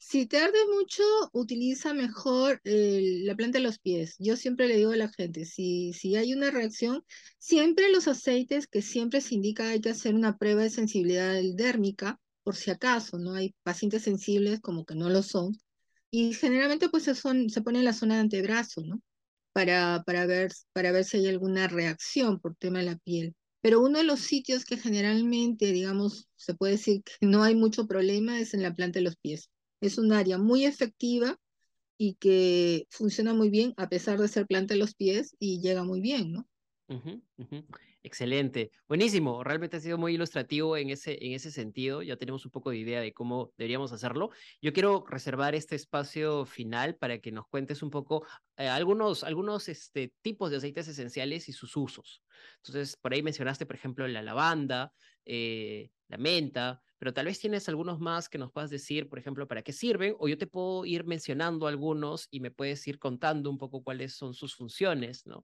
Si 0.04 0.26
te 0.26 0.40
arde 0.40 0.58
mucho, 0.74 1.04
utiliza 1.32 1.94
mejor 1.94 2.60
la 2.64 3.36
planta 3.36 3.60
de 3.60 3.64
los 3.64 3.78
pies. 3.78 4.16
Yo 4.18 4.36
siempre 4.36 4.68
le 4.68 4.78
digo 4.78 4.92
a 4.92 4.96
la 4.96 5.10
gente, 5.10 5.46
si, 5.46 5.94
si 5.94 6.16
hay 6.16 6.34
una 6.34 6.50
reacción, 6.50 7.04
siempre 7.38 7.92
los 7.92 8.08
aceites 8.08 8.66
que 8.66 8.82
siempre 8.82 9.22
se 9.22 9.36
indica 9.36 9.70
hay 9.70 9.80
que 9.80 9.92
hacer 9.92 10.16
una 10.16 10.38
prueba 10.38 10.64
de 10.64 10.72
sensibilidad 10.72 11.40
dérmica, 11.54 12.20
por 12.44 12.56
si 12.56 12.72
acaso, 12.72 13.20
¿no? 13.20 13.36
Hay 13.36 13.54
pacientes 13.62 14.02
sensibles 14.02 14.60
como 14.60 14.86
que 14.86 14.96
no 14.96 15.08
lo 15.08 15.22
son, 15.22 15.56
y 16.12 16.34
generalmente 16.34 16.90
pues 16.90 17.04
se, 17.04 17.16
son, 17.16 17.50
se 17.50 17.62
pone 17.62 17.80
en 17.80 17.86
la 17.86 17.94
zona 17.94 18.16
de 18.16 18.22
antebrazo, 18.22 18.82
¿no? 18.86 19.02
Para, 19.54 20.04
para, 20.06 20.26
ver, 20.26 20.52
para 20.74 20.92
ver 20.92 21.06
si 21.06 21.18
hay 21.18 21.28
alguna 21.28 21.68
reacción 21.68 22.40
por 22.40 22.56
tema 22.56 22.80
de 22.80 22.86
la 22.86 22.98
piel. 22.98 23.34
Pero 23.62 23.82
uno 23.82 24.00
de 24.00 24.04
los 24.04 24.20
sitios 24.20 24.66
que 24.66 24.78
generalmente, 24.78 25.72
digamos, 25.72 26.28
se 26.36 26.54
puede 26.54 26.74
decir 26.74 27.04
que 27.04 27.26
no 27.26 27.44
hay 27.44 27.56
mucho 27.56 27.88
problema 27.88 28.40
es 28.40 28.54
en 28.54 28.64
la 28.64 28.74
planta 28.74 29.00
de 29.00 29.06
los 29.06 29.18
pies. 29.18 29.50
Es 29.82 29.98
un 29.98 30.14
área 30.14 30.38
muy 30.38 30.66
efectiva 30.66 31.38
y 31.98 32.16
que 32.16 32.88
funciona 32.90 33.34
muy 33.34 33.50
bien 33.50 33.74
a 33.78 33.88
pesar 33.88 34.20
de 34.20 34.28
ser 34.28 34.48
planta 34.48 34.74
de 34.74 34.80
los 34.80 34.96
pies 34.96 35.36
y 35.40 35.62
llega 35.62 35.84
muy 35.84 36.02
bien, 36.02 36.32
¿no? 36.32 36.48
Excelente, 38.04 38.72
buenísimo. 38.88 39.44
Realmente 39.44 39.78
ha 39.78 39.80
sido 39.80 39.96
muy 40.00 40.16
ilustrativo 40.16 40.76
en 40.76 40.90
ese, 40.90 41.24
en 41.24 41.34
ese 41.34 41.52
sentido. 41.52 42.02
Ya 42.02 42.16
tenemos 42.18 42.44
un 42.46 42.52
poco 42.52 42.72
de 42.72 42.78
idea 42.78 43.00
de 43.00 43.14
cómo 43.14 43.54
deberíamos 43.58 43.92
hacerlo. 43.92 44.32
Yo 44.60 44.74
quiero 44.74 45.06
reservar 45.08 45.54
este 45.54 45.76
espacio 45.76 46.46
final 46.46 46.96
para 46.96 47.20
que 47.20 47.32
nos 47.32 47.48
cuentes 47.48 47.84
un 47.84 47.92
poco 47.92 48.26
eh, 48.58 48.68
algunos, 48.68 49.24
algunos 49.24 49.70
este, 49.70 50.14
tipos 50.24 50.50
de 50.50 50.58
aceites 50.58 50.88
esenciales 50.88 51.48
y 51.48 51.54
sus 51.54 51.78
usos. 51.78 52.24
Entonces, 52.58 52.98
por 52.98 53.14
ahí 53.14 53.22
mencionaste, 53.22 53.68
por 53.68 53.76
ejemplo, 53.76 54.08
la 54.08 54.24
lavanda, 54.24 54.94
eh, 55.26 55.92
la 56.08 56.18
menta, 56.18 56.82
pero 56.98 57.14
tal 57.14 57.26
vez 57.26 57.40
tienes 57.40 57.68
algunos 57.70 58.00
más 58.00 58.30
que 58.30 58.38
nos 58.38 58.52
puedas 58.52 58.70
decir, 58.70 59.10
por 59.10 59.18
ejemplo, 59.18 59.48
para 59.48 59.64
qué 59.64 59.74
sirven, 59.74 60.16
o 60.20 60.28
yo 60.28 60.38
te 60.38 60.48
puedo 60.48 60.86
ir 60.86 61.06
mencionando 61.06 61.68
algunos 61.68 62.28
y 62.30 62.40
me 62.40 62.52
puedes 62.52 62.86
ir 62.88 63.00
contando 63.00 63.50
un 63.50 63.58
poco 63.58 63.84
cuáles 63.84 64.14
son 64.14 64.34
sus 64.34 64.56
funciones, 64.56 65.26
¿no? 65.26 65.44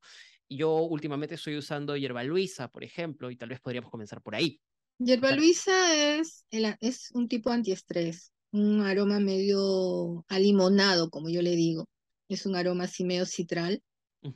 yo 0.49 0.81
últimamente 0.81 1.35
estoy 1.35 1.57
usando 1.57 1.97
hierba 1.97 2.23
luisa, 2.23 2.69
por 2.69 2.83
ejemplo, 2.83 3.29
y 3.31 3.35
tal 3.35 3.49
vez 3.49 3.59
podríamos 3.59 3.91
comenzar 3.91 4.21
por 4.21 4.35
ahí. 4.35 4.61
Hierba 4.99 5.31
luisa 5.31 5.95
es, 5.95 6.45
es 6.79 7.11
un 7.13 7.27
tipo 7.27 7.49
antiestrés, 7.49 8.31
un 8.51 8.81
aroma 8.81 9.19
medio 9.19 10.25
alimonado, 10.27 11.09
como 11.09 11.29
yo 11.29 11.41
le 11.41 11.55
digo. 11.55 11.85
Es 12.29 12.45
un 12.45 12.55
aroma 12.55 12.85
así 12.85 13.03
medio 13.03 13.25
citral. 13.25 13.81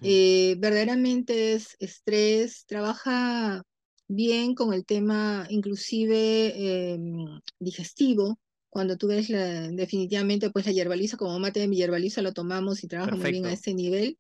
Eh, 0.02 0.56
verdaderamente 0.60 1.54
es 1.54 1.76
estrés, 1.80 2.66
trabaja 2.66 3.64
bien 4.14 4.56
con 4.56 4.74
el 4.74 4.86
tema 4.86 5.48
inclusive 5.50 6.94
em, 6.94 7.40
digestivo. 7.60 8.40
Cuando 8.70 8.98
tú 8.98 9.08
ves 9.08 9.30
la, 9.30 9.70
definitivamente 9.70 10.50
pues 10.50 10.66
la 10.66 10.72
hierbaliza 10.72 11.18
como 11.18 11.38
mate 11.40 11.60
de 11.60 11.68
mi 11.68 11.76
hierbaliza 11.78 12.22
lo 12.22 12.34
tomamos 12.34 12.84
y 12.84 12.88
trabaja 12.88 13.16
muy 13.16 13.32
bien 13.32 13.46
a 13.46 13.54
ese 13.54 13.74
nivel. 13.74 14.18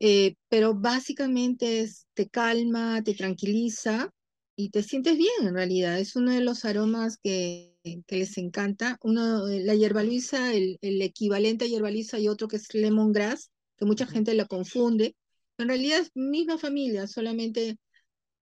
Eh, 0.00 0.34
pero 0.48 0.74
básicamente 0.74 1.80
es, 1.80 2.06
te 2.14 2.28
calma, 2.28 3.02
te 3.04 3.14
tranquiliza 3.14 4.10
y 4.56 4.70
te 4.70 4.82
sientes 4.82 5.16
bien 5.18 5.30
en 5.42 5.54
realidad. 5.54 5.98
Es 6.00 6.16
uno 6.16 6.32
de 6.32 6.40
los 6.40 6.64
aromas 6.64 7.18
que, 7.18 7.76
que 8.06 8.16
les 8.16 8.38
encanta. 8.38 8.98
Uno, 9.02 9.46
eh, 9.48 9.60
la 9.60 9.74
hierba 9.74 10.02
luisa, 10.02 10.54
el, 10.54 10.78
el, 10.80 11.02
equivalente 11.02 11.66
a 11.66 11.68
hierba 11.68 11.90
luisa 11.90 12.18
y 12.18 12.28
otro 12.28 12.48
que 12.48 12.56
es 12.56 12.72
lemongrass, 12.74 13.50
que 13.76 13.84
mucha 13.84 14.06
gente 14.06 14.34
la 14.34 14.46
confunde. 14.46 15.14
En 15.58 15.68
realidad 15.68 16.00
es 16.00 16.10
misma 16.14 16.58
familia, 16.58 17.06
solamente 17.06 17.78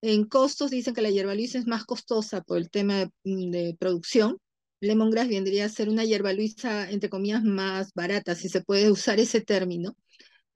en 0.03 0.25
costos 0.25 0.71
dicen 0.71 0.95
que 0.95 1.03
la 1.03 1.11
hierba 1.11 1.35
luisa 1.35 1.59
es 1.59 1.67
más 1.67 1.85
costosa 1.85 2.43
por 2.43 2.59
el 2.59 2.71
tema 2.71 2.99
de, 2.99 3.11
mm, 3.25 3.51
de 3.51 3.77
producción. 3.79 4.39
Lemongrass 4.81 5.29
vendría 5.29 5.65
a 5.67 5.69
ser 5.69 5.89
una 5.89 6.05
hierba 6.05 6.33
luisa, 6.33 6.91
entre 6.91 7.11
comillas, 7.11 7.43
más 7.45 7.93
barata, 7.95 8.35
si 8.35 8.49
se 8.49 8.61
puede 8.63 8.91
usar 8.91 9.21
ese 9.21 9.41
término 9.41 9.97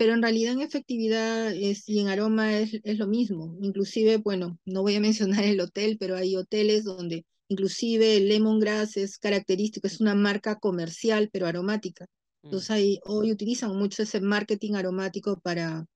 pero 0.03 0.15
en 0.15 0.23
realidad 0.23 0.55
en 0.55 0.63
efectividad 0.63 1.53
es, 1.55 1.89
y 1.89 2.01
en 2.01 2.09
aroma 2.09 2.59
es, 2.59 2.81
es, 2.83 2.99
lo 2.99 3.07
mismo. 3.07 3.57
Inclusive, 3.61 4.17
bueno, 4.17 4.59
no 4.65 4.83
voy 4.83 4.97
a 4.97 5.01
mencionar 5.41 5.45
el 5.45 5.61
hotel, 5.61 5.97
pero 5.99 6.17
hay 6.17 6.35
hoteles 6.35 6.83
donde 6.83 7.25
inclusive 7.47 8.17
el 8.17 8.29
lemongrass 8.29 8.97
es 8.97 9.19
característico, 9.19 9.87
es 9.87 10.01
una 10.01 10.17
marca 10.17 10.59
comercial, 10.59 11.31
pero 11.33 11.47
aromática. 11.47 12.07
Entonces 12.43 12.71
mm. 12.71 12.73
ahí, 12.73 13.01
hoy 13.05 13.31
utilizan 13.31 13.77
mucho 13.77 14.03
ese 14.03 14.21
marketing 14.21 14.75
aromático 14.75 15.39
para, 15.39 15.87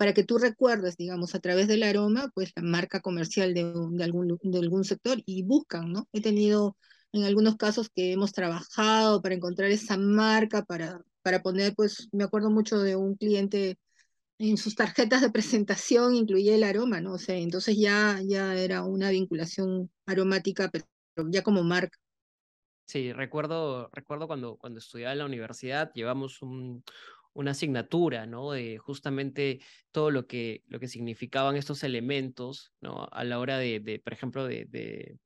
para 0.00 0.14
que 0.14 0.24
tú 0.24 0.38
recuerdes, 0.38 0.96
digamos, 0.96 1.34
a 1.34 1.40
través 1.40 1.68
del 1.68 1.82
aroma, 1.82 2.30
pues 2.34 2.52
la 2.56 2.62
marca 2.62 3.00
comercial 3.00 3.52
de, 3.52 3.70
de, 3.90 4.02
algún, 4.02 4.38
de 4.42 4.58
algún 4.58 4.82
sector 4.82 5.22
y 5.26 5.42
buscan, 5.42 5.92
¿no? 5.92 6.08
He 6.14 6.22
tenido 6.22 6.78
en 7.12 7.24
algunos 7.24 7.58
casos 7.58 7.90
que 7.90 8.12
hemos 8.12 8.32
trabajado 8.32 9.20
para 9.20 9.34
encontrar 9.34 9.70
esa 9.70 9.98
marca, 9.98 10.64
para, 10.64 11.02
para 11.20 11.42
poner, 11.42 11.74
pues 11.74 12.08
me 12.12 12.24
acuerdo 12.24 12.48
mucho 12.48 12.78
de 12.78 12.96
un 12.96 13.14
cliente 13.14 13.76
en 14.38 14.56
sus 14.56 14.74
tarjetas 14.74 15.20
de 15.20 15.30
presentación 15.30 16.14
incluía 16.14 16.54
el 16.54 16.64
aroma, 16.64 17.02
¿no? 17.02 17.12
O 17.12 17.18
sea, 17.18 17.36
entonces 17.36 17.76
ya, 17.76 18.22
ya 18.26 18.54
era 18.54 18.84
una 18.84 19.10
vinculación 19.10 19.90
aromática, 20.06 20.70
pero 20.72 20.86
ya 21.28 21.42
como 21.42 21.62
marca. 21.62 21.98
Sí, 22.86 23.12
recuerdo, 23.12 23.90
recuerdo 23.92 24.26
cuando, 24.26 24.56
cuando 24.56 24.78
estudiaba 24.78 25.12
en 25.12 25.18
la 25.18 25.26
universidad, 25.26 25.92
llevamos 25.92 26.40
un, 26.40 26.82
una 27.32 27.52
asignatura, 27.52 28.26
¿no? 28.26 28.52
De 28.52 28.78
justamente 28.78 29.60
todo 29.90 30.10
lo 30.10 30.26
que, 30.26 30.62
lo 30.66 30.80
que 30.80 30.88
significaban 30.88 31.56
estos 31.56 31.82
elementos, 31.84 32.72
¿no? 32.80 33.08
A 33.10 33.24
la 33.24 33.38
hora 33.38 33.58
de, 33.58 33.80
de 33.80 33.98
por 34.00 34.12
ejemplo, 34.12 34.46
de, 34.46 34.66
de 34.66 35.18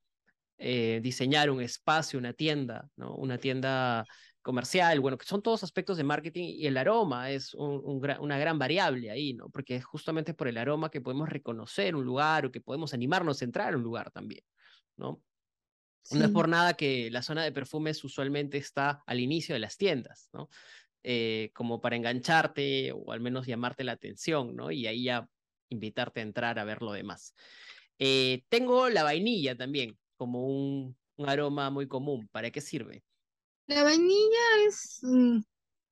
eh, 0.59 1.01
diseñar 1.03 1.51
un 1.51 1.61
espacio, 1.61 2.19
una 2.19 2.33
tienda, 2.33 2.89
¿no? 2.97 3.15
Una 3.17 3.39
tienda 3.39 4.05
comercial, 4.45 5.01
bueno, 5.01 5.17
que 5.17 5.27
son 5.27 5.43
todos 5.43 5.65
aspectos 5.65 5.97
de 5.97 6.05
marketing 6.05 6.45
y 6.45 6.67
el 6.67 6.77
aroma 6.77 7.31
es 7.31 7.55
un, 7.55 7.83
una 8.21 8.39
gran 8.39 8.59
variable 8.59 9.11
ahí, 9.11 9.33
¿no? 9.33 9.49
Porque 9.49 9.77
es 9.77 9.85
justamente 9.85 10.35
por 10.35 10.49
el 10.49 10.59
aroma 10.59 10.91
que 10.91 11.01
podemos 11.01 11.29
reconocer 11.31 11.97
un 11.97 12.05
lugar 12.05 12.45
o 12.45 12.53
que 12.53 12.61
podemos 12.61 12.93
animarnos 12.93 13.41
a 13.41 13.45
entrar 13.47 13.73
a 13.73 13.77
un 13.77 13.83
lugar 13.83 14.11
también, 14.11 14.45
¿no? 14.97 15.23
No 16.11 16.25
es 16.27 16.31
por 16.31 16.49
nada 16.49 16.75
que 16.75 17.11
la 17.11 17.23
zona 17.23 17.43
de 17.43 17.53
perfumes 17.53 18.05
usualmente 18.05 18.59
está 18.59 19.03
al 19.07 19.21
inicio 19.21 19.55
de 19.55 19.59
las 19.59 19.79
tiendas, 19.79 20.29
¿no? 20.35 20.51
Eh, 21.07 21.51
como 21.53 21.83
para 21.83 21.97
engancharte 21.97 22.91
o 22.93 23.13
al 23.13 23.21
menos 23.21 23.47
llamarte 23.47 23.85
la 23.85 23.93
atención, 23.93 24.57
¿no? 24.57 24.71
Y 24.71 24.87
ahí 24.87 25.05
ya 25.05 25.29
invitarte 25.69 26.21
a 26.21 26.23
entrar 26.23 26.59
a 26.59 26.65
ver 26.65 26.81
lo 26.81 26.93
demás. 26.93 27.35
Eh, 27.99 28.43
tengo 28.49 28.89
la 28.89 29.03
vainilla 29.03 29.55
también 29.55 29.99
como 30.17 30.47
un, 30.47 30.97
aroma 31.19 31.69
muy 31.69 31.87
común. 31.87 32.27
¿Para 32.33 32.51
qué 32.51 32.63
sirve? 32.63 33.05
La 33.67 33.83
vainilla 33.83 34.67
es, 34.67 35.01
mm, 35.03 35.41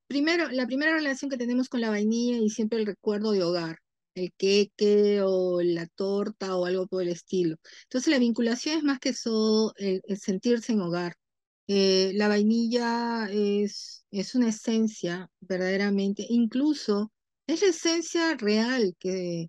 primero, 0.07 0.49
la 0.51 0.66
primera 0.66 0.95
relación 0.95 1.30
que 1.30 1.36
tenemos 1.36 1.68
con 1.68 1.82
la 1.82 1.91
vainilla 1.91 2.39
y 2.39 2.49
siempre 2.49 2.78
el 2.78 2.86
recuerdo 2.86 3.32
de 3.32 3.43
hogar, 3.43 3.78
el 4.14 4.32
queque 4.39 5.20
o 5.22 5.61
la 5.62 5.86
torta 5.89 6.57
o 6.57 6.64
algo 6.64 6.86
por 6.86 7.03
el 7.03 7.11
estilo. 7.11 7.57
Entonces 7.84 8.11
la 8.11 8.18
vinculación 8.18 8.78
es 8.78 8.82
más 8.82 8.99
que 8.99 9.11
eso 9.11 9.74
el, 9.76 10.01
sentirse 10.18 10.72
en 10.72 10.80
hogar. 10.80 11.16
Eh, 11.68 12.12
la 12.14 12.28
vainilla 12.28 13.28
es, 13.30 14.04
es 14.10 14.34
una 14.34 14.48
esencia 14.50 15.30
verdaderamente, 15.40 16.26
incluso 16.28 17.12
es 17.46 17.62
la 17.62 17.68
esencia 17.68 18.34
real 18.36 18.94
que, 18.98 19.48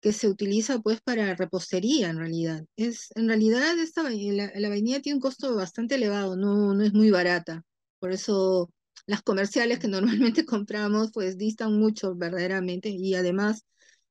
que 0.00 0.12
se 0.12 0.28
utiliza 0.28 0.78
pues 0.80 1.00
para 1.02 1.34
repostería 1.34 2.10
en 2.10 2.18
realidad. 2.18 2.64
Es, 2.76 3.08
en 3.16 3.28
realidad 3.28 3.78
esta, 3.78 4.02
la, 4.10 4.52
la 4.54 4.68
vainilla 4.68 5.02
tiene 5.02 5.16
un 5.16 5.20
costo 5.22 5.54
bastante 5.56 5.96
elevado, 5.96 6.36
no, 6.36 6.74
no 6.74 6.84
es 6.84 6.92
muy 6.94 7.10
barata. 7.10 7.62
Por 7.98 8.12
eso 8.12 8.70
las 9.06 9.22
comerciales 9.22 9.78
que 9.78 9.88
normalmente 9.88 10.44
compramos 10.46 11.10
pues 11.12 11.38
distan 11.38 11.78
mucho 11.78 12.14
verdaderamente 12.16 12.90
y 12.90 13.14
además 13.14 13.64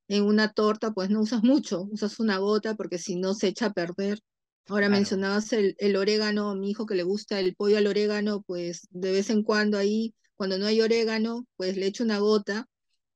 en 0.08 0.24
una 0.24 0.52
torta 0.52 0.92
pues 0.92 1.10
no 1.10 1.20
usas 1.22 1.42
mucho, 1.44 1.82
usas 1.90 2.20
una 2.20 2.38
gota 2.38 2.74
porque 2.76 2.98
si 2.98 3.16
no 3.16 3.34
se 3.34 3.48
echa 3.48 3.66
a 3.66 3.72
perder. 3.72 4.20
Ahora 4.68 4.88
mencionabas 4.88 5.52
el, 5.52 5.76
el 5.78 5.96
orégano, 5.96 6.54
mi 6.56 6.70
hijo 6.70 6.86
que 6.86 6.96
le 6.96 7.04
gusta 7.04 7.38
el 7.38 7.54
pollo 7.54 7.78
al 7.78 7.86
orégano, 7.86 8.42
pues 8.42 8.88
de 8.90 9.12
vez 9.12 9.30
en 9.30 9.42
cuando 9.42 9.78
ahí, 9.78 10.14
cuando 10.34 10.58
no 10.58 10.66
hay 10.66 10.80
orégano, 10.80 11.46
pues 11.56 11.76
le 11.76 11.86
echo 11.86 12.02
una 12.04 12.18
gota 12.18 12.66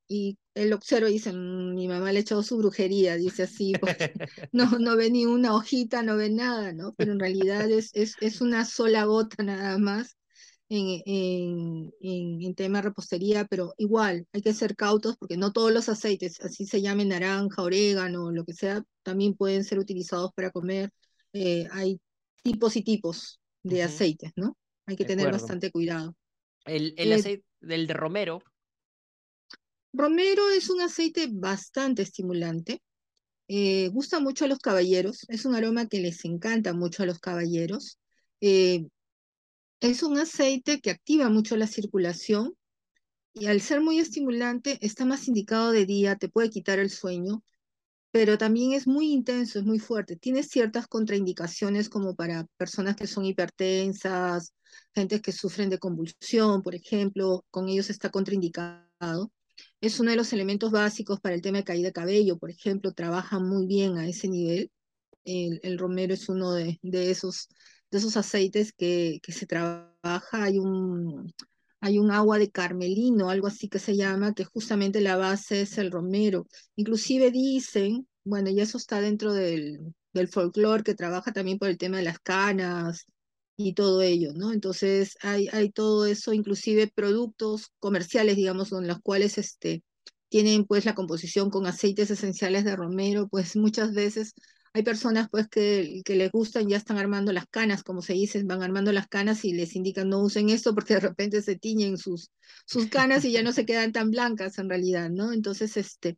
y 0.07 0.37
él 0.55 0.73
observa 0.73 1.09
y 1.09 1.13
dice, 1.13 1.31
mm, 1.33 1.75
mi 1.75 1.87
mamá 1.87 2.11
le 2.11 2.19
ha 2.19 2.21
echado 2.21 2.43
su 2.43 2.57
brujería, 2.57 3.15
dice 3.15 3.43
así, 3.43 3.73
porque 3.79 4.13
no, 4.51 4.79
no 4.79 4.95
ve 4.97 5.09
ni 5.09 5.25
una 5.25 5.55
hojita, 5.55 6.03
no 6.03 6.17
ve 6.17 6.29
nada, 6.29 6.73
¿no? 6.73 6.93
Pero 6.97 7.13
en 7.13 7.19
realidad 7.19 7.69
es, 7.71 7.91
es, 7.93 8.15
es 8.21 8.41
una 8.41 8.65
sola 8.65 9.05
gota 9.05 9.43
nada 9.43 9.77
más 9.77 10.17
en, 10.69 11.01
en, 11.05 11.91
en, 12.01 12.41
en, 12.43 12.55
tema 12.55 12.79
de 12.79 12.83
repostería, 12.83 13.45
pero 13.45 13.73
igual 13.77 14.25
hay 14.33 14.41
que 14.41 14.53
ser 14.53 14.75
cautos 14.75 15.17
porque 15.17 15.37
no 15.37 15.51
todos 15.51 15.71
los 15.71 15.89
aceites, 15.89 16.39
así 16.41 16.65
se 16.65 16.81
llame 16.81 17.05
naranja, 17.05 17.61
orégano, 17.61 18.31
lo 18.31 18.45
que 18.45 18.53
sea, 18.53 18.83
también 19.03 19.33
pueden 19.35 19.63
ser 19.63 19.79
utilizados 19.79 20.31
para 20.33 20.51
comer. 20.51 20.91
Eh, 21.33 21.67
hay 21.71 21.99
tipos 22.43 22.75
y 22.75 22.83
tipos 22.83 23.39
de 23.63 23.75
uh 23.75 23.79
-huh. 23.79 23.85
aceites, 23.85 24.31
¿no? 24.35 24.57
Hay 24.85 24.95
que 24.95 25.03
de 25.03 25.09
tener 25.09 25.27
acuerdo. 25.27 25.43
bastante 25.43 25.71
cuidado. 25.71 26.15
El, 26.65 26.93
el 26.97 27.11
eh, 27.11 27.15
aceite 27.15 27.45
del 27.59 27.87
de 27.87 27.93
romero. 27.93 28.41
Romero 29.93 30.49
es 30.49 30.69
un 30.69 30.81
aceite 30.81 31.27
bastante 31.31 32.01
estimulante. 32.01 32.81
Eh, 33.47 33.89
gusta 33.89 34.19
mucho 34.19 34.45
a 34.45 34.47
los 34.47 34.59
caballeros. 34.59 35.25
Es 35.27 35.45
un 35.45 35.55
aroma 35.55 35.87
que 35.87 35.99
les 35.99 36.23
encanta 36.25 36.73
mucho 36.73 37.03
a 37.03 37.05
los 37.05 37.19
caballeros. 37.19 37.99
Eh, 38.39 38.87
es 39.81 40.03
un 40.03 40.17
aceite 40.17 40.79
que 40.79 40.91
activa 40.91 41.29
mucho 41.29 41.57
la 41.57 41.67
circulación 41.67 42.55
y 43.33 43.47
al 43.47 43.61
ser 43.61 43.81
muy 43.81 43.99
estimulante 43.99 44.77
está 44.81 45.05
más 45.05 45.27
indicado 45.27 45.71
de 45.71 45.85
día, 45.85 46.15
te 46.15 46.29
puede 46.29 46.49
quitar 46.49 46.79
el 46.79 46.89
sueño, 46.89 47.43
pero 48.11 48.37
también 48.37 48.73
es 48.73 48.87
muy 48.87 49.11
intenso, 49.11 49.59
es 49.59 49.65
muy 49.65 49.79
fuerte. 49.79 50.15
Tiene 50.17 50.43
ciertas 50.43 50.87
contraindicaciones 50.87 51.89
como 51.89 52.15
para 52.15 52.45
personas 52.57 52.95
que 52.95 53.07
son 53.07 53.25
hipertensas, 53.25 54.53
gente 54.93 55.21
que 55.21 55.31
sufren 55.31 55.69
de 55.69 55.79
convulsión, 55.79 56.61
por 56.61 56.75
ejemplo, 56.75 57.45
con 57.51 57.69
ellos 57.69 57.89
está 57.89 58.09
contraindicado. 58.09 59.31
Es 59.81 59.99
uno 59.99 60.11
de 60.11 60.17
los 60.17 60.33
elementos 60.33 60.71
básicos 60.71 61.19
para 61.21 61.35
el 61.35 61.41
tema 61.41 61.59
de 61.59 61.63
caída 61.63 61.87
de 61.89 61.93
cabello, 61.93 62.37
por 62.37 62.51
ejemplo, 62.51 62.93
trabaja 62.93 63.39
muy 63.39 63.65
bien 63.67 63.97
a 63.97 64.07
ese 64.07 64.27
nivel. 64.27 64.71
El, 65.23 65.77
romero 65.77 66.13
es 66.13 66.29
uno 66.29 66.53
de, 66.53 66.79
de 66.81 67.11
esos 67.11 67.47
de 67.91 67.97
esos 67.97 68.17
aceites 68.17 68.73
que, 68.73 69.19
que 69.21 69.33
se 69.33 69.45
trabaja, 69.45 70.43
hay 70.43 70.59
un, 70.59 71.33
hay 71.81 71.99
un 71.99 72.11
agua 72.11 72.37
de 72.39 72.51
carmelino, 72.51 73.29
algo 73.29 73.47
así 73.47 73.67
que 73.69 73.79
se 73.79 73.95
llama, 73.97 74.33
que 74.33 74.45
justamente 74.45 75.01
la 75.01 75.17
base 75.17 75.61
es 75.61 75.77
el 75.77 75.91
romero. 75.91 76.47
Inclusive 76.75 77.31
dicen, 77.31 78.07
bueno, 78.23 78.49
y 78.49 78.61
eso 78.61 78.77
está 78.77 79.01
dentro 79.01 79.33
del, 79.33 79.79
del 80.13 80.27
folclore, 80.27 80.83
que 80.83 80.95
trabaja 80.95 81.31
también 81.33 81.57
por 81.59 81.69
el 81.69 81.77
tema 81.77 81.97
de 81.97 82.03
las 82.03 82.19
canas 82.19 83.05
y 83.57 83.73
todo 83.73 84.01
ello, 84.01 84.31
¿no? 84.35 84.51
Entonces 84.53 85.17
hay, 85.21 85.47
hay 85.51 85.71
todo 85.71 86.05
eso, 86.05 86.33
inclusive 86.33 86.87
productos 86.93 87.71
comerciales, 87.79 88.35
digamos, 88.35 88.69
con 88.69 88.87
los 88.87 88.99
cuales 89.01 89.37
este, 89.37 89.83
tienen 90.29 90.65
pues 90.65 90.85
la 90.85 90.95
composición 90.95 91.49
con 91.49 91.65
aceites 91.67 92.11
esenciales 92.11 92.63
de 92.63 92.75
romero, 92.75 93.27
pues 93.27 93.55
muchas 93.55 93.93
veces 93.93 94.33
hay 94.73 94.83
personas 94.83 95.27
pues 95.29 95.47
que, 95.49 96.01
que 96.05 96.15
les 96.15 96.31
gustan, 96.31 96.69
ya 96.69 96.77
están 96.77 96.97
armando 96.97 97.33
las 97.33 97.45
canas, 97.47 97.83
como 97.83 98.01
se 98.01 98.13
dice, 98.13 98.41
van 98.43 98.63
armando 98.63 98.91
las 98.91 99.07
canas 99.07 99.43
y 99.43 99.53
les 99.53 99.75
indican 99.75 100.09
no 100.09 100.19
usen 100.19 100.49
esto 100.49 100.73
porque 100.73 100.93
de 100.93 101.01
repente 101.01 101.41
se 101.41 101.57
tiñen 101.57 101.97
sus, 101.97 102.31
sus 102.65 102.87
canas 102.87 103.25
y 103.25 103.31
ya 103.31 103.43
no 103.43 103.51
se 103.51 103.65
quedan 103.65 103.91
tan 103.91 104.11
blancas 104.11 104.57
en 104.59 104.69
realidad, 104.69 105.09
¿no? 105.09 105.33
Entonces, 105.33 105.75
este, 105.75 106.17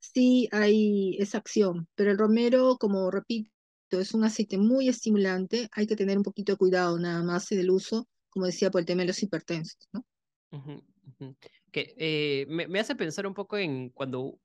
sí 0.00 0.48
hay 0.50 1.16
esa 1.18 1.38
acción, 1.38 1.86
pero 1.94 2.10
el 2.10 2.18
romero, 2.18 2.76
como 2.78 3.10
repito, 3.10 3.50
es 3.90 4.14
un 4.14 4.24
aceite 4.24 4.58
muy 4.58 4.88
estimulante, 4.88 5.68
hay 5.72 5.86
que 5.86 5.96
tener 5.96 6.16
un 6.16 6.24
poquito 6.24 6.52
de 6.52 6.58
cuidado 6.58 6.98
nada 6.98 7.22
más 7.22 7.48
del 7.50 7.70
uso, 7.70 8.08
como 8.30 8.46
decía, 8.46 8.70
por 8.70 8.80
el 8.80 8.86
tema 8.86 9.02
de 9.02 9.08
los 9.08 9.22
hipertensos, 9.22 9.88
¿no? 9.92 10.04
Uh 10.50 10.82
uh. 11.20 11.34
Que 11.70 11.94
eh, 11.96 12.46
me, 12.48 12.66
me, 12.68 12.80
hace 12.80 12.94
pensar 12.94 13.26
un 13.26 13.34
poco 13.34 13.56
en 13.56 13.90
cuando 13.90 14.38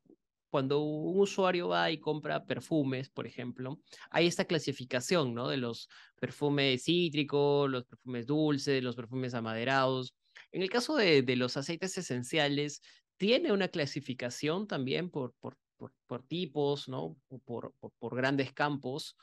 cuando 0.50 0.80
un 0.82 1.20
usuario 1.20 1.70
va 1.70 1.92
y 1.92 2.00
compra 2.00 2.46
perfumes, 2.46 3.10
por 3.10 3.28
ejemplo, 3.28 3.80
hay 4.10 4.28
esta 4.28 4.46
clasificación, 4.46 5.34
¿no? 5.34 5.50
De 5.50 5.58
los 5.58 5.90
perfumes 6.20 6.84
cítricos, 6.84 7.70
los 7.70 7.86
perfumes 7.86 8.26
dulces, 8.26 8.84
los 8.84 8.96
perfumes 8.96 9.34
amaderados. 9.34 10.14
En 10.52 10.62
el 10.62 10.70
caso 10.70 10.96
de, 10.96 11.24
los 11.36 11.58
aceites 11.58 11.98
esenciales, 11.98 12.82
tiene 13.18 13.52
una 13.52 13.68
clasificación 13.68 14.68
también 14.68 15.10
por, 15.10 15.34
por, 15.40 15.58
por, 15.78 15.94
por 16.06 16.24
tipos, 16.24 16.88
¿no? 16.88 17.18
Por, 17.46 17.74
por, 18.00 18.16
grandes 18.16 18.54
campos, 18.54 19.16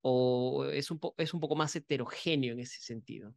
o 0.00 0.66
es 0.66 0.90
un, 0.90 1.00
es 1.16 1.34
un 1.34 1.40
poco 1.40 1.56
más 1.56 1.74
heterogéneo 1.76 2.52
en 2.52 2.60
ese 2.60 2.80
sentido. 2.80 3.34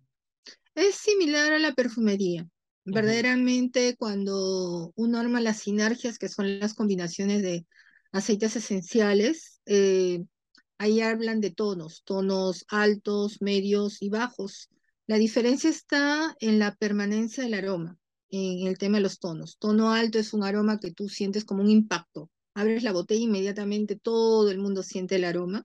Es 0.76 0.96
similar 0.96 1.54
a 1.54 1.60
la 1.60 1.74
perfumería. 1.74 2.48
Verdaderamente, 2.90 3.98
cuando 3.98 4.94
uno 4.96 5.20
arma 5.20 5.42
las 5.42 5.60
sinergias, 5.60 6.18
que 6.18 6.30
son 6.30 6.60
las 6.60 6.74
combinaciones 6.74 7.42
de 7.42 7.66
aceites 8.14 8.56
esenciales, 8.56 9.60
eh, 9.66 10.24
ahí 10.78 11.02
hablan 11.02 11.42
de 11.42 11.52
tonos, 11.52 12.04
tonos 12.06 12.66
altos, 12.70 13.42
medios 13.42 14.02
y 14.02 14.10
bajos. 14.10 14.70
La 15.06 15.18
diferencia 15.18 15.70
está 15.70 16.36
en 16.40 16.60
la 16.60 16.76
permanencia 16.76 17.44
del 17.44 17.56
aroma, 17.56 17.98
en 18.30 18.68
el 18.68 18.78
tema 18.78 18.98
de 18.98 19.04
los 19.04 19.20
tonos. 19.20 19.58
Tono 19.58 19.92
alto 19.92 20.18
es 20.18 20.34
un 20.34 20.44
aroma 20.44 20.80
que 20.80 20.92
tú 20.92 21.10
sientes 21.10 21.44
como 21.44 21.64
un 21.64 21.70
impacto. 21.70 22.30
Abres 22.54 22.84
la 22.84 22.94
botella 22.94 23.22
inmediatamente 23.22 23.98
todo 23.98 24.50
el 24.50 24.60
mundo 24.60 24.82
siente 24.82 25.18
el 25.18 25.26
aroma, 25.26 25.64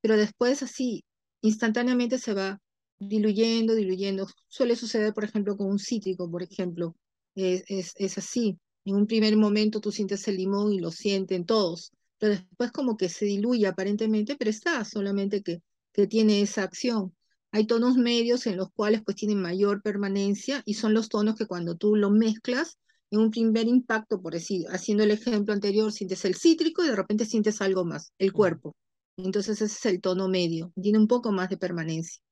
pero 0.00 0.16
después 0.16 0.62
así, 0.62 1.04
instantáneamente 1.40 2.18
se 2.18 2.32
va 2.32 2.60
diluyendo, 3.00 3.74
diluyendo. 3.74 4.28
Suele 4.48 4.76
suceder, 4.76 5.12
por 5.12 5.24
ejemplo, 5.24 5.56
con 5.56 5.66
un 5.68 5.78
cítrico, 5.78 6.30
por 6.30 6.42
ejemplo. 6.42 6.94
Es, 7.34 7.64
es, 7.68 7.92
es, 7.96 8.18
así. 8.18 8.58
En 8.84 8.96
un 8.96 9.06
primer 9.06 9.36
momento 9.36 9.80
tú 9.80 9.90
sientes 9.90 10.26
el 10.28 10.36
limón 10.36 10.72
y 10.72 10.80
lo 10.80 10.90
sienten 10.90 11.44
todos, 11.44 11.92
pero 12.18 12.34
después 12.34 12.72
como 12.72 12.96
que 12.96 13.08
se 13.08 13.24
diluye 13.24 13.66
aparentemente, 13.66 14.36
pero 14.36 14.50
está 14.50 14.84
solamente 14.84 15.42
que, 15.42 15.62
que 15.92 16.06
tiene 16.06 16.42
esa 16.42 16.62
acción. 16.62 17.14
Hay 17.52 17.66
tonos 17.66 17.96
medios 17.96 18.46
en 18.46 18.56
los 18.56 18.70
cuales 18.70 19.02
pues 19.04 19.16
tienen 19.16 19.40
mayor 19.40 19.82
permanencia 19.82 20.62
y 20.64 20.74
son 20.74 20.94
los 20.94 21.08
tonos 21.08 21.36
que 21.36 21.46
cuando 21.46 21.76
tú 21.76 21.96
lo 21.96 22.10
mezclas, 22.10 22.78
en 23.10 23.20
un 23.20 23.30
primer 23.30 23.66
impacto, 23.66 24.20
por 24.22 24.34
decir, 24.34 24.66
haciendo 24.70 25.02
el 25.02 25.10
ejemplo 25.10 25.52
anterior, 25.52 25.90
sientes 25.92 26.24
el 26.24 26.36
cítrico 26.36 26.84
y 26.84 26.88
de 26.88 26.96
repente 26.96 27.24
sientes 27.24 27.60
algo 27.60 27.84
más, 27.84 28.12
el 28.18 28.32
cuerpo. 28.32 28.76
Entonces 29.16 29.60
ese 29.60 29.74
es 29.74 29.86
el 29.86 30.00
tono 30.00 30.28
medio, 30.28 30.72
tiene 30.80 30.98
un 30.98 31.08
poco 31.08 31.32
más 31.32 31.48
de 31.50 31.58
permanencia. 31.58 32.22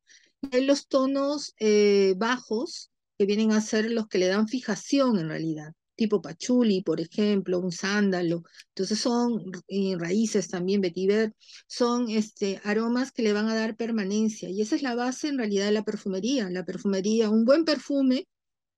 Hay 0.53 0.65
los 0.65 0.87
tonos 0.89 1.55
eh, 1.59 2.15
bajos, 2.17 2.91
que 3.19 3.27
vienen 3.27 3.53
a 3.53 3.61
ser 3.61 3.91
los 3.91 4.07
que 4.09 4.19
le 4.19 4.29
dan 4.29 4.49
fijación 4.49 5.19
en 5.19 5.29
realidad, 5.29 5.73
tipo 5.97 6.23
pachuli, 6.23 6.83
por 6.83 7.01
ejemplo, 7.01 7.59
un 7.59 7.73
sándalo. 7.73 8.45
Entonces 8.69 9.01
son 9.01 9.43
eh, 9.67 9.97
raíces 9.99 10.49
también, 10.49 10.81
vetiver, 10.81 11.35
son 11.67 12.09
este, 12.11 12.61
aromas 12.65 13.11
que 13.13 13.23
le 13.23 13.33
van 13.33 13.49
a 13.49 13.57
dar 13.57 13.77
permanencia. 13.77 14.49
Y 14.51 14.63
esa 14.63 14.77
es 14.77 14.83
la 14.83 14.95
base 14.95 15.29
en 15.29 15.39
realidad 15.39 15.67
de 15.67 15.73
la 15.73 15.83
perfumería. 15.85 16.49
La 16.51 16.65
perfumería, 16.65 17.29
un 17.31 17.45
buen 17.45 17.65
perfume 17.65 18.29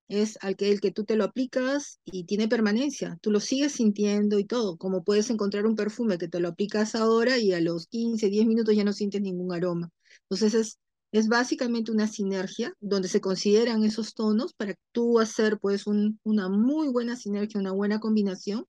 es 0.09 0.39
aquel 0.43 0.81
que 0.81 0.91
tú 0.93 1.05
te 1.05 1.17
lo 1.17 1.25
aplicas 1.25 2.01
y 2.05 2.25
tiene 2.25 2.49
permanencia. 2.49 3.19
Tú 3.23 3.31
lo 3.31 3.41
sigues 3.41 3.73
sintiendo 3.73 4.39
y 4.39 4.45
todo, 4.45 4.77
como 4.79 5.05
puedes 5.05 5.31
encontrar 5.31 5.67
un 5.67 5.77
perfume 5.77 6.19
que 6.19 6.29
te 6.29 6.41
lo 6.41 6.49
aplicas 6.49 6.95
ahora 6.95 7.39
y 7.39 7.53
a 7.53 7.61
los 7.61 7.87
15, 7.89 8.29
10 8.31 8.47
minutos 8.47 8.75
ya 8.75 8.85
no 8.85 8.93
sientes 8.93 9.21
ningún 9.21 9.53
aroma. 9.53 9.91
Entonces 10.23 10.55
es 10.55 10.79
es 11.13 11.29
básicamente 11.29 11.91
una 11.93 12.07
sinergia 12.07 12.75
donde 12.81 13.09
se 13.09 13.21
consideran 13.21 13.85
esos 13.85 14.15
tonos 14.15 14.55
para 14.55 14.75
tú 14.93 15.19
hacer 15.19 15.59
pues 15.59 15.87
un, 15.87 16.21
una 16.23 16.49
muy 16.49 16.89
buena 16.89 17.17
sinergia, 17.17 17.61
una 17.61 17.73
buena 17.73 18.01
combinación 18.01 18.67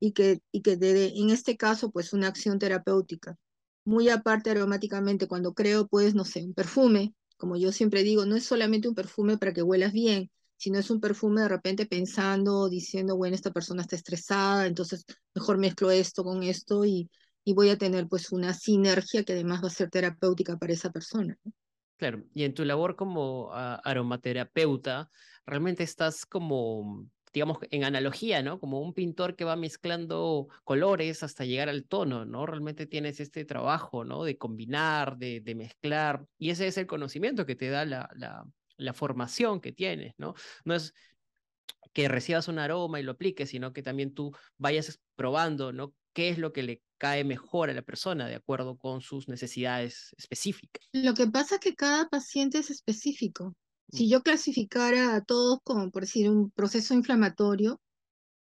y 0.00 0.12
que, 0.12 0.40
y 0.52 0.62
que 0.62 0.76
de, 0.76 1.06
en 1.16 1.30
este 1.30 1.56
caso 1.56 1.90
pues 1.90 2.12
una 2.12 2.28
acción 2.28 2.58
terapéutica. 2.58 3.36
Muy 3.84 4.08
aparte 4.08 4.50
aromáticamente, 4.50 5.28
cuando 5.28 5.54
creo 5.54 5.86
pues, 5.86 6.14
no 6.14 6.24
sé, 6.24 6.42
un 6.44 6.54
perfume, 6.54 7.14
como 7.36 7.56
yo 7.56 7.72
siempre 7.72 8.02
digo, 8.02 8.26
no 8.26 8.36
es 8.36 8.44
solamente 8.44 8.88
un 8.88 8.94
perfume 8.94 9.38
para 9.38 9.52
que 9.52 9.62
huelas 9.62 9.92
bien, 9.92 10.30
sino 10.56 10.78
es 10.78 10.90
un 10.90 11.00
perfume 11.00 11.42
de 11.42 11.48
repente 11.48 11.86
pensando, 11.86 12.68
diciendo, 12.68 13.16
bueno, 13.16 13.34
esta 13.36 13.52
persona 13.52 13.82
está 13.82 13.96
estresada, 13.96 14.66
entonces 14.66 15.04
mejor 15.34 15.58
mezclo 15.58 15.90
esto 15.90 16.24
con 16.24 16.42
esto 16.42 16.84
y, 16.84 17.10
y 17.44 17.52
voy 17.54 17.68
a 17.70 17.78
tener 17.78 18.08
pues 18.08 18.32
una 18.32 18.54
sinergia 18.54 19.24
que 19.24 19.34
además 19.34 19.62
va 19.62 19.68
a 19.68 19.70
ser 19.70 19.90
terapéutica 19.90 20.56
para 20.56 20.72
esa 20.72 20.90
persona. 20.90 21.36
Y 22.32 22.44
en 22.44 22.54
tu 22.54 22.64
labor 22.64 22.96
como 22.96 23.48
uh, 23.48 23.78
aromaterapeuta, 23.84 25.10
realmente 25.46 25.82
estás 25.82 26.26
como 26.26 27.06
digamos, 27.34 27.58
en 27.72 27.82
analogía, 27.82 28.44
¿no? 28.44 28.60
Como 28.60 28.80
un 28.80 28.94
pintor 28.94 29.34
que 29.34 29.44
va 29.44 29.56
mezclando 29.56 30.46
colores 30.62 31.24
hasta 31.24 31.44
llegar 31.44 31.68
al 31.68 31.84
tono, 31.84 32.24
¿no? 32.24 32.46
Realmente 32.46 32.86
tienes 32.86 33.18
este 33.18 33.44
trabajo, 33.44 34.04
¿no? 34.04 34.22
De 34.22 34.38
combinar, 34.38 35.16
de, 35.18 35.40
de 35.40 35.54
mezclar, 35.56 36.24
y 36.38 36.50
ese 36.50 36.68
es 36.68 36.78
el 36.78 36.86
conocimiento 36.86 37.44
que 37.44 37.56
te 37.56 37.70
da 37.70 37.84
la, 37.84 38.08
la, 38.14 38.44
la 38.76 38.92
formación 38.92 39.60
que 39.60 39.72
tienes, 39.72 40.14
¿no? 40.16 40.34
No 40.64 40.76
es 40.76 40.94
que 41.94 42.08
recibas 42.08 42.48
un 42.48 42.58
aroma 42.58 43.00
y 43.00 43.02
lo 43.02 43.12
apliques, 43.12 43.48
sino 43.48 43.72
que 43.72 43.82
también 43.82 44.12
tú 44.12 44.32
vayas 44.58 45.00
probando, 45.16 45.72
¿no? 45.72 45.94
qué 46.14 46.30
es 46.30 46.38
lo 46.38 46.52
que 46.52 46.62
le 46.62 46.82
cae 46.96 47.24
mejor 47.24 47.68
a 47.68 47.74
la 47.74 47.82
persona 47.82 48.26
de 48.26 48.36
acuerdo 48.36 48.78
con 48.78 49.02
sus 49.02 49.28
necesidades 49.28 50.14
específicas. 50.16 50.88
Lo 50.92 51.12
que 51.12 51.26
pasa 51.26 51.56
es 51.56 51.60
que 51.60 51.74
cada 51.74 52.08
paciente 52.08 52.58
es 52.58 52.70
específico. 52.70 53.54
Si 53.90 54.08
yo 54.08 54.22
clasificara 54.22 55.14
a 55.14 55.22
todos 55.22 55.58
como, 55.62 55.90
por 55.90 56.02
decir, 56.02 56.30
un 56.30 56.50
proceso 56.50 56.94
inflamatorio, 56.94 57.80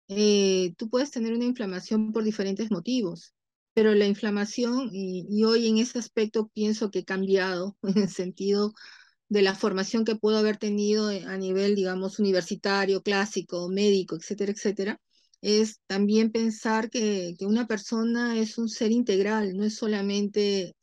eh, 0.08 0.74
tú 0.76 0.88
puedes 0.88 1.10
tener 1.10 1.32
una 1.34 1.44
inflamación 1.44 2.12
por 2.12 2.24
diferentes 2.24 2.70
motivos, 2.70 3.34
pero 3.74 3.94
la 3.94 4.06
inflamación, 4.06 4.88
y, 4.90 5.26
y, 5.28 5.44
hoy 5.44 5.68
en 5.68 5.78
ese 5.78 5.98
aspecto 5.98 6.48
pienso 6.48 6.90
que 6.90 7.00
he 7.00 7.04
cambiado 7.04 7.76
en 7.82 7.98
el 7.98 8.08
sentido 8.08 8.72
de 9.28 9.42
la 9.42 9.54
formación 9.54 10.04
que 10.04 10.16
puedo 10.16 10.38
haber 10.38 10.56
tenido 10.56 11.08
a 11.08 11.36
nivel, 11.36 11.74
digamos, 11.74 12.18
universitario, 12.18 13.02
clásico, 13.02 13.68
médico, 13.68 14.16
etcétera, 14.16 14.52
etcétera, 14.52 15.00
es 15.42 15.80
también 15.86 16.32
pensar 16.32 16.90
que, 16.90 17.34
que 17.38 17.46
una 17.46 17.66
persona 17.66 18.38
es 18.38 18.58
un 18.58 18.68
ser 18.68 18.90
integral, 18.92 19.56
no 19.56 19.64
es 19.64 19.76
solamente 19.76 20.74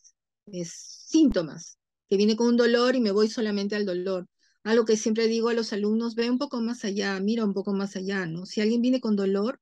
síntomas, 0.64 1.78
que 2.10 2.18
viene 2.18 2.36
con 2.36 2.48
un 2.48 2.58
dolor 2.58 2.96
y 2.96 3.02
me 3.02 3.12
voy 3.12 3.30
solamente 3.30 3.76
al 3.76 3.86
dolor. 3.86 4.28
Algo 4.64 4.86
que 4.86 4.98
siempre 4.98 5.28
digo 5.28 5.50
a 5.50 5.54
los 5.54 5.74
alumnos, 5.74 6.16
ve 6.16 6.30
un 6.30 6.38
poco 6.38 6.62
más 6.62 6.86
allá, 6.86 7.20
mira 7.20 7.46
un 7.46 7.54
poco 7.54 7.74
más 7.74 7.96
allá, 7.96 8.26
¿no? 8.26 8.46
Si 8.46 8.62
alguien 8.62 8.82
viene 8.82 9.00
con 9.00 9.16
dolor, 9.16 9.60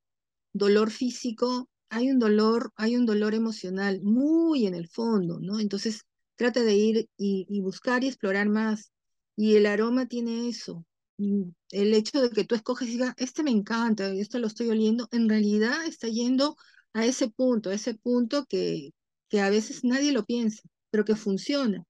dolor 0.53 0.91
físico, 0.91 1.69
hay 1.89 2.09
un 2.11 2.19
dolor, 2.19 2.71
hay 2.75 2.95
un 2.95 3.05
dolor 3.05 3.33
emocional 3.33 4.01
muy 4.03 4.65
en 4.67 4.75
el 4.75 4.87
fondo, 4.87 5.39
¿no? 5.41 5.59
Entonces, 5.59 6.03
trata 6.35 6.63
de 6.63 6.75
ir 6.75 7.09
y, 7.17 7.61
buscar 7.61 8.03
y 8.03 8.07
explorar 8.07 8.49
más. 8.49 8.91
Y 9.35 9.55
el 9.55 9.65
aroma 9.65 10.07
tiene 10.07 10.49
eso, 10.49 10.85
el 11.17 11.93
hecho 11.93 12.21
de 12.21 12.29
que 12.29 12.43
tú 12.43 12.55
escoges 12.55 12.87
y 12.87 12.91
digas, 12.93 13.13
este 13.17 13.43
me 13.43 13.51
encanta, 13.51 14.09
esto 14.09 14.39
lo 14.39 14.47
estoy 14.47 14.69
oliendo, 14.69 15.07
en 15.11 15.29
realidad 15.29 15.85
está 15.85 16.07
yendo 16.07 16.55
a 16.93 17.05
ese 17.05 17.29
punto, 17.29 17.69
a 17.69 17.73
ese 17.73 17.95
punto 17.95 18.45
que, 18.45 18.91
que 19.29 19.41
a 19.41 19.49
veces 19.49 19.83
nadie 19.83 20.11
lo 20.11 20.25
piensa, 20.25 20.61
pero 20.91 21.05
que 21.05 21.15
funciona. 21.15 21.83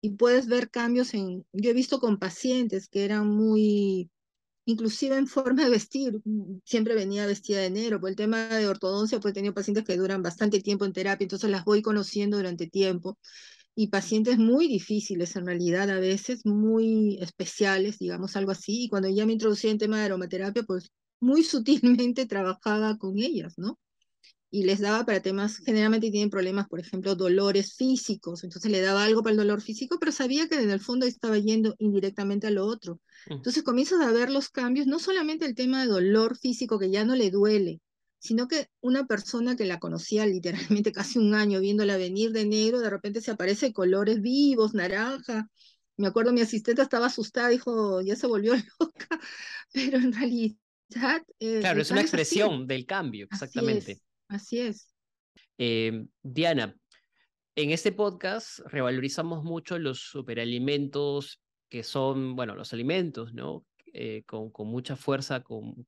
Y 0.00 0.10
puedes 0.16 0.46
ver 0.48 0.70
cambios 0.70 1.14
en, 1.14 1.46
yo 1.52 1.70
he 1.70 1.74
visto 1.74 2.00
con 2.00 2.18
pacientes 2.18 2.88
que 2.88 3.04
eran 3.04 3.28
muy, 3.28 4.10
inclusive 4.66 5.16
en 5.16 5.26
forma 5.28 5.64
de 5.64 5.70
vestir, 5.70 6.20
siempre 6.64 6.94
venía 6.94 7.26
vestida 7.26 7.60
de 7.60 7.70
negro, 7.70 8.00
por 8.00 8.10
el 8.10 8.16
tema 8.16 8.48
de 8.48 8.66
ortodoncia, 8.68 9.20
pues 9.20 9.32
he 9.32 9.34
tenido 9.34 9.54
pacientes 9.54 9.84
que 9.84 9.96
duran 9.96 10.22
bastante 10.22 10.60
tiempo 10.60 10.84
en 10.84 10.92
terapia, 10.92 11.24
entonces 11.24 11.50
las 11.50 11.64
voy 11.64 11.82
conociendo 11.82 12.36
durante 12.36 12.66
tiempo 12.66 13.18
y 13.74 13.88
pacientes 13.88 14.38
muy 14.38 14.68
difíciles 14.68 15.34
en 15.36 15.46
realidad, 15.46 15.88
a 15.90 15.98
veces 15.98 16.44
muy 16.44 17.18
especiales, 17.20 17.98
digamos 17.98 18.36
algo 18.36 18.50
así, 18.50 18.84
y 18.84 18.88
cuando 18.88 19.08
ya 19.08 19.24
me 19.26 19.32
introducí 19.32 19.68
en 19.68 19.78
tema 19.78 19.98
de 19.98 20.06
aromaterapia, 20.06 20.62
pues 20.62 20.90
muy 21.20 21.42
sutilmente 21.44 22.26
trabajaba 22.26 22.98
con 22.98 23.18
ellas, 23.18 23.54
¿no? 23.56 23.78
Y 24.54 24.64
les 24.64 24.80
daba 24.80 25.06
para 25.06 25.22
temas, 25.22 25.56
generalmente 25.64 26.10
tienen 26.10 26.28
problemas, 26.28 26.68
por 26.68 26.78
ejemplo, 26.78 27.14
dolores 27.14 27.74
físicos, 27.74 28.44
entonces 28.44 28.70
le 28.70 28.82
daba 28.82 29.04
algo 29.04 29.22
para 29.22 29.32
el 29.32 29.38
dolor 29.38 29.62
físico, 29.62 29.96
pero 29.98 30.12
sabía 30.12 30.46
que 30.46 30.56
en 30.56 30.70
el 30.70 30.80
fondo 30.80 31.06
estaba 31.06 31.38
yendo 31.38 31.74
indirectamente 31.78 32.48
a 32.48 32.50
lo 32.50 32.66
otro. 32.66 33.00
Mm. 33.30 33.34
Entonces 33.34 33.62
comienzas 33.62 34.02
a 34.02 34.12
ver 34.12 34.30
los 34.30 34.50
cambios, 34.50 34.86
no 34.86 34.98
solamente 34.98 35.46
el 35.46 35.54
tema 35.54 35.80
de 35.80 35.88
dolor 35.88 36.36
físico 36.36 36.78
que 36.78 36.90
ya 36.90 37.06
no 37.06 37.16
le 37.16 37.30
duele, 37.30 37.80
sino 38.22 38.46
que 38.46 38.68
una 38.80 39.06
persona 39.08 39.56
que 39.56 39.64
la 39.64 39.80
conocía 39.80 40.26
literalmente 40.26 40.92
casi 40.92 41.18
un 41.18 41.34
año 41.34 41.58
viéndola 41.60 41.96
venir 41.96 42.30
de 42.30 42.46
negro, 42.46 42.78
de 42.78 42.88
repente 42.88 43.20
se 43.20 43.32
aparece 43.32 43.72
colores 43.72 44.22
vivos, 44.22 44.74
naranja. 44.74 45.50
Me 45.96 46.06
acuerdo 46.06 46.32
mi 46.32 46.40
asistente 46.40 46.82
estaba 46.82 47.06
asustada, 47.06 47.48
dijo, 47.48 48.00
ya 48.00 48.14
se 48.14 48.28
volvió 48.28 48.54
loca, 48.80 49.20
pero 49.72 49.98
en 49.98 50.12
realidad... 50.12 50.56
Eh, 51.40 51.58
claro, 51.60 51.80
es 51.80 51.90
una 51.90 52.02
expresión 52.02 52.66
del 52.66 52.86
cambio, 52.86 53.26
exactamente. 53.30 54.00
Así 54.28 54.60
es. 54.60 54.88
Eh, 55.58 56.06
Diana, 56.22 56.76
en 57.56 57.70
este 57.70 57.90
podcast 57.90 58.60
revalorizamos 58.66 59.42
mucho 59.42 59.78
los 59.78 59.98
superalimentos 60.00 61.40
que 61.68 61.82
son, 61.82 62.36
bueno, 62.36 62.54
los 62.54 62.72
alimentos, 62.72 63.34
¿no? 63.34 63.64
Eh, 63.94 64.22
con, 64.24 64.50
mucha 64.68 64.96
fuerza, 64.96 65.42
con, 65.42 65.84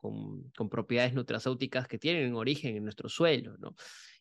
propiedades 0.70 1.14
nutracéuticas 1.14 1.88
que 1.88 1.98
tienen 1.98 2.34
origen 2.34 2.76
en 2.76 2.84
nuestro 2.84 3.08
suelo. 3.08 3.56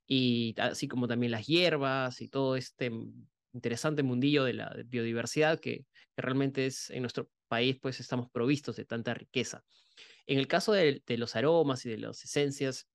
Y 0.08 0.56
así 0.58 0.88
como 0.88 1.08
también 1.08 1.32
las 1.32 1.48
hierbas 1.48 2.22
y 2.22 2.30
todo 2.30 2.56
este 2.56 2.92
interesante 3.52 4.02
mundillo 4.02 4.46
de 4.46 4.54
la 4.54 4.74
biodiversidad 4.86 5.60
que, 5.60 5.86
que 6.16 6.22
realmente 6.22 6.66
es 6.66 6.90
en 6.92 7.02
nuestro 7.02 7.30
país, 7.50 7.78
pues 7.82 8.00
estamos 8.00 8.30
provistos 8.32 8.78
de 8.78 8.86
tanta 8.86 9.14
riqueza. 9.14 9.66
En 10.28 10.40
el 10.40 10.48
caso 10.48 10.72
de, 10.72 11.04
de 11.06 11.18
los 11.18 11.36
aromas 11.36 11.86
y 11.86 11.90
de 11.90 11.98
las 11.98 12.24
esencias, 12.24 12.88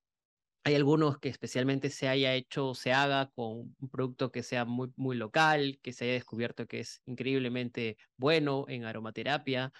hay 0.63 0.75
algunos 0.75 1.19
que 1.19 1.29
especialmente 1.29 1.89
se 1.89 2.07
haya 2.07 2.33
hecho, 2.33 2.73
se 2.73 2.93
haga 2.93 3.29
con 3.35 3.75
un 3.79 3.89
producto 3.89 4.31
que 4.31 4.43
sea 4.43 4.65
muy, 4.65 4.91
muy 4.95 5.15
local, 5.15 5.79
que 5.81 5.93
se 5.93 6.05
haya 6.05 6.13
descubierto 6.13 6.67
que 6.67 6.79
es 6.79 7.01
increíblemente 7.05 7.97
bueno 8.17 8.65
en 8.67 8.85
aromaterapia 8.85 9.71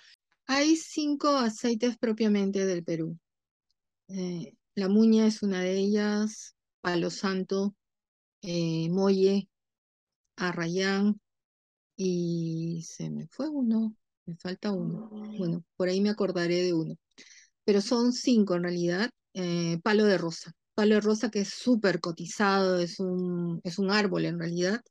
hay 0.52 0.76
cinco 0.78 1.38
aceites 1.38 1.96
propiamente 2.00 2.66
del 2.66 2.84
Perú. 2.84 3.16
Eh, 4.08 4.56
la 4.74 4.90
muña 4.90 5.28
es 5.28 5.44
una 5.44 5.62
de 5.62 5.78
ellas, 5.78 6.56
palo 6.82 7.12
santo, 7.12 7.76
eh, 8.42 8.90
molle, 8.90 9.48
arrayán 10.38 11.22
y 11.96 12.84
se 12.84 13.12
me 13.12 13.28
fue 13.28 13.48
uno, 13.48 13.96
me 14.26 14.38
falta 14.38 14.72
uno. 14.72 15.10
Bueno, 15.38 15.64
por 15.78 15.88
ahí 15.88 16.02
me 16.02 16.10
acordaré 16.10 16.64
de 16.64 16.74
uno. 16.74 16.96
Pero 17.64 17.80
son 17.80 18.12
cinco 18.12 18.56
en 18.56 18.64
realidad. 18.64 19.12
Eh, 19.36 19.78
palo 19.84 20.06
de 20.06 20.18
rosa. 20.18 20.52
Palo 20.74 20.96
de 20.96 21.02
rosa 21.02 21.30
que 21.30 21.42
es 21.42 21.50
súper 21.50 22.00
cotizado, 22.00 22.80
es 22.80 23.00
un, 23.00 23.62
es 23.64 23.78
un 23.78 23.92
árbol 23.92 24.26
en 24.26 24.40
realidad, 24.40 24.82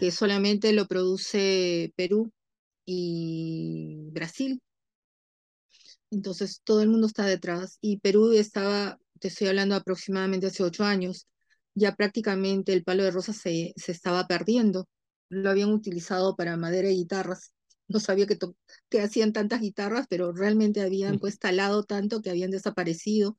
que 0.00 0.10
solamente 0.10 0.72
lo 0.72 0.88
produce 0.88 1.92
Perú 1.94 2.32
y 2.84 4.08
Brasil 4.10 4.60
entonces 6.10 6.60
todo 6.64 6.82
el 6.82 6.88
mundo 6.88 7.06
está 7.06 7.24
detrás 7.26 7.78
y 7.80 7.98
Perú 7.98 8.32
estaba, 8.32 8.98
te 9.20 9.28
estoy 9.28 9.48
hablando 9.48 9.74
aproximadamente 9.74 10.46
hace 10.46 10.62
ocho 10.62 10.84
años, 10.84 11.26
ya 11.74 11.94
prácticamente 11.94 12.72
el 12.72 12.84
palo 12.84 13.04
de 13.04 13.10
rosa 13.10 13.32
se, 13.32 13.72
se 13.76 13.92
estaba 13.92 14.26
perdiendo. 14.26 14.88
Lo 15.28 15.50
habían 15.50 15.70
utilizado 15.70 16.36
para 16.36 16.56
madera 16.56 16.90
y 16.90 16.96
guitarras. 16.96 17.52
No 17.86 18.00
sabía 18.00 18.26
que, 18.26 18.38
que 18.90 19.00
hacían 19.00 19.32
tantas 19.32 19.60
guitarras, 19.60 20.06
pero 20.08 20.32
realmente 20.32 20.82
habían 20.82 21.18
pues 21.18 21.38
talado 21.38 21.84
tanto 21.84 22.20
que 22.20 22.30
habían 22.30 22.50
desaparecido. 22.50 23.36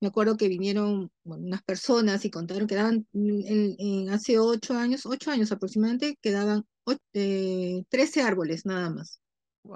Me 0.00 0.08
acuerdo 0.08 0.36
que 0.36 0.48
vinieron 0.48 1.10
unas 1.24 1.62
personas 1.62 2.24
y 2.24 2.30
contaron 2.30 2.66
que 2.66 2.76
daban, 2.76 3.06
en, 3.12 4.08
hace 4.10 4.38
ocho 4.38 4.74
años, 4.74 5.04
ocho 5.04 5.30
años 5.30 5.52
aproximadamente, 5.52 6.16
quedaban 6.22 6.64
eh, 7.12 7.82
13 7.88 8.22
árboles 8.22 8.64
nada 8.64 8.88
más. 8.90 9.20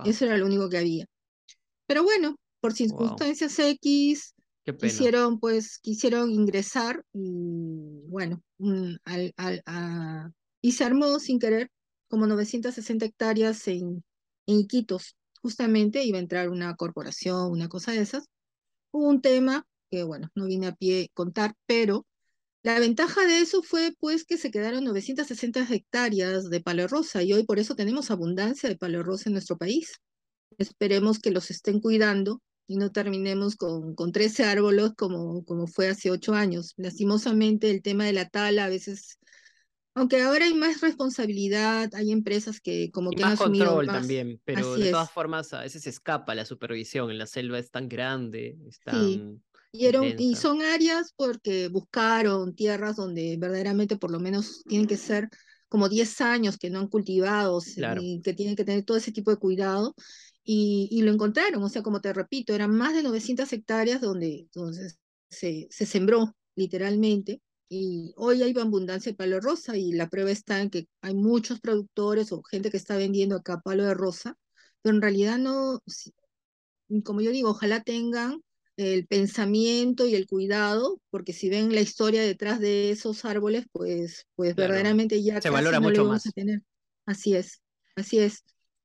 Eso 0.03 0.25
era 0.25 0.39
lo 0.39 0.47
único 0.47 0.69
que 0.71 0.79
había. 0.79 1.07
Pero 1.87 2.03
bueno, 2.03 2.37
por 2.61 2.73
circunstancias 2.73 3.59
X, 3.59 4.35
quisieron, 4.79 5.39
pues, 5.39 5.79
quisieron 5.79 6.31
ingresar 6.31 7.05
y 7.13 8.03
bueno, 8.09 8.43
al, 9.05 9.33
al, 9.37 10.33
y 10.63 10.73
se 10.73 10.85
armó 10.85 11.19
sin 11.19 11.39
querer 11.39 11.71
como 12.09 12.27
960 12.27 13.05
hectáreas 13.05 13.67
en, 13.69 14.03
en 14.47 14.59
Iquitos. 14.61 15.17
Justamente 15.43 16.05
iba 16.05 16.17
a 16.17 16.23
entrar 16.23 16.49
una 16.49 16.75
corporación, 16.75 17.51
una 17.51 17.69
cosa 17.69 17.93
de 17.93 17.99
esas. 17.99 18.25
Hubo 18.93 19.09
un 19.09 19.21
tema 19.21 19.67
que, 19.91 20.05
bueno, 20.05 20.31
no 20.35 20.47
vine 20.47 20.69
a 20.69 20.75
pie 20.75 21.11
contar, 21.13 21.55
pero 21.67 22.07
la 22.63 22.81
ventaja 22.81 23.27
de 23.27 23.41
eso 23.41 23.63
fue 23.63 23.93
pues 24.01 24.25
que 24.25 24.39
se 24.39 24.51
quedaron 24.51 24.85
960 24.85 25.67
hectáreas 25.71 26.49
de 26.49 26.61
palo 26.61 26.89
rosa 26.89 27.23
y 27.23 27.35
hoy 27.35 27.45
por 27.45 27.59
eso 27.59 27.75
tenemos 27.75 28.11
abundancia 28.11 28.71
de 28.71 28.79
palo 28.79 29.03
rosa 29.03 29.29
en 29.29 29.35
nuestro 29.35 29.59
país. 29.59 30.01
Esperemos 30.59 31.19
que 31.19 31.31
los 31.31 31.51
estén 31.51 31.81
cuidando 31.81 32.43
y 32.67 32.77
no 32.77 32.91
terminemos 32.91 33.57
con, 33.57 33.95
con 33.95 34.13
13 34.13 34.45
árboles 34.45 34.93
como, 34.97 35.45
como 35.45 35.67
fue 35.67 35.89
hace 35.89 36.11
ocho 36.11 36.35
años. 36.35 36.75
Lastimosamente 36.77 37.71
el 37.71 37.83
tema 37.83 38.05
de 38.05 38.13
la 38.13 38.29
tala 38.29 38.65
a 38.65 38.69
veces, 38.69 39.19
aunque 39.95 40.23
ahora 40.23 40.47
hay 40.47 40.55
más 40.55 40.81
responsabilidad, 40.81 41.91
hay 41.95 42.11
empresas 42.11 42.61
que 42.61 42.91
como 42.91 43.11
que 43.11 43.23
más 43.23 43.39
control 43.39 43.87
también, 43.87 44.41
pero 44.45 44.77
de 44.77 44.91
todas 44.91 45.11
formas 45.11 45.53
a 45.53 45.61
veces 45.61 45.87
escapa 45.87 46.35
la 46.35 46.47
supervisión, 46.47 47.11
en 47.11 47.19
la 47.19 47.27
selva 47.27 47.59
es 47.59 47.71
tan 47.71 47.89
grande, 47.89 48.57
es 48.67 48.81
tan... 48.81 49.43
Y, 49.77 49.89
y 50.19 50.37
son 50.37 50.63
áreas 50.63 51.13
porque 51.17 51.67
buscaron 51.67 52.55
tierras 52.55 52.95
donde 52.95 53.37
verdaderamente 53.41 53.97
por 53.97 54.13
lo 54.13 54.21
menos 54.21 54.63
tienen 54.69 54.87
que 54.87 54.97
ser 54.97 55.29
como 55.69 55.89
10 55.89 56.21
años 56.21 56.59
que 56.59 56.71
no 56.71 56.79
han 56.79 56.87
cultivado 56.87 57.61
y 57.77 58.23
que 58.23 58.35
tienen 58.35 58.55
que 58.55 58.65
tener 58.65 58.85
todo 58.85 58.97
ese 58.97 59.11
tipo 59.11 59.33
de 59.33 59.39
cuidado 59.39 59.93
y, 60.45 61.01
lo 61.03 61.13
encontraron, 61.13 61.63
o 61.63 61.69
sea, 61.69 61.83
como 61.83 62.01
te 62.01 62.13
repito, 62.13 62.55
eran 62.55 62.71
más 62.71 62.95
de 62.95 63.03
900 63.03 63.51
hectáreas 63.53 64.01
donde, 64.01 64.41
entonces 64.41 64.99
se, 65.29 65.67
se 65.71 65.87
sembró 65.87 66.37
literalmente 66.55 67.41
y 67.69 68.13
hoy 68.17 68.43
hay 68.43 68.55
abundancia 68.59 69.11
de 69.11 69.17
palo 69.17 69.37
de 69.37 69.41
rosa 69.41 69.77
y 69.77 69.93
la 69.93 70.09
prueba 70.09 70.31
está 70.31 70.61
en 70.61 70.71
que 70.71 70.87
hay 71.01 71.15
muchos 71.15 71.61
productores 71.61 72.31
o 72.31 72.43
gente 72.43 72.71
que 72.71 72.77
está 72.77 72.97
vendiendo 72.97 73.37
acá 73.37 73.61
palo 73.61 73.85
de 73.85 73.95
rosa, 73.95 74.37
pero 74.83 74.95
en 74.95 75.03
realidad 75.03 75.39
no, 75.39 75.81
como 77.05 77.23
yo 77.23 77.31
digo, 77.31 77.51
ojalá 77.51 77.83
tengan 77.83 78.43
el 78.77 79.07
pensamiento 79.07 80.07
y 80.07 80.15
el 80.15 80.27
cuidado, 80.27 81.01
porque 81.11 81.33
si 81.33 81.49
ven 81.49 81.75
la 81.75 81.81
historia 81.81 82.23
detrás 82.23 82.61
de 82.61 82.91
esos 82.91 83.25
árboles, 83.25 83.67
pues, 83.73 84.27
pues 84.35 84.55
verdaderamente 84.55 85.23
ya 85.23 85.41
se 85.41 85.49
valora 85.51 85.81
mucho 85.81 86.05
más. 86.05 86.27
A 86.27 86.31
tener. 86.33 86.61
Así 87.07 87.35
es, 87.35 87.63
así 87.97 88.19
es. 88.19 88.43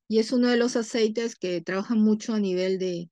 Y 0.09 0.19
es 0.19 0.33
uno 0.33 0.49
de 0.49 0.57
los 0.57 0.75
aceites 0.75 1.37
que 1.37 1.61
trabaja 1.61 1.95
mucho 1.95 2.33
a 2.33 2.39
nivel 2.39 2.79
de 2.79 3.09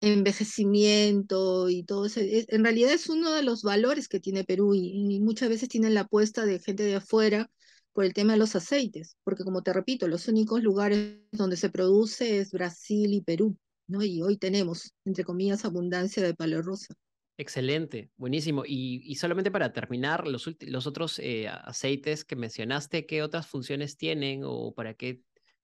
envejecimiento 0.00 1.70
y 1.70 1.84
todo 1.84 2.06
eso. 2.06 2.20
En 2.20 2.64
realidad 2.64 2.92
es 2.92 3.08
uno 3.08 3.32
de 3.32 3.44
los 3.44 3.62
valores 3.62 4.08
que 4.08 4.18
tiene 4.18 4.42
Perú 4.42 4.74
y, 4.74 5.14
y 5.14 5.20
muchas 5.20 5.48
veces 5.48 5.68
tienen 5.68 5.94
la 5.94 6.00
apuesta 6.00 6.44
de 6.44 6.58
gente 6.58 6.82
de 6.82 6.96
afuera 6.96 7.48
por 7.92 8.04
el 8.04 8.14
tema 8.14 8.32
de 8.32 8.38
los 8.38 8.56
aceites, 8.56 9.16
porque 9.22 9.44
como 9.44 9.62
te 9.62 9.72
repito, 9.72 10.08
los 10.08 10.26
únicos 10.26 10.62
lugares 10.62 11.18
donde 11.30 11.56
se 11.56 11.70
produce 11.70 12.38
es 12.38 12.50
Brasil 12.50 13.12
y 13.12 13.20
Perú. 13.20 13.56
Y 14.00 14.22
hoy 14.22 14.38
tenemos, 14.38 14.94
entre 15.04 15.24
comillas, 15.24 15.64
abundancia 15.64 16.22
de 16.22 16.34
palo 16.34 16.62
rosa. 16.62 16.94
Excelente, 17.36 18.10
buenísimo. 18.16 18.62
Y, 18.66 19.14
solamente 19.16 19.50
para 19.50 19.72
terminar, 19.72 20.26
los, 20.26 20.48
los 20.60 20.86
otros 20.86 21.18
eh, 21.18 21.48
aceites 21.48 22.24
que 22.24 22.36
mencionaste, 22.36 23.04
¿qué 23.06 23.22
otras 23.22 23.46
funciones 23.46 23.96
tienen 23.96 24.42
o 24.44 24.72
para 24.72 24.94
qué, 24.94 25.22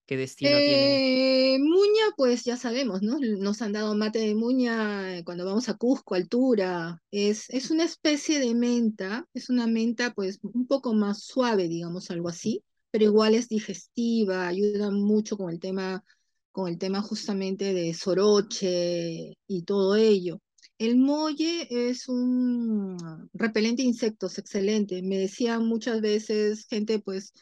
qué 0.08 0.16
destino? 0.16 0.50
Eh, 0.50 1.58
muña, 1.60 2.02
pues 2.16 2.42
ya 2.44 2.56
sabemos, 2.56 3.02
¿no? 3.02 3.18
Nos 3.20 3.62
han 3.62 3.72
dado 3.72 3.94
mate 3.94 4.18
de 4.18 4.34
muña 4.34 5.18
eh, 5.18 5.22
cuando 5.22 5.44
vamos 5.44 5.68
a 5.68 5.74
Cusco, 5.74 6.14
altura. 6.14 7.00
Es, 7.10 7.48
es 7.50 7.70
una 7.70 7.84
especie 7.84 8.40
de 8.40 8.54
menta, 8.54 9.26
es 9.34 9.50
una 9.50 9.66
menta 9.66 10.14
pues 10.14 10.38
un 10.42 10.66
poco 10.66 10.94
más 10.94 11.22
suave, 11.22 11.68
digamos, 11.68 12.10
algo 12.10 12.30
así, 12.30 12.64
pero 12.90 13.04
igual 13.04 13.34
es 13.34 13.48
digestiva, 13.48 14.48
ayuda 14.48 14.90
mucho 14.90 15.36
con 15.36 15.50
el 15.50 15.60
tema 15.60 16.02
con 16.50 16.68
el 16.68 16.78
tema 16.78 17.02
justamente 17.02 17.72
de 17.72 17.94
soroche 17.94 19.36
y 19.46 19.62
todo 19.62 19.94
ello. 19.94 20.40
El 20.78 20.96
molle 20.96 21.68
es 21.70 22.08
un 22.08 22.96
repelente 23.32 23.82
de 23.82 23.88
insectos 23.88 24.38
excelente. 24.38 25.02
Me 25.02 25.18
decían 25.18 25.66
muchas 25.66 26.00
veces 26.00 26.66
gente, 26.68 26.98
pues, 26.98 27.32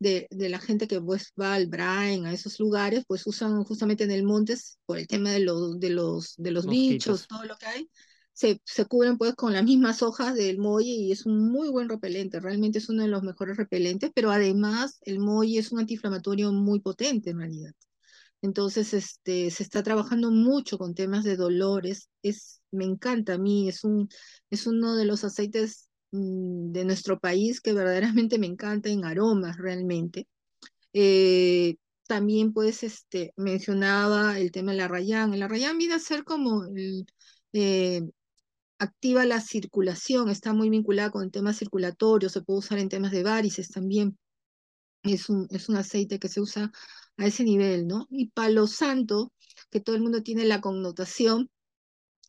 de, 0.00 0.26
la 0.30 0.58
gente 0.58 0.88
que 0.88 1.00
pues, 1.00 1.32
va 1.40 1.54
al 1.54 1.66
Brain, 1.68 2.26
a 2.26 2.32
esos 2.32 2.58
lugares, 2.58 3.04
pues 3.06 3.26
usan 3.26 3.62
justamente 3.64 4.04
en 4.04 4.10
el 4.10 4.24
montes 4.24 4.78
por 4.86 4.98
el 4.98 5.06
tema 5.06 5.30
de, 5.30 5.40
los 5.40 5.78
de 5.78 5.90
los, 5.90 6.34
de 6.36 6.50
los 6.50 6.66
bichos, 6.66 7.28
todo 7.28 7.44
lo 7.44 7.56
que 7.56 7.66
hay. 7.66 7.90
Se, 8.32 8.60
se, 8.64 8.86
cubren 8.86 9.18
pues 9.18 9.34
con 9.34 9.52
las 9.52 9.64
mismas 9.64 10.02
hojas 10.02 10.34
del 10.34 10.58
molle 10.58 10.88
y 10.88 11.12
es 11.12 11.26
un 11.26 11.50
muy 11.50 11.68
buen 11.68 11.90
repelente, 11.90 12.40
realmente 12.40 12.78
es 12.78 12.88
uno 12.88 13.02
de 13.02 13.08
los 13.08 13.22
mejores 13.22 13.58
repelentes, 13.58 14.10
pero 14.14 14.30
además 14.30 14.98
el 15.02 15.20
molle 15.20 15.58
es 15.58 15.70
un 15.72 15.80
antiinflamatorio 15.80 16.50
muy 16.50 16.80
potente 16.80 17.30
en 17.30 17.38
realidad. 17.38 17.72
Entonces, 18.42 18.94
este, 18.94 19.50
se 19.50 19.62
está 19.62 19.82
trabajando 19.82 20.30
mucho 20.30 20.78
con 20.78 20.94
temas 20.94 21.24
de 21.24 21.36
dolores. 21.36 22.08
Es, 22.22 22.62
me 22.70 22.86
encanta 22.86 23.34
a 23.34 23.38
mí, 23.38 23.68
es, 23.68 23.84
un, 23.84 24.08
es 24.48 24.66
uno 24.66 24.96
de 24.96 25.04
los 25.04 25.24
aceites 25.24 25.89
de 26.12 26.84
nuestro 26.84 27.20
país 27.20 27.60
que 27.60 27.72
verdaderamente 27.72 28.38
me 28.38 28.46
encanta 28.46 28.88
en 28.88 29.04
aromas 29.04 29.56
realmente. 29.58 30.26
Eh, 30.92 31.76
también, 32.06 32.52
pues, 32.52 32.82
este, 32.82 33.32
mencionaba 33.36 34.38
el 34.38 34.50
tema 34.50 34.72
de 34.72 34.78
la 34.78 34.88
rayán. 34.88 35.34
El 35.34 35.48
rayán 35.48 35.78
viene 35.78 35.94
a 35.94 36.00
ser 36.00 36.24
como 36.24 36.64
eh, 37.52 38.02
activa 38.78 39.24
la 39.26 39.40
circulación, 39.40 40.28
está 40.28 40.52
muy 40.52 40.70
vinculada 40.70 41.10
con 41.10 41.22
el 41.22 41.30
tema 41.30 41.52
circulatorio, 41.52 42.28
se 42.28 42.42
puede 42.42 42.60
usar 42.60 42.78
en 42.78 42.88
temas 42.88 43.12
de 43.12 43.22
varices 43.22 43.68
también. 43.68 44.18
Es 45.02 45.28
un, 45.30 45.46
es 45.50 45.68
un 45.68 45.76
aceite 45.76 46.18
que 46.18 46.28
se 46.28 46.40
usa 46.40 46.72
a 47.16 47.26
ese 47.26 47.44
nivel, 47.44 47.86
¿no? 47.86 48.06
Y 48.10 48.30
palo 48.30 48.66
santo, 48.66 49.32
que 49.70 49.80
todo 49.80 49.96
el 49.96 50.02
mundo 50.02 50.22
tiene 50.22 50.44
la 50.44 50.60
connotación, 50.60 51.50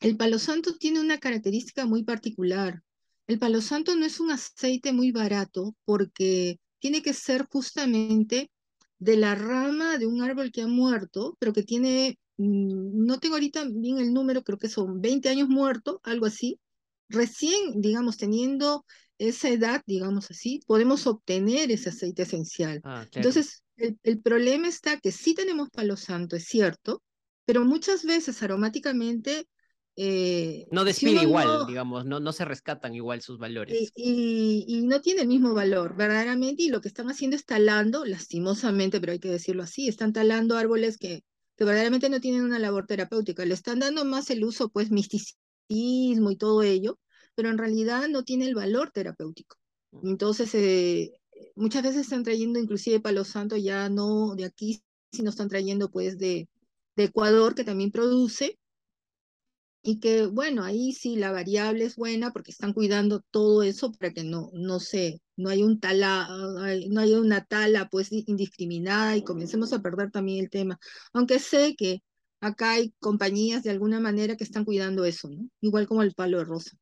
el 0.02 0.18
palo 0.18 0.40
santo 0.40 0.76
tiene 0.78 1.00
una 1.00 1.20
característica 1.20 1.86
muy 1.86 2.04
particular. 2.04 2.82
El 3.32 3.40
palo 3.40 3.62
santo 3.62 3.96
no 3.96 4.06
es 4.06 4.20
un 4.20 4.30
aceite 4.30 4.92
muy 4.92 5.14
barato 5.14 5.74
porque 5.86 6.60
tiene 6.80 7.02
que 7.02 7.14
ser 7.14 7.46
justamente 7.50 8.52
de 9.00 9.16
la 9.16 9.36
rama 9.36 9.98
de 9.98 10.06
un 10.06 10.22
árbol 10.22 10.52
que 10.52 10.64
ha 10.64 10.68
muerto, 10.68 11.38
pero 11.40 11.54
que 11.54 11.64
tiene, 11.64 12.20
mm, 12.36 13.06
no 13.06 13.20
tengo 13.22 13.36
ahorita 13.36 13.64
bien 13.72 14.00
el 14.00 14.12
número, 14.12 14.44
creo 14.44 14.58
que 14.58 14.68
son 14.68 15.00
20 15.00 15.30
años 15.30 15.48
muerto, 15.48 16.02
algo 16.04 16.26
así. 16.26 16.60
Recién, 17.08 17.80
digamos, 17.80 18.18
teniendo 18.18 18.84
esa 19.18 19.48
edad, 19.48 19.82
digamos 19.88 20.30
así, 20.30 20.60
podemos 20.68 21.08
obtener 21.08 21.72
ese 21.72 21.88
aceite 21.88 22.24
esencial. 22.24 22.82
Ah, 22.84 23.08
Entonces, 23.14 23.64
el, 23.78 24.20
problema 24.20 24.68
está 24.68 25.00
que 25.00 25.14
sí 25.14 25.36
tenemos 25.36 25.70
palo 25.70 25.96
santo, 25.96 26.36
es 26.36 26.44
cierto, 26.44 27.02
pero 27.46 27.64
muchas 27.64 28.04
veces 28.04 28.44
aromáticamente... 28.44 29.48
Eh, 29.98 30.68
no 30.72 30.86
despide 30.86 31.24
igual, 31.24 31.68
digamos, 31.68 32.06
no, 32.06 32.20
no 32.20 32.32
se 32.32 32.46
rescatan 32.46 32.96
igual 32.96 33.22
sus 33.22 33.38
valores. 33.38 33.92
Y, 33.96 34.66
y, 34.68 34.82
no 34.84 35.02
tiene 35.02 35.24
el 35.24 35.28
mismo 35.28 35.54
valor, 35.54 35.96
verdaderamente, 35.96 36.64
y 36.64 36.70
lo 36.70 36.82
que 36.82 36.88
están 36.88 37.10
haciendo 37.10 37.36
es 37.36 37.46
talando, 37.46 38.06
lastimosamente, 38.06 39.00
pero 39.00 39.12
hay 39.12 39.20
que 39.20 39.30
decirlo 39.30 39.64
así, 39.64 39.88
están 39.88 40.14
talando 40.14 40.56
árboles 40.56 40.98
que, 40.98 41.24
que 41.58 41.66
verdaderamente 41.66 42.10
no 42.10 42.22
tienen 42.22 42.44
una 42.44 42.58
labor 42.58 42.88
terapéutica, 42.88 43.44
le 43.46 43.54
están 43.54 43.80
dando 43.80 44.06
más 44.06 44.30
el 44.30 44.44
uso, 44.46 44.70
pues, 44.70 44.92
misticismo 44.92 46.32
y 46.32 46.38
todo 46.38 46.64
ello, 46.64 46.98
pero 47.36 47.50
en 47.50 47.58
realidad 47.58 48.08
no 48.08 48.24
tiene 48.24 48.48
el 48.48 48.56
valor 48.56 48.92
terapéutico. 48.92 49.58
Mm. 49.92 50.08
Entonces, 50.08 50.56
eh, 50.56 51.12
muchas 51.56 51.84
veces 51.84 52.02
están 52.02 52.24
trayendo 52.24 52.60
inclusive 52.60 53.02
palo 53.02 53.26
santo 53.26 53.58
ya 53.58 53.90
no 53.90 54.36
de 54.36 54.46
aquí, 54.46 54.82
sino 55.12 55.30
están 55.30 55.50
trayendo 55.50 55.92
pues 55.92 56.18
de, 56.18 56.48
de 56.96 57.04
Ecuador, 57.04 57.56
que 57.56 57.66
también 57.66 57.92
produce, 57.92 58.58
y 59.84 60.00
que 60.00 60.28
bueno, 60.28 60.64
ahí 60.64 60.94
sí 60.94 61.16
la 61.16 61.32
variable 61.32 61.86
es 61.86 61.96
buena 61.96 62.32
porque 62.32 62.52
están 62.52 62.74
cuidando 62.74 63.22
todo 63.32 63.64
eso 63.64 63.92
para 63.92 64.14
que 64.14 64.24
no, 64.24 64.50
no 64.54 64.80
sé, 64.80 65.22
no 65.36 65.50
hay 65.50 65.64
un 65.64 65.80
tala, 65.80 66.28
no 66.90 67.02
hay 67.02 67.14
una 67.14 67.44
tala 67.46 67.90
pues 67.90 68.12
indiscriminada 68.12 69.18
y 69.18 69.24
comencemos 69.24 69.74
a 69.74 69.82
perder 69.82 70.12
también 70.12 70.44
el 70.44 70.50
tema. 70.50 70.80
Aunque 71.14 71.40
sé 71.40 71.76
que 71.76 72.04
acá 72.42 72.74
hay 72.74 72.94
compañías 73.00 73.64
de 73.64 73.72
alguna 73.72 74.00
manera 74.00 74.38
que 74.38 74.44
están 74.44 74.66
cuidando 74.66 75.06
eso, 75.06 75.30
¿no? 75.30 75.50
Igual 75.62 75.88
como 75.88 76.04
el 76.04 76.14
palo 76.14 76.40
de 76.40 76.46
rosa. 76.46 76.78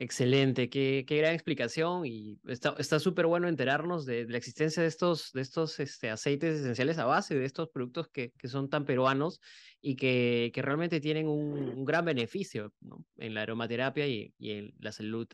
Excelente, 0.00 0.70
qué, 0.70 1.04
qué, 1.08 1.16
gran 1.16 1.34
explicación 1.34 2.06
y 2.06 2.38
está 2.46 3.00
súper 3.00 3.26
bueno 3.26 3.48
enterarnos 3.48 4.06
de, 4.06 4.28
la 4.28 4.38
existencia 4.38 4.80
de 4.80 4.88
estos, 4.88 5.32
de 5.32 5.40
estos 5.40 5.80
este, 5.80 6.08
aceites 6.08 6.60
esenciales 6.60 6.98
a 6.98 7.04
base 7.04 7.36
de 7.36 7.44
estos 7.44 7.68
productos 7.70 8.06
que, 8.08 8.30
que 8.38 8.46
son 8.46 8.70
tan 8.70 8.84
peruanos 8.84 9.40
y 9.80 9.96
que, 9.96 10.52
que 10.54 10.62
realmente 10.62 11.00
tienen 11.00 11.26
un, 11.26 11.84
gran 11.84 12.04
beneficio 12.04 12.72
en 13.16 13.34
la 13.34 13.42
aromaterapia 13.42 14.06
y, 14.06 14.32
y 14.38 14.52
en 14.52 14.72
la 14.78 14.92
salud. 14.92 15.26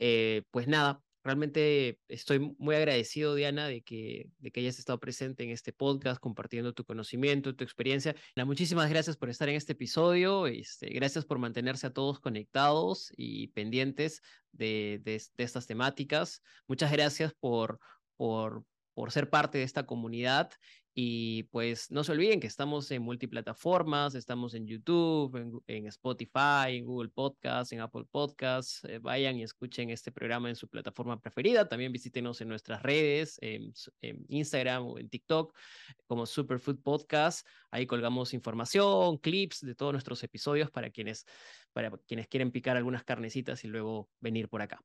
Eh, 0.00 0.42
pues 0.50 0.66
nada, 0.66 1.00
Realmente 1.26 1.98
estoy 2.06 2.54
muy 2.56 2.76
agradecido, 2.76 3.34
Diana, 3.34 3.66
de 3.66 3.82
que, 3.82 4.30
de 4.38 4.52
que 4.52 4.60
hayas 4.60 4.78
estado 4.78 5.00
presente 5.00 5.42
en 5.42 5.50
este 5.50 5.72
podcast, 5.72 6.20
compartiendo 6.20 6.72
tu 6.72 6.84
conocimiento, 6.84 7.56
tu 7.56 7.64
experiencia. 7.64 8.14
Muchísimas 8.36 8.88
gracias 8.88 9.16
por 9.16 9.28
estar 9.28 9.48
en 9.48 9.56
este 9.56 9.72
episodio. 9.72 10.46
Este, 10.46 10.88
gracias 10.90 11.24
por 11.24 11.40
mantenerse 11.40 11.88
a 11.88 11.92
todos 11.92 12.20
conectados 12.20 13.12
y 13.16 13.48
pendientes 13.48 14.22
de, 14.52 15.00
de, 15.02 15.20
de 15.36 15.42
estas 15.42 15.66
temáticas. 15.66 16.44
Muchas 16.68 16.92
gracias 16.92 17.34
por, 17.34 17.80
por, 18.16 18.64
por 18.94 19.10
ser 19.10 19.28
parte 19.28 19.58
de 19.58 19.64
esta 19.64 19.84
comunidad 19.84 20.52
y 20.98 21.42
pues 21.42 21.90
no 21.90 22.02
se 22.04 22.12
olviden 22.12 22.40
que 22.40 22.46
estamos 22.46 22.90
en 22.90 23.02
multiplataformas, 23.02 24.14
estamos 24.14 24.54
en 24.54 24.66
YouTube, 24.66 25.62
en, 25.66 25.86
Spotify, 25.88 26.78
en 26.78 26.86
Google 26.86 27.10
Podcasts, 27.10 27.70
en 27.72 27.80
Apple 27.80 28.06
Podcasts. 28.10 28.82
Eh, 28.84 28.98
vayan 28.98 29.36
y 29.36 29.42
escuchen 29.42 29.90
este 29.90 30.10
programa 30.10 30.48
en 30.48 30.56
su 30.56 30.68
plataforma 30.68 31.20
preferida. 31.20 31.68
También 31.68 31.92
visítenos 31.92 32.40
en 32.40 32.48
nuestras 32.48 32.82
redes, 32.82 33.36
en, 33.42 33.74
Instagram 34.28 34.86
o 34.86 34.98
en 34.98 35.10
TikTok, 35.10 35.54
como 36.06 36.24
Superfood 36.24 36.80
Podcast. 36.80 37.46
Ahí 37.70 37.86
colgamos 37.86 38.32
información, 38.32 39.18
clips 39.18 39.60
de 39.60 39.74
todos 39.74 39.92
nuestros 39.92 40.24
episodios 40.24 40.70
para 40.70 40.88
quienes, 40.88 41.26
para 41.74 41.90
quienes 42.06 42.26
quieren 42.26 42.50
picar 42.50 42.78
algunas 42.78 43.04
carnecitas 43.04 43.62
y 43.64 43.68
luego 43.68 44.08
venir 44.18 44.48
por 44.48 44.62
acá. 44.62 44.80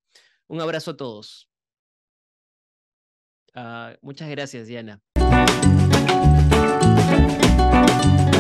Un 0.47 0.59
abrazo 0.59 0.91
a 0.91 0.97
todos. 0.97 1.49
Ah, 3.53 3.95
muchas 4.01 4.30
gracias, 4.30 4.68
Diana. 4.68 5.01
Thank 8.02 8.22
you. 8.22 8.31